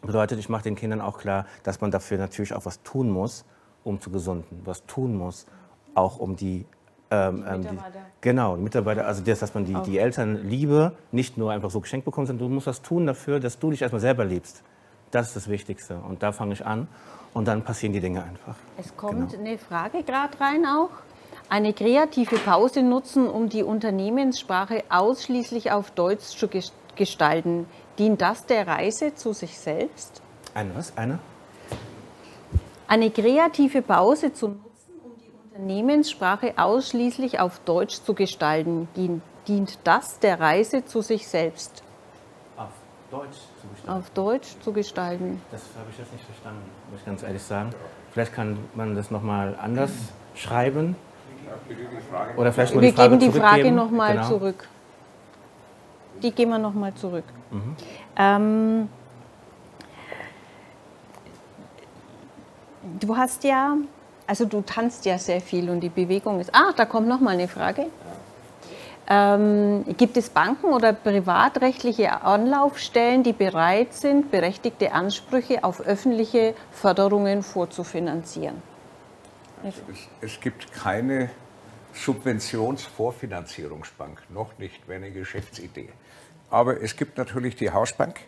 [0.00, 3.44] Bedeutet, ich mache den Kindern auch klar, dass man dafür natürlich auch was tun muss,
[3.84, 5.46] um zu gesunden, was tun muss,
[5.94, 6.64] auch um die
[7.10, 7.90] ähm, ähm, Mitarbeiter.
[7.90, 12.06] Die, genau, Mitarbeiter, also das, dass man die, die Elternliebe nicht nur einfach so geschenkt
[12.06, 14.62] bekommt, sondern du musst was tun dafür, dass du dich erstmal selber liebst.
[15.10, 15.98] Das ist das Wichtigste.
[15.98, 16.88] Und da fange ich an
[17.34, 18.54] und dann passieren die Dinge einfach.
[18.78, 19.44] Es kommt genau.
[19.44, 20.90] eine Frage gerade rein auch.
[21.52, 26.48] Eine kreative Pause nutzen, um die Unternehmenssprache ausschließlich auf Deutsch zu
[26.94, 27.66] gestalten.
[27.98, 30.22] Dient das der Reise zu sich selbst?
[30.54, 30.96] Eine was?
[30.96, 31.18] Eine?
[32.86, 38.86] Eine kreative Pause zu nutzen, um die Unternehmenssprache ausschließlich auf Deutsch zu gestalten.
[38.94, 41.82] Dient, dient das der Reise zu sich selbst?
[42.56, 42.68] Auf
[43.10, 43.98] Deutsch zu gestalten?
[43.98, 45.42] Auf Deutsch zu gestalten.
[45.50, 47.70] Das habe ich jetzt nicht verstanden, muss ich ganz ehrlich sagen.
[48.12, 49.90] Vielleicht kann man das nochmal anders
[50.36, 50.94] schreiben.
[52.36, 54.28] Oder vielleicht Wir geben die Frage nochmal genau.
[54.28, 54.68] zurück
[56.22, 57.24] die gehen wir nochmal zurück.
[57.50, 57.76] Mhm.
[58.16, 58.88] Ähm,
[63.00, 63.76] du hast ja,
[64.26, 66.54] also du tanzt ja sehr viel und die Bewegung ist.
[66.54, 67.86] Ah, da kommt nochmal eine Frage.
[69.12, 77.42] Ähm, gibt es Banken oder privatrechtliche Anlaufstellen, die bereit sind, berechtigte Ansprüche auf öffentliche Förderungen
[77.42, 78.62] vorzufinanzieren?
[79.64, 81.28] Also es, es gibt keine
[81.92, 85.90] Subventionsvorfinanzierungsbank, noch nicht, wäre eine Geschäftsidee.
[86.50, 88.20] Aber es gibt natürlich die Hausbank.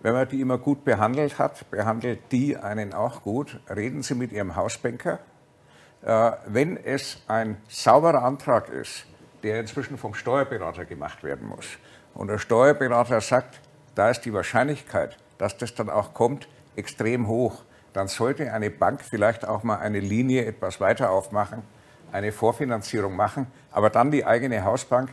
[0.00, 3.58] Wenn man die immer gut behandelt hat, behandelt die einen auch gut.
[3.68, 5.18] Reden Sie mit Ihrem Hausbanker.
[6.02, 9.06] Äh, wenn es ein sauberer Antrag ist,
[9.42, 11.66] der inzwischen vom Steuerberater gemacht werden muss,
[12.14, 13.60] und der Steuerberater sagt,
[13.94, 19.02] da ist die Wahrscheinlichkeit, dass das dann auch kommt, extrem hoch, dann sollte eine Bank
[19.02, 21.62] vielleicht auch mal eine Linie etwas weiter aufmachen,
[22.12, 25.10] eine Vorfinanzierung machen, aber dann die eigene Hausbank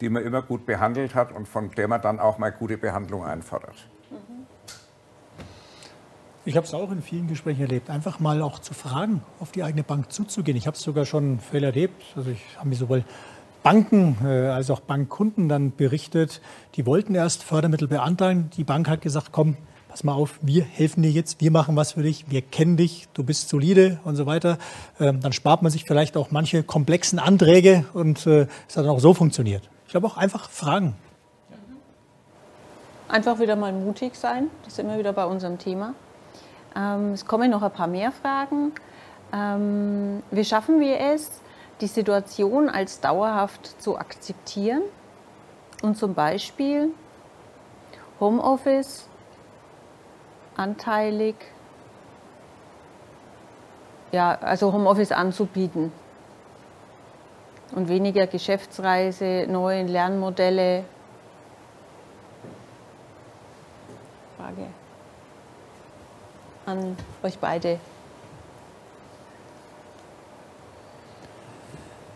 [0.00, 3.24] die man immer gut behandelt hat und von der man dann auch mal gute Behandlung
[3.24, 3.74] einfordert.
[6.46, 9.62] Ich habe es auch in vielen Gesprächen erlebt, einfach mal auch zu fragen, auf die
[9.62, 10.58] eigene Bank zuzugehen.
[10.58, 12.02] Ich habe es sogar schon Fälle erlebt.
[12.16, 13.04] Also ich habe mir sowohl
[13.62, 16.42] Banken äh, als auch Bankkunden dann berichtet,
[16.74, 18.50] die wollten erst Fördermittel beantragen.
[18.58, 19.56] Die Bank hat gesagt, komm,
[19.94, 23.06] pass mal auf, wir helfen dir jetzt, wir machen was für dich, wir kennen dich,
[23.14, 24.58] du bist solide und so weiter.
[24.98, 28.88] Ähm, dann spart man sich vielleicht auch manche komplexen Anträge und äh, es hat dann
[28.88, 30.96] auch so funktioniert glaube auch einfach fragen.
[33.06, 35.94] Einfach wieder mal mutig sein, das ist immer wieder bei unserem Thema.
[36.74, 38.72] Ähm, es kommen noch ein paar mehr Fragen.
[39.32, 41.30] Ähm, wie schaffen wir es,
[41.80, 44.82] die Situation als dauerhaft zu akzeptieren
[45.82, 46.88] und zum Beispiel
[48.18, 49.06] Homeoffice
[50.56, 51.36] anteilig,
[54.12, 55.92] ja, also Homeoffice anzubieten?
[57.74, 60.84] und weniger Geschäftsreise, neue Lernmodelle.
[64.38, 64.66] Frage
[66.66, 67.78] an euch beide.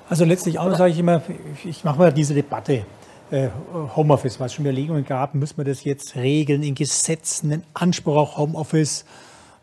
[0.09, 1.21] Also letztlich auch sage ich immer,
[1.65, 2.87] ich mache mal diese Debatte.
[3.31, 3.51] Äh,
[3.95, 8.17] Homeoffice, was es schon Überlegungen gab, müssen wir das jetzt regeln in Gesetzen, einen Anspruch
[8.17, 9.05] auf Homeoffice.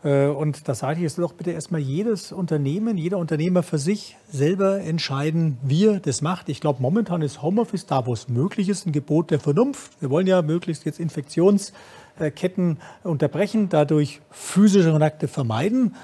[0.04, 4.16] Äh, und da sage ich, soll doch bitte erstmal jedes Unternehmen, jeder Unternehmer für sich
[4.30, 6.48] selber entscheiden, wie er das macht.
[6.48, 9.90] Ich glaube, momentan ist Homeoffice da, wo es möglich ist, ein Gebot der Vernunft.
[10.00, 15.96] Wir wollen ja möglichst jetzt Infektionsketten unterbrechen, dadurch physische Kontakte vermeiden.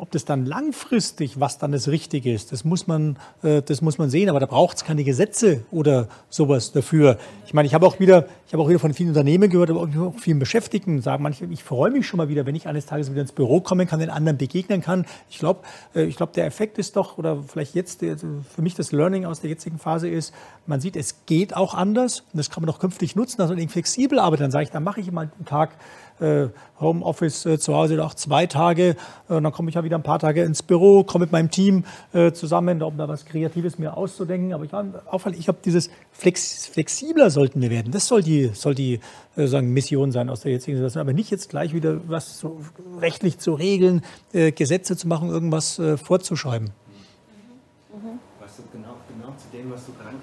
[0.00, 3.98] Ob das dann langfristig, was dann das Richtige ist, das muss man, äh, das muss
[3.98, 4.30] man sehen.
[4.30, 7.18] Aber da braucht es keine Gesetze oder sowas dafür.
[7.44, 9.82] Ich meine, ich habe auch wieder, ich habe auch wieder von vielen Unternehmen gehört, aber
[9.82, 13.10] auch vielen Beschäftigten sagen manche, ich freue mich schon mal wieder, wenn ich eines Tages
[13.10, 15.04] wieder ins Büro kommen kann, den anderen begegnen kann.
[15.28, 15.60] Ich glaube,
[15.94, 19.40] äh, ich glaube, der Effekt ist doch, oder vielleicht jetzt für mich das Learning aus
[19.42, 20.32] der jetzigen Phase ist,
[20.66, 24.18] man sieht, es geht auch anders und das kann man doch künftig nutzen, also flexibel
[24.18, 24.44] arbeiten.
[24.44, 25.72] Dann sage ich, dann mache ich mal einen Tag
[26.20, 26.48] äh,
[26.80, 28.90] Homeoffice äh, zu Hause auch zwei Tage.
[29.28, 31.84] Äh, dann komme ich ja wieder ein paar Tage ins Büro, komme mit meinem Team
[32.12, 34.52] äh, zusammen, um da was Kreatives mir auszudenken.
[34.52, 37.92] Aber ich, auffall, ich habe dieses Flex, flexibler sollten wir werden.
[37.92, 39.00] Das soll die, soll die
[39.36, 41.00] äh, sagen, Mission sein aus der jetzigen Situation.
[41.00, 42.60] Aber nicht jetzt gleich wieder was so
[43.00, 44.02] rechtlich zu regeln,
[44.32, 46.70] äh, Gesetze zu machen, irgendwas vorzuschreiben.
[47.92, 48.18] Mhm.
[48.40, 50.16] Was du genau, genau zu dem, was du gerade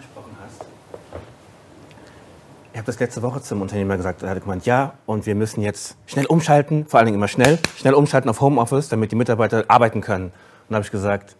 [2.77, 4.21] ich habe das letzte Woche zum Unternehmer gesagt.
[4.21, 7.57] Er hat gemeint, ja, und wir müssen jetzt schnell umschalten, vor allen Dingen immer schnell,
[7.75, 10.25] schnell umschalten auf Homeoffice, damit die Mitarbeiter arbeiten können.
[10.25, 10.33] Und
[10.69, 11.35] da habe ich gesagt,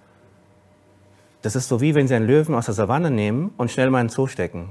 [1.44, 4.02] das ist so wie wenn Sie einen Löwen aus der Savanne nehmen und schnell mal
[4.02, 4.70] in den Zoo stecken.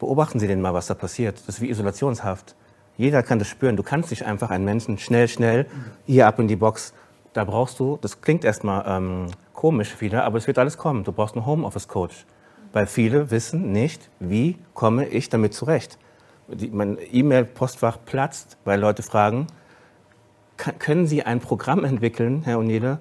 [0.00, 1.38] Beobachten Sie den mal, was da passiert.
[1.46, 2.56] Das ist wie Isolationshaft.
[2.96, 3.76] Jeder kann das spüren.
[3.76, 5.66] Du kannst nicht einfach einen Menschen schnell, schnell
[6.06, 6.92] hier ab in die Box.
[7.34, 11.04] Da brauchst du, das klingt erstmal ähm, komisch wieder, aber es wird alles kommen.
[11.04, 12.26] Du brauchst einen Homeoffice-Coach
[12.72, 15.98] weil viele wissen nicht, wie komme ich damit zurecht.
[16.48, 19.46] Die, mein E-Mail-Postfach platzt, weil Leute fragen,
[20.56, 22.98] kann, können Sie ein Programm entwickeln, Herr O'Neill,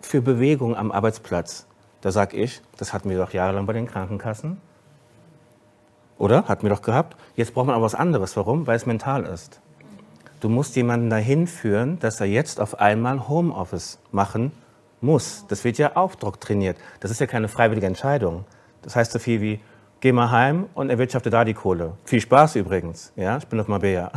[0.00, 1.66] für Bewegung am Arbeitsplatz?
[2.00, 4.60] Da sage ich, das hatten wir doch jahrelang bei den Krankenkassen.
[6.16, 6.44] Oder?
[6.48, 7.16] Hatten wir doch gehabt.
[7.36, 8.36] Jetzt braucht man aber was anderes.
[8.36, 8.66] Warum?
[8.66, 9.60] Weil es mental ist.
[10.40, 14.52] Du musst jemanden dahin führen, dass er jetzt auf einmal Homeoffice machen
[15.00, 15.44] muss.
[15.48, 16.76] Das wird ja auch doktriniert.
[17.00, 18.44] Das ist ja keine freiwillige Entscheidung.
[18.82, 19.60] Das heißt so viel wie,
[20.00, 21.94] geh mal heim und erwirtschafte da die Kohle.
[22.04, 23.12] Viel Spaß übrigens.
[23.16, 24.10] Ja, ich bin auf Mabea.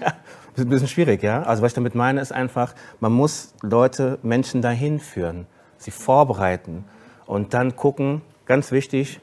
[0.00, 0.12] ja,
[0.54, 1.42] ist ein bisschen schwierig, ja.
[1.42, 5.46] Also was ich damit meine, ist einfach, man muss Leute, Menschen dahin führen,
[5.78, 6.84] sie vorbereiten
[7.26, 9.20] und dann gucken, ganz wichtig,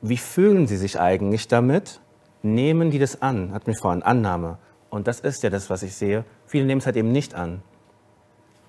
[0.00, 2.00] wie fühlen sie sich eigentlich damit?
[2.42, 3.52] Nehmen die das an?
[3.52, 4.58] Hat mich vorhin Annahme.
[4.90, 6.24] Und das ist ja das, was ich sehe.
[6.46, 7.62] Viele nehmen es halt eben nicht an.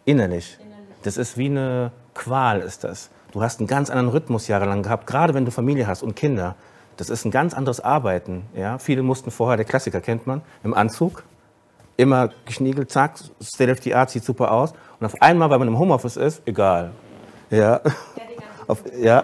[0.05, 0.57] Innerlich.
[1.03, 3.09] Das ist wie eine Qual, ist das.
[3.31, 6.55] Du hast einen ganz anderen Rhythmus jahrelang gehabt, gerade wenn du Familie hast und Kinder.
[6.97, 8.43] Das ist ein ganz anderes Arbeiten.
[8.55, 8.77] Ja?
[8.79, 11.23] Viele mussten vorher, der Klassiker kennt man, im Anzug,
[11.95, 14.73] immer geschniegelt, zack, State of the Art, sieht super aus.
[14.99, 16.91] Und auf einmal, weil man im Homeoffice ist, egal.
[17.49, 17.81] Ja.
[18.67, 19.23] Auf, ja.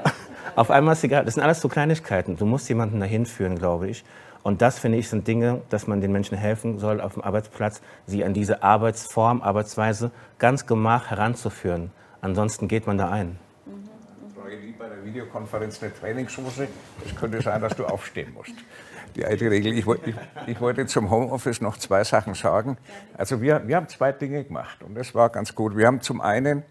[0.56, 1.24] auf einmal ist egal.
[1.24, 2.36] Das sind alles so Kleinigkeiten.
[2.36, 4.03] Du musst jemanden dahin führen, glaube ich.
[4.41, 7.84] Und das, finde ich, sind Dinge, dass man den Menschen helfen soll, auf dem Arbeitsplatz,
[8.08, 11.91] sie an diese Arbeitsform, Arbeitsweise ganz gemach heranzuführen.
[12.22, 13.38] Ansonsten geht man da ein
[14.77, 16.67] bei der Videokonferenz eine Trainingshose.
[17.03, 18.53] Es könnte sein, dass du aufstehen musst.
[19.15, 19.73] Die alte Regel.
[19.73, 20.15] Ich, ich,
[20.47, 22.77] ich, wollte zum Homeoffice noch zwei Sachen sagen.
[23.17, 25.75] Also wir, wir haben zwei Dinge gemacht und das war ganz gut.
[25.75, 26.63] Wir haben zum einen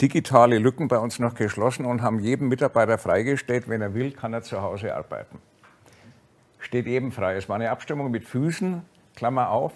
[0.00, 4.32] digitale Lücken bei uns noch geschlossen und haben jedem Mitarbeiter freigestellt, wenn er will, kann
[4.32, 5.38] er zu Hause arbeiten.
[6.58, 7.36] Steht eben frei.
[7.36, 8.82] Es war eine Abstimmung mit Füßen,
[9.14, 9.72] Klammer auf,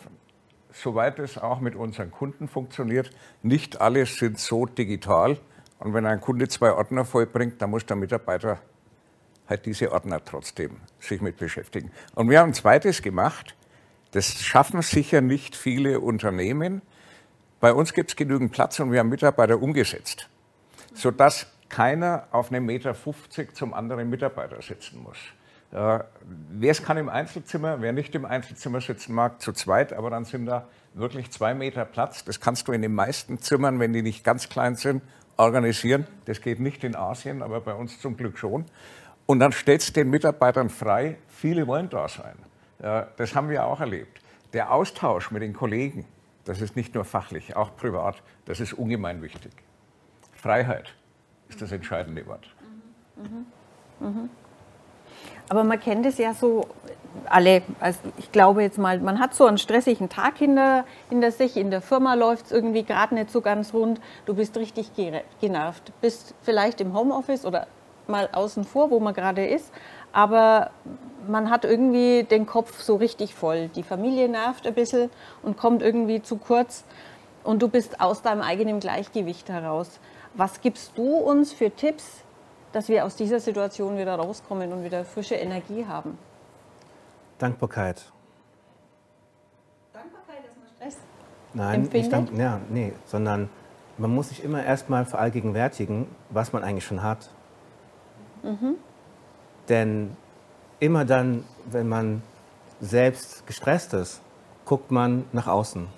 [0.72, 3.10] soweit es auch mit unseren Kunden funktioniert.
[3.42, 5.38] Nicht alle sind so digital.
[5.78, 8.58] Und wenn ein Kunde zwei Ordner vollbringt, dann muss der Mitarbeiter
[9.48, 11.90] halt diese Ordner trotzdem sich mit beschäftigen.
[12.14, 13.54] Und wir haben ein zweites gemacht.
[14.12, 16.82] Das schaffen sicher nicht viele Unternehmen.
[17.60, 20.28] Bei uns gibt es genügend Platz und wir haben Mitarbeiter umgesetzt,
[20.94, 25.16] sodass keiner auf einem Meter 50 zum anderen Mitarbeiter sitzen muss.
[25.72, 26.04] Äh,
[26.50, 30.24] wer es kann im Einzelzimmer, wer nicht im Einzelzimmer sitzen mag, zu zweit, aber dann
[30.24, 32.24] sind da wirklich zwei Meter Platz.
[32.24, 35.02] Das kannst du in den meisten Zimmern, wenn die nicht ganz klein sind,
[35.36, 36.06] organisieren.
[36.24, 38.64] Das geht nicht in Asien, aber bei uns zum Glück schon.
[39.26, 42.36] Und dann stellt es den Mitarbeitern frei, viele wollen da sein.
[42.78, 44.20] Das haben wir auch erlebt.
[44.52, 46.04] Der Austausch mit den Kollegen,
[46.44, 49.52] das ist nicht nur fachlich, auch privat, das ist ungemein wichtig.
[50.32, 50.94] Freiheit
[51.48, 52.46] ist das entscheidende Wort.
[53.16, 53.24] Mhm.
[53.24, 54.08] Mhm.
[54.08, 54.30] Mhm.
[55.48, 56.68] Aber man kennt es ja so,
[57.28, 61.56] alle, also ich glaube jetzt mal, man hat so einen stressigen Tag hinter, hinter sich,
[61.56, 64.90] in der Firma läuft es irgendwie gerade nicht so ganz rund, du bist richtig
[65.40, 67.66] genervt, bist vielleicht im Homeoffice oder
[68.06, 69.72] mal außen vor, wo man gerade ist,
[70.12, 70.70] aber
[71.26, 73.68] man hat irgendwie den Kopf so richtig voll.
[73.74, 75.10] Die Familie nervt ein bisschen
[75.42, 76.84] und kommt irgendwie zu kurz
[77.44, 80.00] und du bist aus deinem eigenen Gleichgewicht heraus.
[80.34, 82.22] Was gibst du uns für Tipps,
[82.72, 86.18] dass wir aus dieser Situation wieder rauskommen und wieder frische Energie haben?
[87.38, 88.12] Dankbarkeit.
[89.92, 90.96] Dankbarkeit, dass man Stress
[91.54, 92.12] Nein, empfindet?
[92.12, 93.48] Dank, ja, nee, sondern
[93.98, 97.30] man muss sich immer erstmal verallgegenwärtigen, was man eigentlich schon hat.
[98.42, 98.76] Mhm.
[99.68, 100.16] Denn
[100.80, 102.22] immer dann, wenn man
[102.80, 104.20] selbst gestresst ist,
[104.64, 105.88] guckt man nach außen.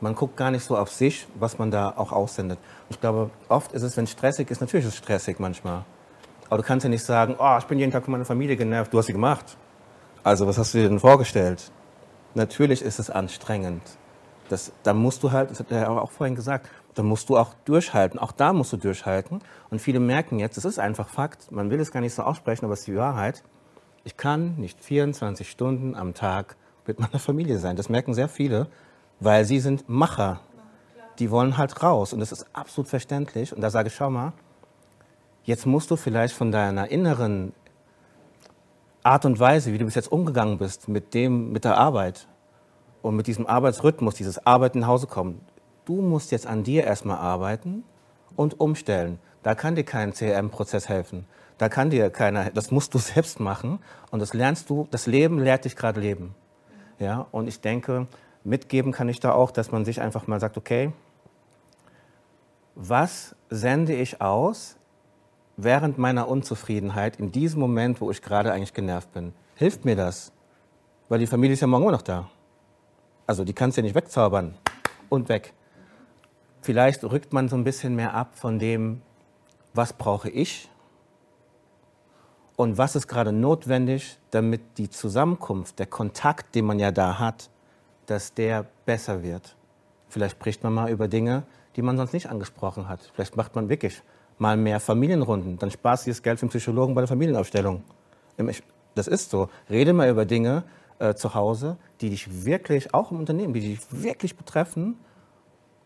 [0.00, 2.58] Man guckt gar nicht so auf sich, was man da auch aussendet.
[2.90, 5.84] Ich glaube, oft ist es, wenn es stressig ist, natürlich ist es stressig manchmal.
[6.48, 8.92] Aber du kannst ja nicht sagen, oh, ich bin jeden Tag von meiner Familie genervt,
[8.92, 9.56] du hast sie gemacht.
[10.24, 11.72] Also was hast du dir denn vorgestellt?
[12.34, 13.82] Natürlich ist es anstrengend.
[14.48, 17.54] Das, da musst du halt, das hat er auch vorhin gesagt, da musst du auch
[17.64, 18.18] durchhalten.
[18.18, 19.40] Auch da musst du durchhalten.
[19.70, 22.64] Und viele merken jetzt, es ist einfach Fakt, man will es gar nicht so aussprechen,
[22.64, 23.42] aber es ist die Wahrheit.
[24.04, 26.56] Ich kann nicht 24 Stunden am Tag
[26.86, 27.76] mit meiner Familie sein.
[27.76, 28.68] Das merken sehr viele,
[29.20, 30.40] weil sie sind Macher.
[31.18, 33.54] Die wollen halt raus und das ist absolut verständlich.
[33.54, 34.32] Und da sage ich, schau mal,
[35.44, 37.52] jetzt musst du vielleicht von deiner inneren
[39.04, 42.28] Art und Weise, wie du bis jetzt umgegangen bist mit dem, mit der Arbeit
[43.02, 45.40] und mit diesem Arbeitsrhythmus, dieses Arbeiten nach Hause kommen,
[45.84, 47.82] du musst jetzt an dir erstmal arbeiten
[48.36, 49.18] und umstellen.
[49.42, 51.26] Da kann dir kein CRM-Prozess helfen.
[51.58, 53.80] Da kann dir keiner, das musst du selbst machen
[54.12, 56.36] und das lernst du, das Leben lehrt dich gerade leben.
[57.00, 58.06] Ja, und ich denke,
[58.44, 60.92] mitgeben kann ich da auch, dass man sich einfach mal sagt, okay,
[62.76, 64.76] was sende ich aus
[65.56, 69.32] während meiner Unzufriedenheit in diesem Moment, wo ich gerade eigentlich genervt bin?
[69.54, 70.32] Hilft mir das?
[71.08, 72.28] Weil die Familie ist ja morgen immer noch da.
[73.26, 74.54] Also die kannst du ja nicht wegzaubern
[75.08, 75.54] und weg.
[76.62, 79.02] Vielleicht rückt man so ein bisschen mehr ab von dem,
[79.74, 80.68] was brauche ich
[82.56, 87.50] und was ist gerade notwendig, damit die Zusammenkunft, der Kontakt, den man ja da hat,
[88.06, 89.56] dass der besser wird.
[90.08, 91.44] Vielleicht spricht man mal über Dinge,
[91.76, 93.10] die man sonst nicht angesprochen hat.
[93.14, 94.02] Vielleicht macht man wirklich
[94.38, 95.58] mal mehr Familienrunden.
[95.58, 97.82] Dann sparst du das Geld für den Psychologen bei der Familienaufstellung.
[98.94, 99.48] Das ist so.
[99.70, 100.64] Rede mal über Dinge
[100.98, 104.96] äh, zu Hause, die dich wirklich, auch im Unternehmen, die dich wirklich betreffen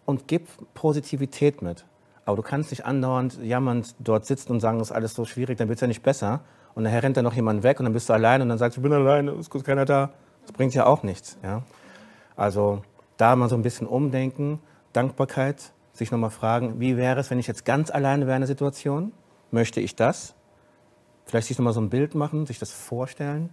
[0.04, 1.84] und gib Positivität mit.
[2.24, 5.58] Aber du kannst nicht andauernd jammernd dort sitzen und sagen, das ist alles so schwierig,
[5.58, 6.40] dann wird es ja nicht besser.
[6.74, 8.76] Und nachher rennt da noch jemand weg und dann bist du allein und dann sagst
[8.76, 10.10] du, ich bin alleine, es ist keiner da.
[10.42, 11.38] Das bringt ja auch nichts.
[11.42, 11.62] Ja?
[12.36, 12.82] Also
[13.16, 14.60] da mal so ein bisschen umdenken,
[14.92, 18.48] Dankbarkeit, sich nochmal fragen, wie wäre es, wenn ich jetzt ganz alleine wäre in der
[18.48, 19.12] Situation?
[19.50, 20.34] Möchte ich das?
[21.24, 23.50] Vielleicht sich nochmal so ein Bild machen, sich das vorstellen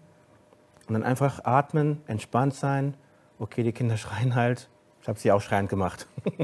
[0.88, 2.96] und dann einfach atmen, entspannt sein.
[3.40, 4.70] Okay, die Kinder schreien halt.
[5.02, 6.08] Ich habe sie auch schreiend gemacht.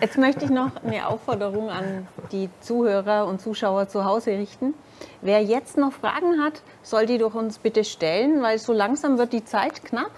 [0.00, 4.72] Jetzt möchte ich noch eine Aufforderung an die Zuhörer und Zuschauer zu Hause richten.
[5.20, 9.34] Wer jetzt noch Fragen hat, soll die durch uns bitte stellen, weil so langsam wird
[9.34, 10.12] die Zeit knapp.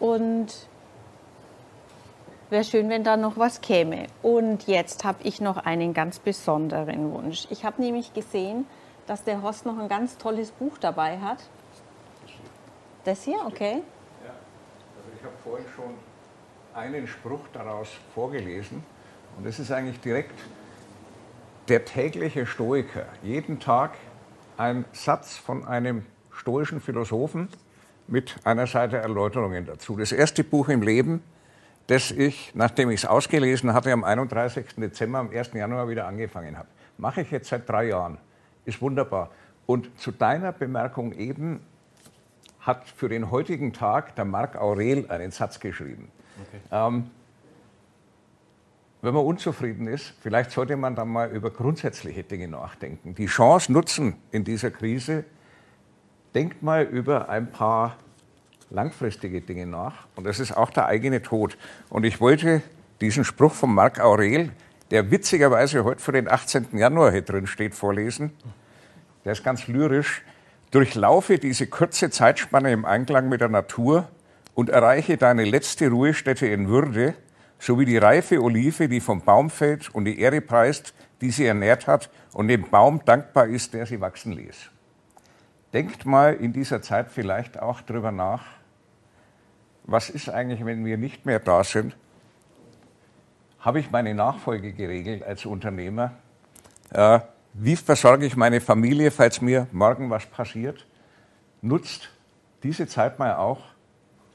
[0.00, 0.52] Und
[2.50, 4.06] wäre schön, wenn da noch was käme.
[4.22, 7.46] Und jetzt habe ich noch einen ganz besonderen Wunsch.
[7.50, 8.66] Ich habe nämlich gesehen,
[9.06, 11.38] dass der Horst noch ein ganz tolles Buch dabei hat.
[13.04, 13.82] Das hier, okay
[15.26, 15.94] habe vorhin schon
[16.74, 18.82] einen Spruch daraus vorgelesen
[19.36, 20.38] und es ist eigentlich direkt
[21.68, 23.06] der tägliche Stoiker.
[23.22, 23.94] Jeden Tag
[24.56, 27.48] ein Satz von einem stoischen Philosophen
[28.06, 29.96] mit einer Seite Erläuterungen dazu.
[29.96, 31.22] Das erste Buch im Leben,
[31.86, 34.74] das ich, nachdem ich es ausgelesen hatte, am 31.
[34.76, 35.52] Dezember, am 1.
[35.52, 36.68] Januar wieder angefangen habe.
[36.98, 38.18] Mache ich jetzt seit drei Jahren.
[38.64, 39.30] Ist wunderbar.
[39.66, 41.60] Und zu deiner Bemerkung eben,
[42.66, 46.10] hat für den heutigen Tag der Marc Aurel einen Satz geschrieben.
[46.48, 46.60] Okay.
[46.72, 47.10] Ähm,
[49.02, 53.14] wenn man unzufrieden ist, vielleicht sollte man dann mal über grundsätzliche Dinge nachdenken.
[53.14, 55.24] Die Chance nutzen in dieser Krise.
[56.34, 57.96] Denkt mal über ein paar
[58.70, 60.06] langfristige Dinge nach.
[60.16, 61.56] Und das ist auch der eigene Tod.
[61.88, 62.62] Und ich wollte
[63.00, 64.50] diesen Spruch von Marc Aurel,
[64.90, 66.68] der witzigerweise heute für den 18.
[66.72, 68.32] Januar hier drin steht, vorlesen.
[69.24, 70.22] Der ist ganz lyrisch.
[70.70, 74.08] Durchlaufe diese kurze Zeitspanne im Einklang mit der Natur
[74.54, 77.14] und erreiche deine letzte Ruhestätte in Würde,
[77.58, 81.46] so wie die reife Olive, die vom Baum fällt und die Ehre preist, die sie
[81.46, 84.70] ernährt hat und dem Baum dankbar ist, der sie wachsen ließ.
[85.72, 88.44] Denkt mal in dieser Zeit vielleicht auch darüber nach,
[89.86, 91.96] was ist eigentlich, wenn wir nicht mehr da sind?
[93.60, 96.12] Habe ich meine Nachfolge geregelt als Unternehmer?
[96.90, 97.20] Äh,
[97.54, 100.86] wie versorge ich meine Familie, falls mir morgen was passiert?
[101.62, 102.10] Nutzt
[102.62, 103.60] diese Zeit mal auch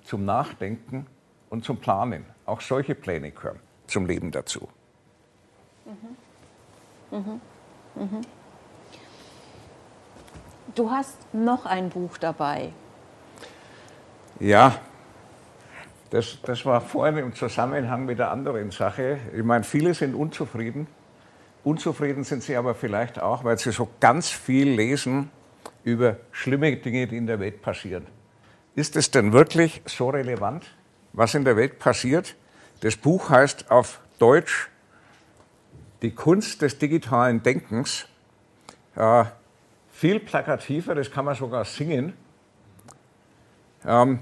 [0.03, 1.05] zum Nachdenken
[1.49, 2.25] und zum Planen.
[2.45, 4.67] Auch solche Pläne gehören zum Leben dazu.
[5.85, 7.17] Mhm.
[7.17, 7.41] Mhm.
[7.95, 8.21] Mhm.
[10.73, 12.71] Du hast noch ein Buch dabei.
[14.39, 14.79] Ja,
[16.11, 19.19] das, das war vorhin im Zusammenhang mit der anderen Sache.
[19.35, 20.87] Ich meine, viele sind unzufrieden
[21.63, 25.29] Unzufrieden sind sie aber vielleicht auch, weil sie so ganz viel lesen
[25.83, 28.07] über schlimme Dinge, die in der Welt passieren.
[28.73, 30.65] Ist es denn wirklich so relevant,
[31.13, 32.35] was in der Welt passiert?
[32.79, 34.69] Das Buch heißt auf Deutsch
[36.01, 38.07] Die Kunst des digitalen Denkens.
[38.95, 39.25] Äh,
[39.91, 42.13] viel plakativer, das kann man sogar singen.
[43.85, 44.21] Ähm,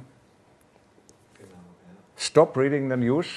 [2.22, 3.28] Stop reading the news.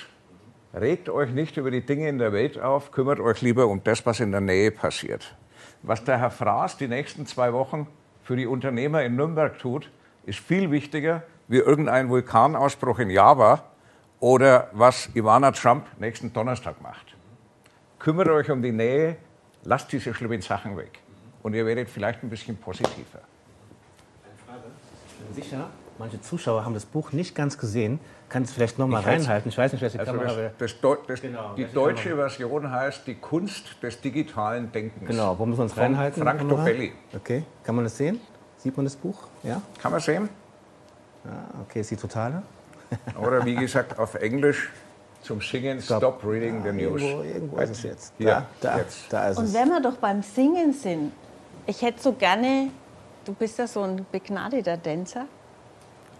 [0.74, 4.04] Regt euch nicht über die Dinge in der Welt auf, kümmert euch lieber um das,
[4.06, 5.36] was in der Nähe passiert.
[5.82, 7.86] Was der Herr Fraß die nächsten zwei Wochen
[8.24, 9.88] für die Unternehmer in Nürnberg tut,
[10.26, 13.62] ist viel wichtiger wie irgendein Vulkanausbruch in Java
[14.18, 17.14] oder was Ivana Trump nächsten Donnerstag macht.
[18.00, 19.16] Kümmert euch um die Nähe,
[19.62, 20.98] lasst diese schlimmen Sachen weg.
[21.44, 23.20] Und ihr werdet vielleicht ein bisschen positiver.
[24.24, 24.72] Eine Frage.
[25.06, 28.00] Ich bin sicher, manche Zuschauer haben das Buch nicht ganz gesehen.
[28.32, 29.50] Kannst du vielleicht nochmal reinhalten?
[29.50, 32.28] Ich weiß nicht, wer die Also Kamera das, das, das, Genau, die deutsche Kamera.
[32.30, 35.06] Version heißt Die Kunst des digitalen Denkens.
[35.06, 36.22] Genau, wo müssen wir uns Von reinhalten?
[36.22, 36.48] Frank?
[36.48, 36.92] Dobelli.
[37.14, 38.18] Okay, kann man das sehen?
[38.56, 39.18] Sieht man das Buch?
[39.42, 39.60] Ja?
[39.80, 40.30] Kann man sehen?
[41.26, 42.42] Ah, okay, ist die totale?
[43.22, 44.70] Oder wie gesagt auf Englisch
[45.20, 47.02] zum Singen Stop, Reading the News.
[47.02, 48.14] Irgendwo, irgendwo ist es jetzt.
[48.18, 49.12] Ja, da, jetzt.
[49.12, 49.54] da ist Und es.
[49.54, 51.12] wenn wir doch beim Singen sind,
[51.66, 52.70] ich hätte so gerne,
[53.26, 55.26] du bist ja so ein begnadeter Tänzer,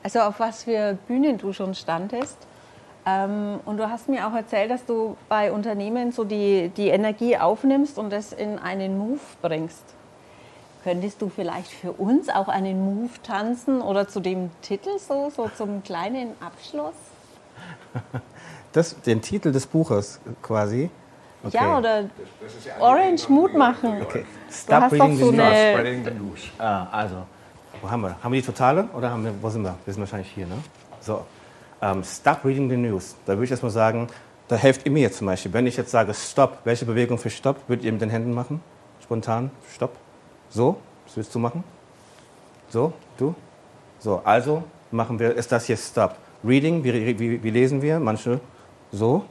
[0.02, 2.36] also auf was für Bühnen du schon standest.
[3.04, 7.36] Ähm, und du hast mir auch erzählt, dass du bei Unternehmen so die, die Energie
[7.36, 9.82] aufnimmst und das in einen Move bringst.
[10.84, 15.48] Könntest du vielleicht für uns auch einen Move tanzen oder zu dem Titel so, so
[15.56, 16.94] zum kleinen Abschluss?
[18.72, 20.88] Das, den Titel des Buches quasi.
[21.44, 21.56] Okay.
[21.58, 22.04] Ja, oder
[22.80, 24.00] Orange Mut machen.
[24.00, 24.24] Okay.
[24.48, 25.44] Du Stop hast doch reading so the news.
[25.46, 26.40] eine- Spreading the News.
[26.58, 27.16] Ah, also,
[27.82, 28.16] wo haben wir?
[28.22, 29.74] Haben wir die totale oder haben wir, wo sind wir?
[29.84, 30.56] Wir sind wahrscheinlich hier, ne?
[31.00, 31.26] So,
[31.82, 33.16] ähm, stop reading the news.
[33.26, 34.06] Da würde ich erstmal sagen,
[34.48, 35.52] da helft ihr mir jetzt zum Beispiel.
[35.52, 38.62] Wenn ich jetzt sage Stop, welche Bewegung für Stopp würdet ihr mit den Händen machen?
[39.02, 39.96] Spontan, Stopp.
[40.48, 41.64] So, was willst du machen?
[42.68, 43.34] So, du?
[43.98, 46.16] So, also machen wir, ist das hier Stop.
[46.44, 47.98] Reading, wie, wie, wie lesen wir?
[47.98, 48.40] Manche
[48.92, 49.24] so,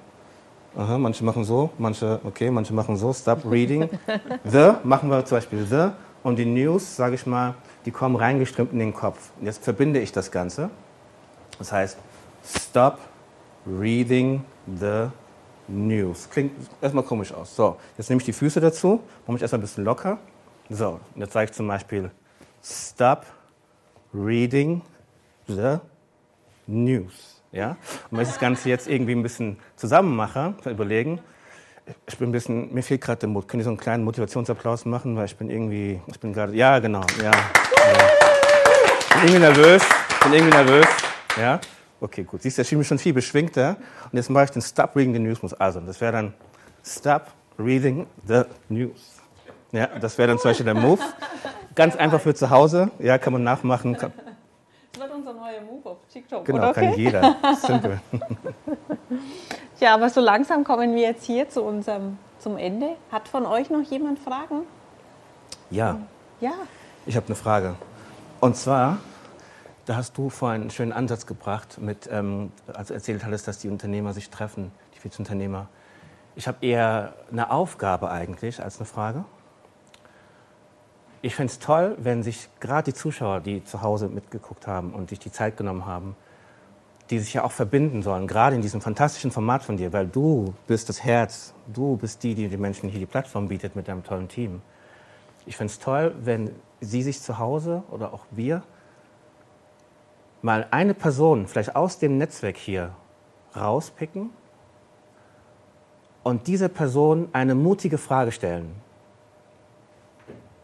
[0.73, 3.89] Aha, manche machen so, manche, okay, manche machen so, stop reading.
[4.45, 5.89] The machen wir zum Beispiel the
[6.23, 7.55] und die News, sage ich mal,
[7.85, 9.31] die kommen reingeströmt in den Kopf.
[9.39, 10.69] Und jetzt verbinde ich das Ganze.
[11.57, 11.97] Das heißt,
[12.43, 12.99] stop
[13.65, 14.43] reading
[14.79, 15.07] the
[15.67, 16.29] news.
[16.29, 16.51] Klingt
[16.81, 17.55] erstmal komisch aus.
[17.55, 20.17] So, jetzt nehme ich die Füße dazu, mache mich erstmal ein bisschen locker.
[20.69, 22.11] So, und jetzt sage ich zum Beispiel,
[22.63, 23.25] stop
[24.13, 24.81] reading
[25.47, 25.77] the
[26.67, 27.41] News.
[27.51, 27.71] Ja?
[28.09, 31.19] Und wenn ich das Ganze jetzt irgendwie ein bisschen zusammen mache, überlegen,
[32.07, 33.47] ich bin ein bisschen, mir fehlt gerade der Mut.
[33.47, 36.79] Können Sie so einen kleinen Motivationsapplaus machen, weil ich bin irgendwie, ich bin gerade, ja
[36.79, 37.31] genau, ja.
[37.87, 39.19] Ja.
[39.21, 39.83] Bin irgendwie nervös,
[40.23, 40.87] bin irgendwie nervös,
[41.39, 41.59] ja.
[41.99, 42.41] Okay, gut.
[42.41, 43.75] Siehst du, ich bin schon viel beschwingter.
[44.11, 45.53] Und jetzt mache ich den Stop Reading the News.
[45.53, 46.33] Also, das wäre dann
[46.83, 47.27] Stop
[47.59, 49.21] Reading the News.
[49.71, 51.01] Ja, das wäre dann zum Beispiel der Move.
[51.75, 52.89] Ganz einfach für zu Hause.
[52.99, 53.95] Ja, kann man nachmachen.
[53.95, 54.11] Kann,
[54.91, 56.73] Das wird unser neuer Move auf TikTok, genau, oder?
[56.73, 56.95] kann Okay?
[57.01, 57.35] jeder.
[57.55, 58.01] Simpel.
[59.79, 62.95] Ja, aber so langsam kommen wir jetzt hier zu unserem zum Ende.
[63.11, 64.63] Hat von euch noch jemand Fragen?
[65.69, 65.99] Ja.
[66.41, 66.53] Ja.
[67.07, 67.75] Ich habe eine Frage.
[68.41, 68.99] Und zwar,
[69.85, 73.57] da hast du vorhin einen schönen Ansatz gebracht, mit, ähm, als du erzählt hattest, dass
[73.57, 75.67] die Unternehmer sich treffen, die Vizeunternehmer.
[76.35, 79.25] Ich habe eher eine Aufgabe eigentlich als eine Frage.
[81.23, 85.09] Ich fände es toll, wenn sich gerade die Zuschauer, die zu Hause mitgeguckt haben und
[85.09, 86.15] sich die Zeit genommen haben,
[87.09, 90.53] die sich ja auch verbinden sollen, gerade in diesem fantastischen Format von dir, weil du
[90.67, 94.03] bist das Herz, du bist die, die den Menschen hier die Plattform bietet mit deinem
[94.03, 94.61] tollen Team.
[95.47, 96.51] Ich fände es toll, wenn
[96.81, 98.63] Sie sich zu Hause oder auch wir
[100.41, 102.91] mal eine Person vielleicht aus dem Netzwerk hier
[103.55, 104.31] rauspicken
[106.23, 108.75] und diese Person eine mutige Frage stellen.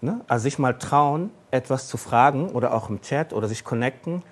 [0.02, 0.22] Ne?
[0.28, 4.24] Also sich mal trauen, etwas zu fragen oder auch im Chat oder sich connecten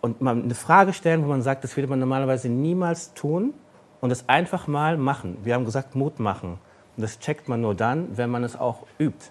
[0.00, 3.54] und mal eine Frage stellen, wo man sagt, das würde man normalerweise niemals tun
[4.00, 5.38] und es einfach mal machen.
[5.42, 6.58] Wir haben gesagt, Mut machen.
[6.96, 9.30] Und das checkt man nur dann, wenn man es auch übt.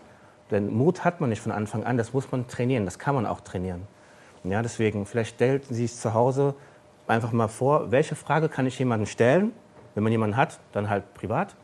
[0.52, 3.26] Denn Mut hat man nicht von Anfang an, das muss man trainieren, das kann man
[3.26, 3.88] auch trainieren.
[4.44, 6.54] Ja, deswegen, vielleicht stellen Sie es zu Hause
[7.08, 9.54] einfach mal vor, welche Frage kann ich jemandem stellen,
[9.96, 11.56] wenn man jemanden hat, dann halt privat,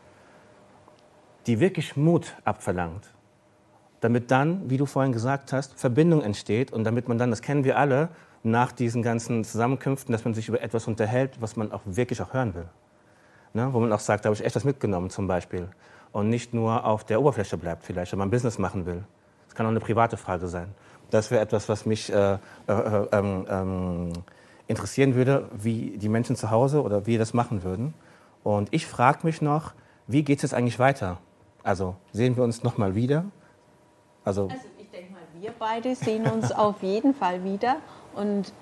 [1.46, 3.12] die wirklich Mut abverlangt.
[4.00, 7.62] Damit dann, wie du vorhin gesagt hast, Verbindung entsteht und damit man dann, das kennen
[7.62, 8.08] wir alle,
[8.42, 12.32] nach diesen ganzen Zusammenkünften, dass man sich über etwas unterhält, was man auch wirklich auch
[12.32, 12.68] hören will.
[13.54, 13.72] Ne?
[13.72, 15.68] Wo man auch sagt, da habe ich echt was mitgenommen zum Beispiel.
[16.12, 19.02] Und nicht nur auf der Oberfläche bleibt vielleicht, wenn man Business machen will.
[19.46, 20.68] Das kann auch eine private Frage sein.
[21.10, 24.12] Das wäre etwas, was mich äh, äh, äh, ähm, ähm,
[24.66, 27.94] interessieren würde, wie die Menschen zu Hause oder wie das machen würden.
[28.44, 29.72] Und ich frage mich noch,
[30.06, 31.18] wie geht es jetzt eigentlich weiter?
[31.62, 33.24] Also sehen wir uns nochmal wieder?
[34.24, 37.76] Also, Also ich denke mal, wir beide sehen uns auf jeden Fall wieder.
[38.14, 38.52] Und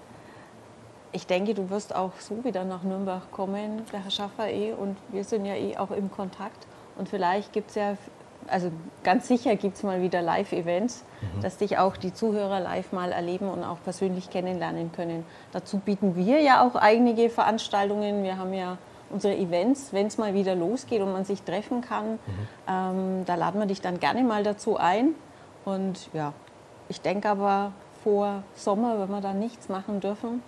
[1.13, 4.73] ich denke, du wirst auch so wieder nach Nürnberg kommen, der Herr Schaffer eh.
[4.73, 6.67] Und wir sind ja eh auch im Kontakt.
[6.97, 7.97] Und vielleicht gibt es ja
[8.51, 8.71] also
[9.03, 11.43] ganz sicher gibt es mal wieder Live-Events, mhm.
[11.43, 15.25] dass dich auch die Zuhörer live mal erleben und auch persönlich kennenlernen können.
[15.53, 18.23] Dazu bieten wir ja auch einige Veranstaltungen.
[18.23, 18.79] Wir haben ja
[19.11, 22.13] unsere Events, wenn es mal wieder losgeht und man sich treffen kann.
[22.13, 22.19] Mhm.
[22.69, 25.15] Ähm, da laden wir dich dann gerne mal dazu ein.
[25.65, 26.33] Und ja,
[26.89, 27.73] ich denke aber
[28.03, 30.43] vor Sommer, wenn wir da nichts machen dürfen.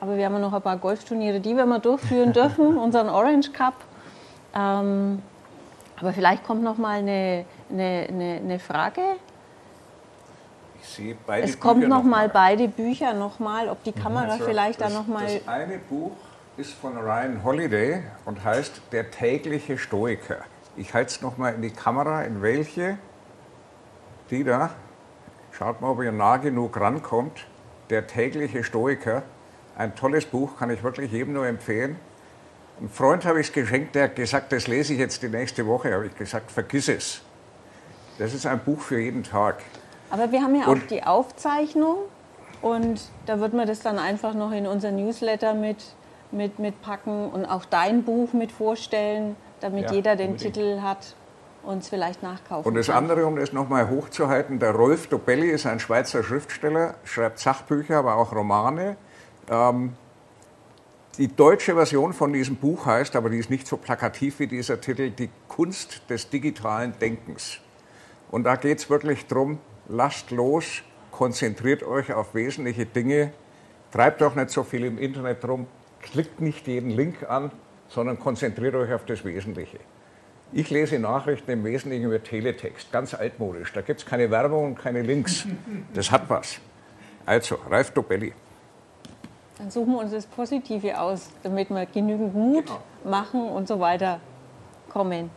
[0.00, 3.74] Aber wir haben noch ein paar Golfturniere, die wir mal durchführen dürfen, unseren Orange Cup.
[4.54, 5.22] Ähm,
[6.02, 9.00] aber vielleicht kommt noch mal eine, eine, eine, eine Frage.
[10.82, 14.32] Ich sehe beide es kommt noch, noch mal, beide Bücher noch mal, ob die Kamera
[14.32, 15.22] also vielleicht das, da noch mal.
[15.22, 16.10] Das eine Buch
[16.56, 20.38] ist von Ryan Holiday und heißt Der tägliche Stoiker.
[20.76, 22.98] Ich halte es noch mal in die Kamera, in welche?
[24.30, 24.70] Die da.
[25.52, 27.46] Schaut mal, ob ihr nah genug rankommt.
[27.90, 29.22] Der tägliche Stoiker.
[29.76, 31.96] Ein tolles Buch, kann ich wirklich jedem nur empfehlen.
[32.80, 35.66] Ein Freund habe ich es geschenkt, der hat gesagt, das lese ich jetzt die nächste
[35.66, 35.92] Woche.
[35.92, 37.22] Habe ich gesagt, vergiss es.
[38.18, 39.62] Das ist ein Buch für jeden Tag.
[40.10, 41.98] Aber wir haben ja und auch die Aufzeichnung
[42.60, 45.84] und da wird man das dann einfach noch in unser Newsletter mit,
[46.30, 50.54] mit, mit packen und auch dein Buch mit vorstellen, damit ja, jeder den unbedingt.
[50.54, 51.14] Titel hat
[51.62, 52.96] und es vielleicht nachkaufen Und das kann.
[52.96, 58.16] andere, um das nochmal hochzuhalten, der Rolf Dobelli ist ein Schweizer Schriftsteller, schreibt Sachbücher, aber
[58.16, 58.96] auch Romane.
[59.50, 59.94] Ähm,
[61.18, 64.80] die deutsche Version von diesem Buch heißt, aber die ist nicht so plakativ wie dieser
[64.80, 67.58] Titel, Die Kunst des digitalen Denkens.
[68.30, 69.58] Und da geht es wirklich darum,
[69.88, 73.32] lasst los, konzentriert euch auf wesentliche Dinge,
[73.90, 75.66] treibt auch nicht so viel im Internet rum,
[76.00, 77.52] klickt nicht jeden Link an,
[77.88, 79.80] sondern konzentriert euch auf das Wesentliche.
[80.54, 83.72] Ich lese Nachrichten im Wesentlichen über Teletext, ganz altmodisch.
[83.72, 85.46] Da gibt es keine Werbung und keine Links.
[85.92, 86.58] Das hat was.
[87.26, 88.32] Also, Ralf Dobelli.
[89.62, 92.80] Dann suchen wir uns das Positive aus, damit wir genügend Mut genau.
[93.04, 94.18] machen und so weiter
[94.88, 95.30] kommen.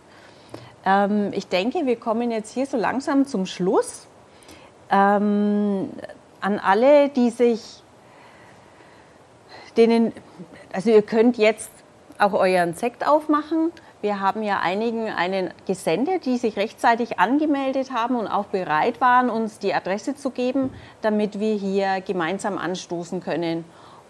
[0.83, 4.07] Ähm, ich denke, wir kommen jetzt hier so langsam zum Schluss.
[4.89, 5.89] Ähm,
[6.41, 7.83] an alle, die sich,
[9.77, 10.11] denen,
[10.73, 11.69] also ihr könnt jetzt
[12.17, 13.71] auch euren Sekt aufmachen.
[14.01, 19.29] Wir haben ja einigen einen gesendet, die sich rechtzeitig angemeldet haben und auch bereit waren,
[19.29, 20.73] uns die Adresse zu geben,
[21.03, 23.65] damit wir hier gemeinsam anstoßen können.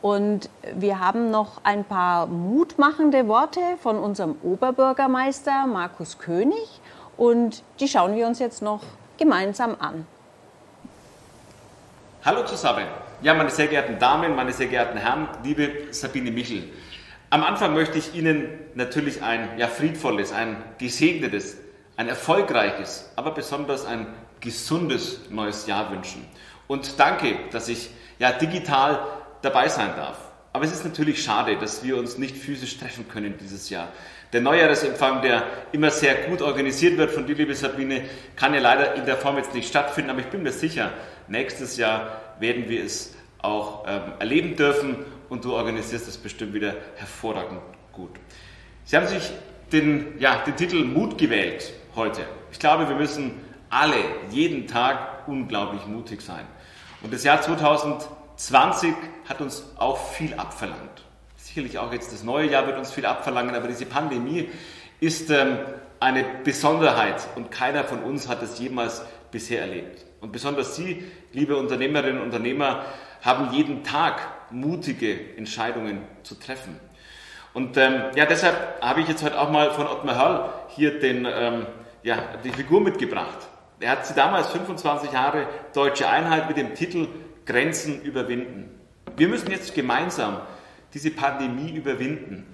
[0.06, 6.80] Und wir haben noch ein paar mutmachende Worte von unserem Oberbürgermeister Markus König
[7.18, 8.84] und die schauen wir uns jetzt noch
[9.18, 10.06] gemeinsam an.
[12.24, 12.86] Hallo zusammen.
[13.24, 16.70] Ja, meine sehr geehrten Damen, meine sehr geehrten Herren, liebe Sabine Michel.
[17.32, 21.58] Am Anfang möchte ich Ihnen natürlich ein ja, friedvolles, ein gesegnetes,
[21.98, 24.06] ein erfolgreiches, aber besonders ein
[24.40, 26.24] gesundes neues Jahr wünschen.
[26.68, 29.00] Und danke, dass ich ja digital
[29.46, 30.18] dabei sein darf.
[30.52, 33.90] Aber es ist natürlich schade, dass wir uns nicht physisch treffen können dieses Jahr.
[34.32, 38.06] Der Neujahresempfang, der immer sehr gut organisiert wird von dir, liebe Sabine,
[38.36, 40.92] kann ja leider in der Form jetzt nicht stattfinden, aber ich bin mir sicher,
[41.28, 44.98] nächstes Jahr werden wir es auch ähm, erleben dürfen
[45.30, 47.62] und du organisierst es bestimmt wieder hervorragend
[47.92, 48.12] gut.
[48.86, 49.32] Sie haben sich
[49.72, 52.22] den, ja, den Titel Mut gewählt heute.
[52.52, 53.34] Ich glaube, wir müssen
[53.70, 53.98] alle
[54.32, 56.46] jeden Tag unglaublich mutig sein.
[57.02, 58.94] Und das Jahr 2020 20
[59.28, 61.04] hat uns auch viel abverlangt.
[61.36, 64.50] Sicherlich auch jetzt das neue Jahr wird uns viel abverlangen, aber diese Pandemie
[65.00, 65.60] ist ähm,
[66.00, 70.06] eine Besonderheit und keiner von uns hat es jemals bisher erlebt.
[70.22, 71.04] Und besonders Sie,
[71.34, 72.86] liebe Unternehmerinnen und Unternehmer,
[73.22, 74.22] haben jeden Tag
[74.52, 76.80] mutige Entscheidungen zu treffen.
[77.54, 81.26] Und ähm, ja, deshalb habe ich jetzt heute auch mal von Ottmar Hörl hier den,
[81.26, 81.66] ähm,
[82.04, 83.48] ja, die Figur mitgebracht.
[83.80, 87.08] Er hat sie damals 25 Jahre Deutsche Einheit mit dem Titel
[87.46, 88.70] Grenzen überwinden.
[89.18, 90.42] Wir müssen jetzt gemeinsam
[90.94, 92.46] diese Pandemie überwinden.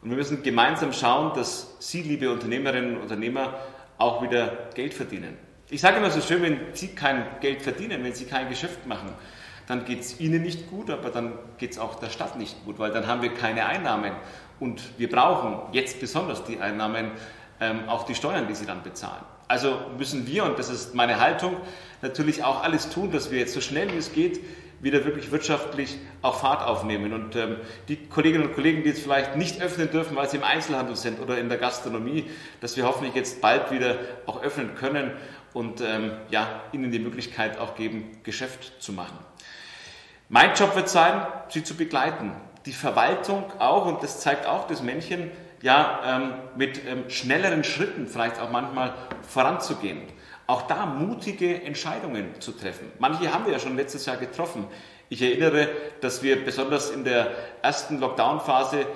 [0.00, 3.54] Und wir müssen gemeinsam schauen, dass Sie, liebe Unternehmerinnen und Unternehmer,
[3.98, 5.36] auch wieder Geld verdienen.
[5.70, 9.12] Ich sage immer so schön, wenn Sie kein Geld verdienen, wenn Sie kein Geschäft machen,
[9.66, 12.78] dann geht es Ihnen nicht gut, aber dann geht es auch der Stadt nicht gut,
[12.78, 14.12] weil dann haben wir keine Einnahmen.
[14.60, 17.10] Und wir brauchen jetzt besonders die Einnahmen,
[17.60, 19.24] ähm, auch die Steuern, die Sie dann bezahlen.
[19.48, 21.56] Also müssen wir, und das ist meine Haltung,
[22.02, 24.40] natürlich auch alles tun, dass wir jetzt so schnell wie es geht
[24.80, 27.12] wieder wirklich wirtschaftlich auch Fahrt aufnehmen.
[27.12, 27.56] Und ähm,
[27.88, 31.20] die Kolleginnen und Kollegen, die jetzt vielleicht nicht öffnen dürfen, weil sie im Einzelhandel sind
[31.20, 32.30] oder in der Gastronomie,
[32.60, 33.96] dass wir hoffentlich jetzt bald wieder
[34.26, 35.12] auch öffnen können
[35.52, 39.18] und ähm, ja, ihnen die Möglichkeit auch geben, Geschäft zu machen.
[40.28, 42.32] Mein Job wird sein, sie zu begleiten.
[42.66, 45.30] Die Verwaltung auch, und das zeigt auch das Männchen,
[45.62, 50.02] ja, ähm, mit ähm, schnelleren Schritten vielleicht auch manchmal voranzugehen.
[50.46, 52.90] Auch da mutige Entscheidungen zu treffen.
[52.98, 54.66] Manche haben wir ja schon letztes Jahr getroffen.
[55.10, 55.68] Ich erinnere,
[56.00, 57.32] dass wir besonders in der
[57.62, 58.86] ersten Lockdown-Phase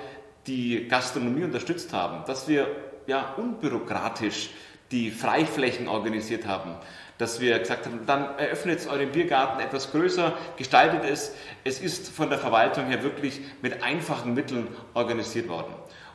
[0.47, 2.67] die Gastronomie unterstützt haben, dass wir
[3.07, 4.51] ja unbürokratisch
[4.91, 6.75] die Freiflächen organisiert haben,
[7.17, 11.35] dass wir gesagt haben, dann eröffnet euren Biergarten etwas größer, gestaltet es.
[11.63, 15.73] Es ist von der Verwaltung her wirklich mit einfachen Mitteln organisiert worden.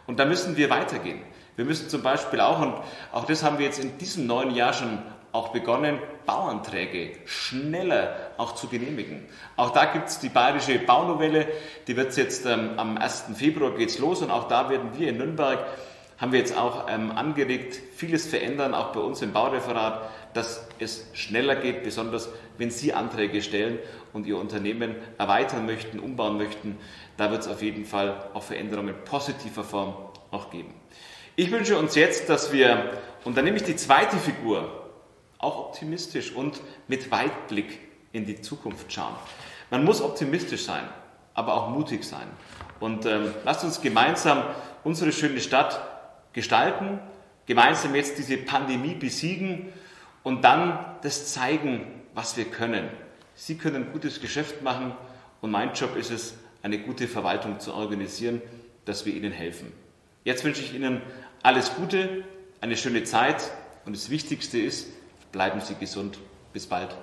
[0.09, 1.20] Und da müssen wir weitergehen.
[1.55, 2.74] Wir müssen zum Beispiel auch, und
[3.12, 4.98] auch das haben wir jetzt in diesem neuen Jahr schon
[5.32, 9.26] auch begonnen, Bauanträge schneller auch zu genehmigen.
[9.56, 11.47] Auch da gibt es die bayerische Baunovelle,
[11.86, 13.26] die wird jetzt ähm, am 1.
[13.35, 15.59] Februar geht's los und auch da werden wir in Nürnberg,
[16.16, 21.06] haben wir jetzt auch ähm, angeregt, vieles verändern, auch bei uns im Baureferat, dass es
[21.12, 23.78] schneller geht, besonders wenn Sie Anträge stellen
[24.14, 26.78] und Ihr Unternehmen erweitern möchten, umbauen möchten.
[27.19, 29.95] Da wird es auf jeden Fall auch Veränderungen positiver Form
[30.31, 30.73] auch geben.
[31.35, 32.93] Ich wünsche uns jetzt, dass wir,
[33.24, 34.89] und dann nehme ich die zweite Figur,
[35.39, 37.81] auch optimistisch und mit Weitblick
[38.12, 39.15] in die Zukunft schauen.
[39.70, 40.85] Man muss optimistisch sein,
[41.35, 42.28] aber auch mutig sein.
[42.78, 44.45] Und ähm, lasst uns gemeinsam
[44.85, 45.81] unsere schöne Stadt
[46.32, 47.01] gestalten,
[47.47, 49.73] gemeinsam jetzt diese Pandemie besiegen
[50.23, 51.85] und dann das zeigen,
[52.15, 52.89] was wir können.
[53.35, 54.93] Sie können gutes Geschäft machen
[55.40, 58.43] und mein Job ist es, eine gute Verwaltung zu organisieren,
[58.85, 59.72] dass wir Ihnen helfen.
[60.24, 61.02] Jetzt wünsche ich Ihnen
[61.43, 62.24] alles Gute,
[62.60, 63.51] eine schöne Zeit
[63.85, 64.89] und das Wichtigste ist,
[65.32, 66.18] bleiben Sie gesund.
[66.52, 66.97] Bis bald.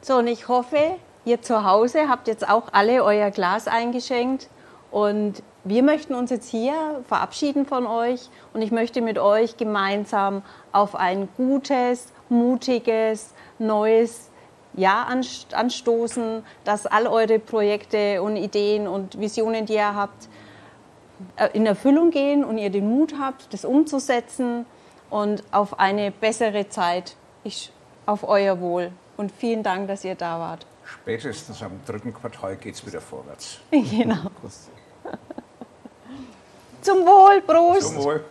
[0.00, 4.48] So, und ich hoffe, ihr zu Hause habt jetzt auch alle euer Glas eingeschenkt.
[4.90, 8.28] Und wir möchten uns jetzt hier verabschieden von euch.
[8.52, 10.42] Und ich möchte mit euch gemeinsam
[10.72, 14.31] auf ein gutes, mutiges, neues
[14.74, 15.06] ja
[15.52, 20.28] anstoßen, dass all eure Projekte und Ideen und Visionen, die ihr habt,
[21.36, 24.66] äh, in Erfüllung gehen und ihr den Mut habt, das umzusetzen
[25.10, 27.16] und auf eine bessere Zeit.
[27.44, 27.72] Ich
[28.06, 30.66] auf euer Wohl und vielen Dank, dass ihr da wart.
[30.84, 33.60] Spätestens am dritten Quartal geht es wieder vorwärts.
[33.70, 34.30] Genau.
[36.80, 37.94] Zum Wohl, Prost!
[37.94, 38.24] Zum Wohl.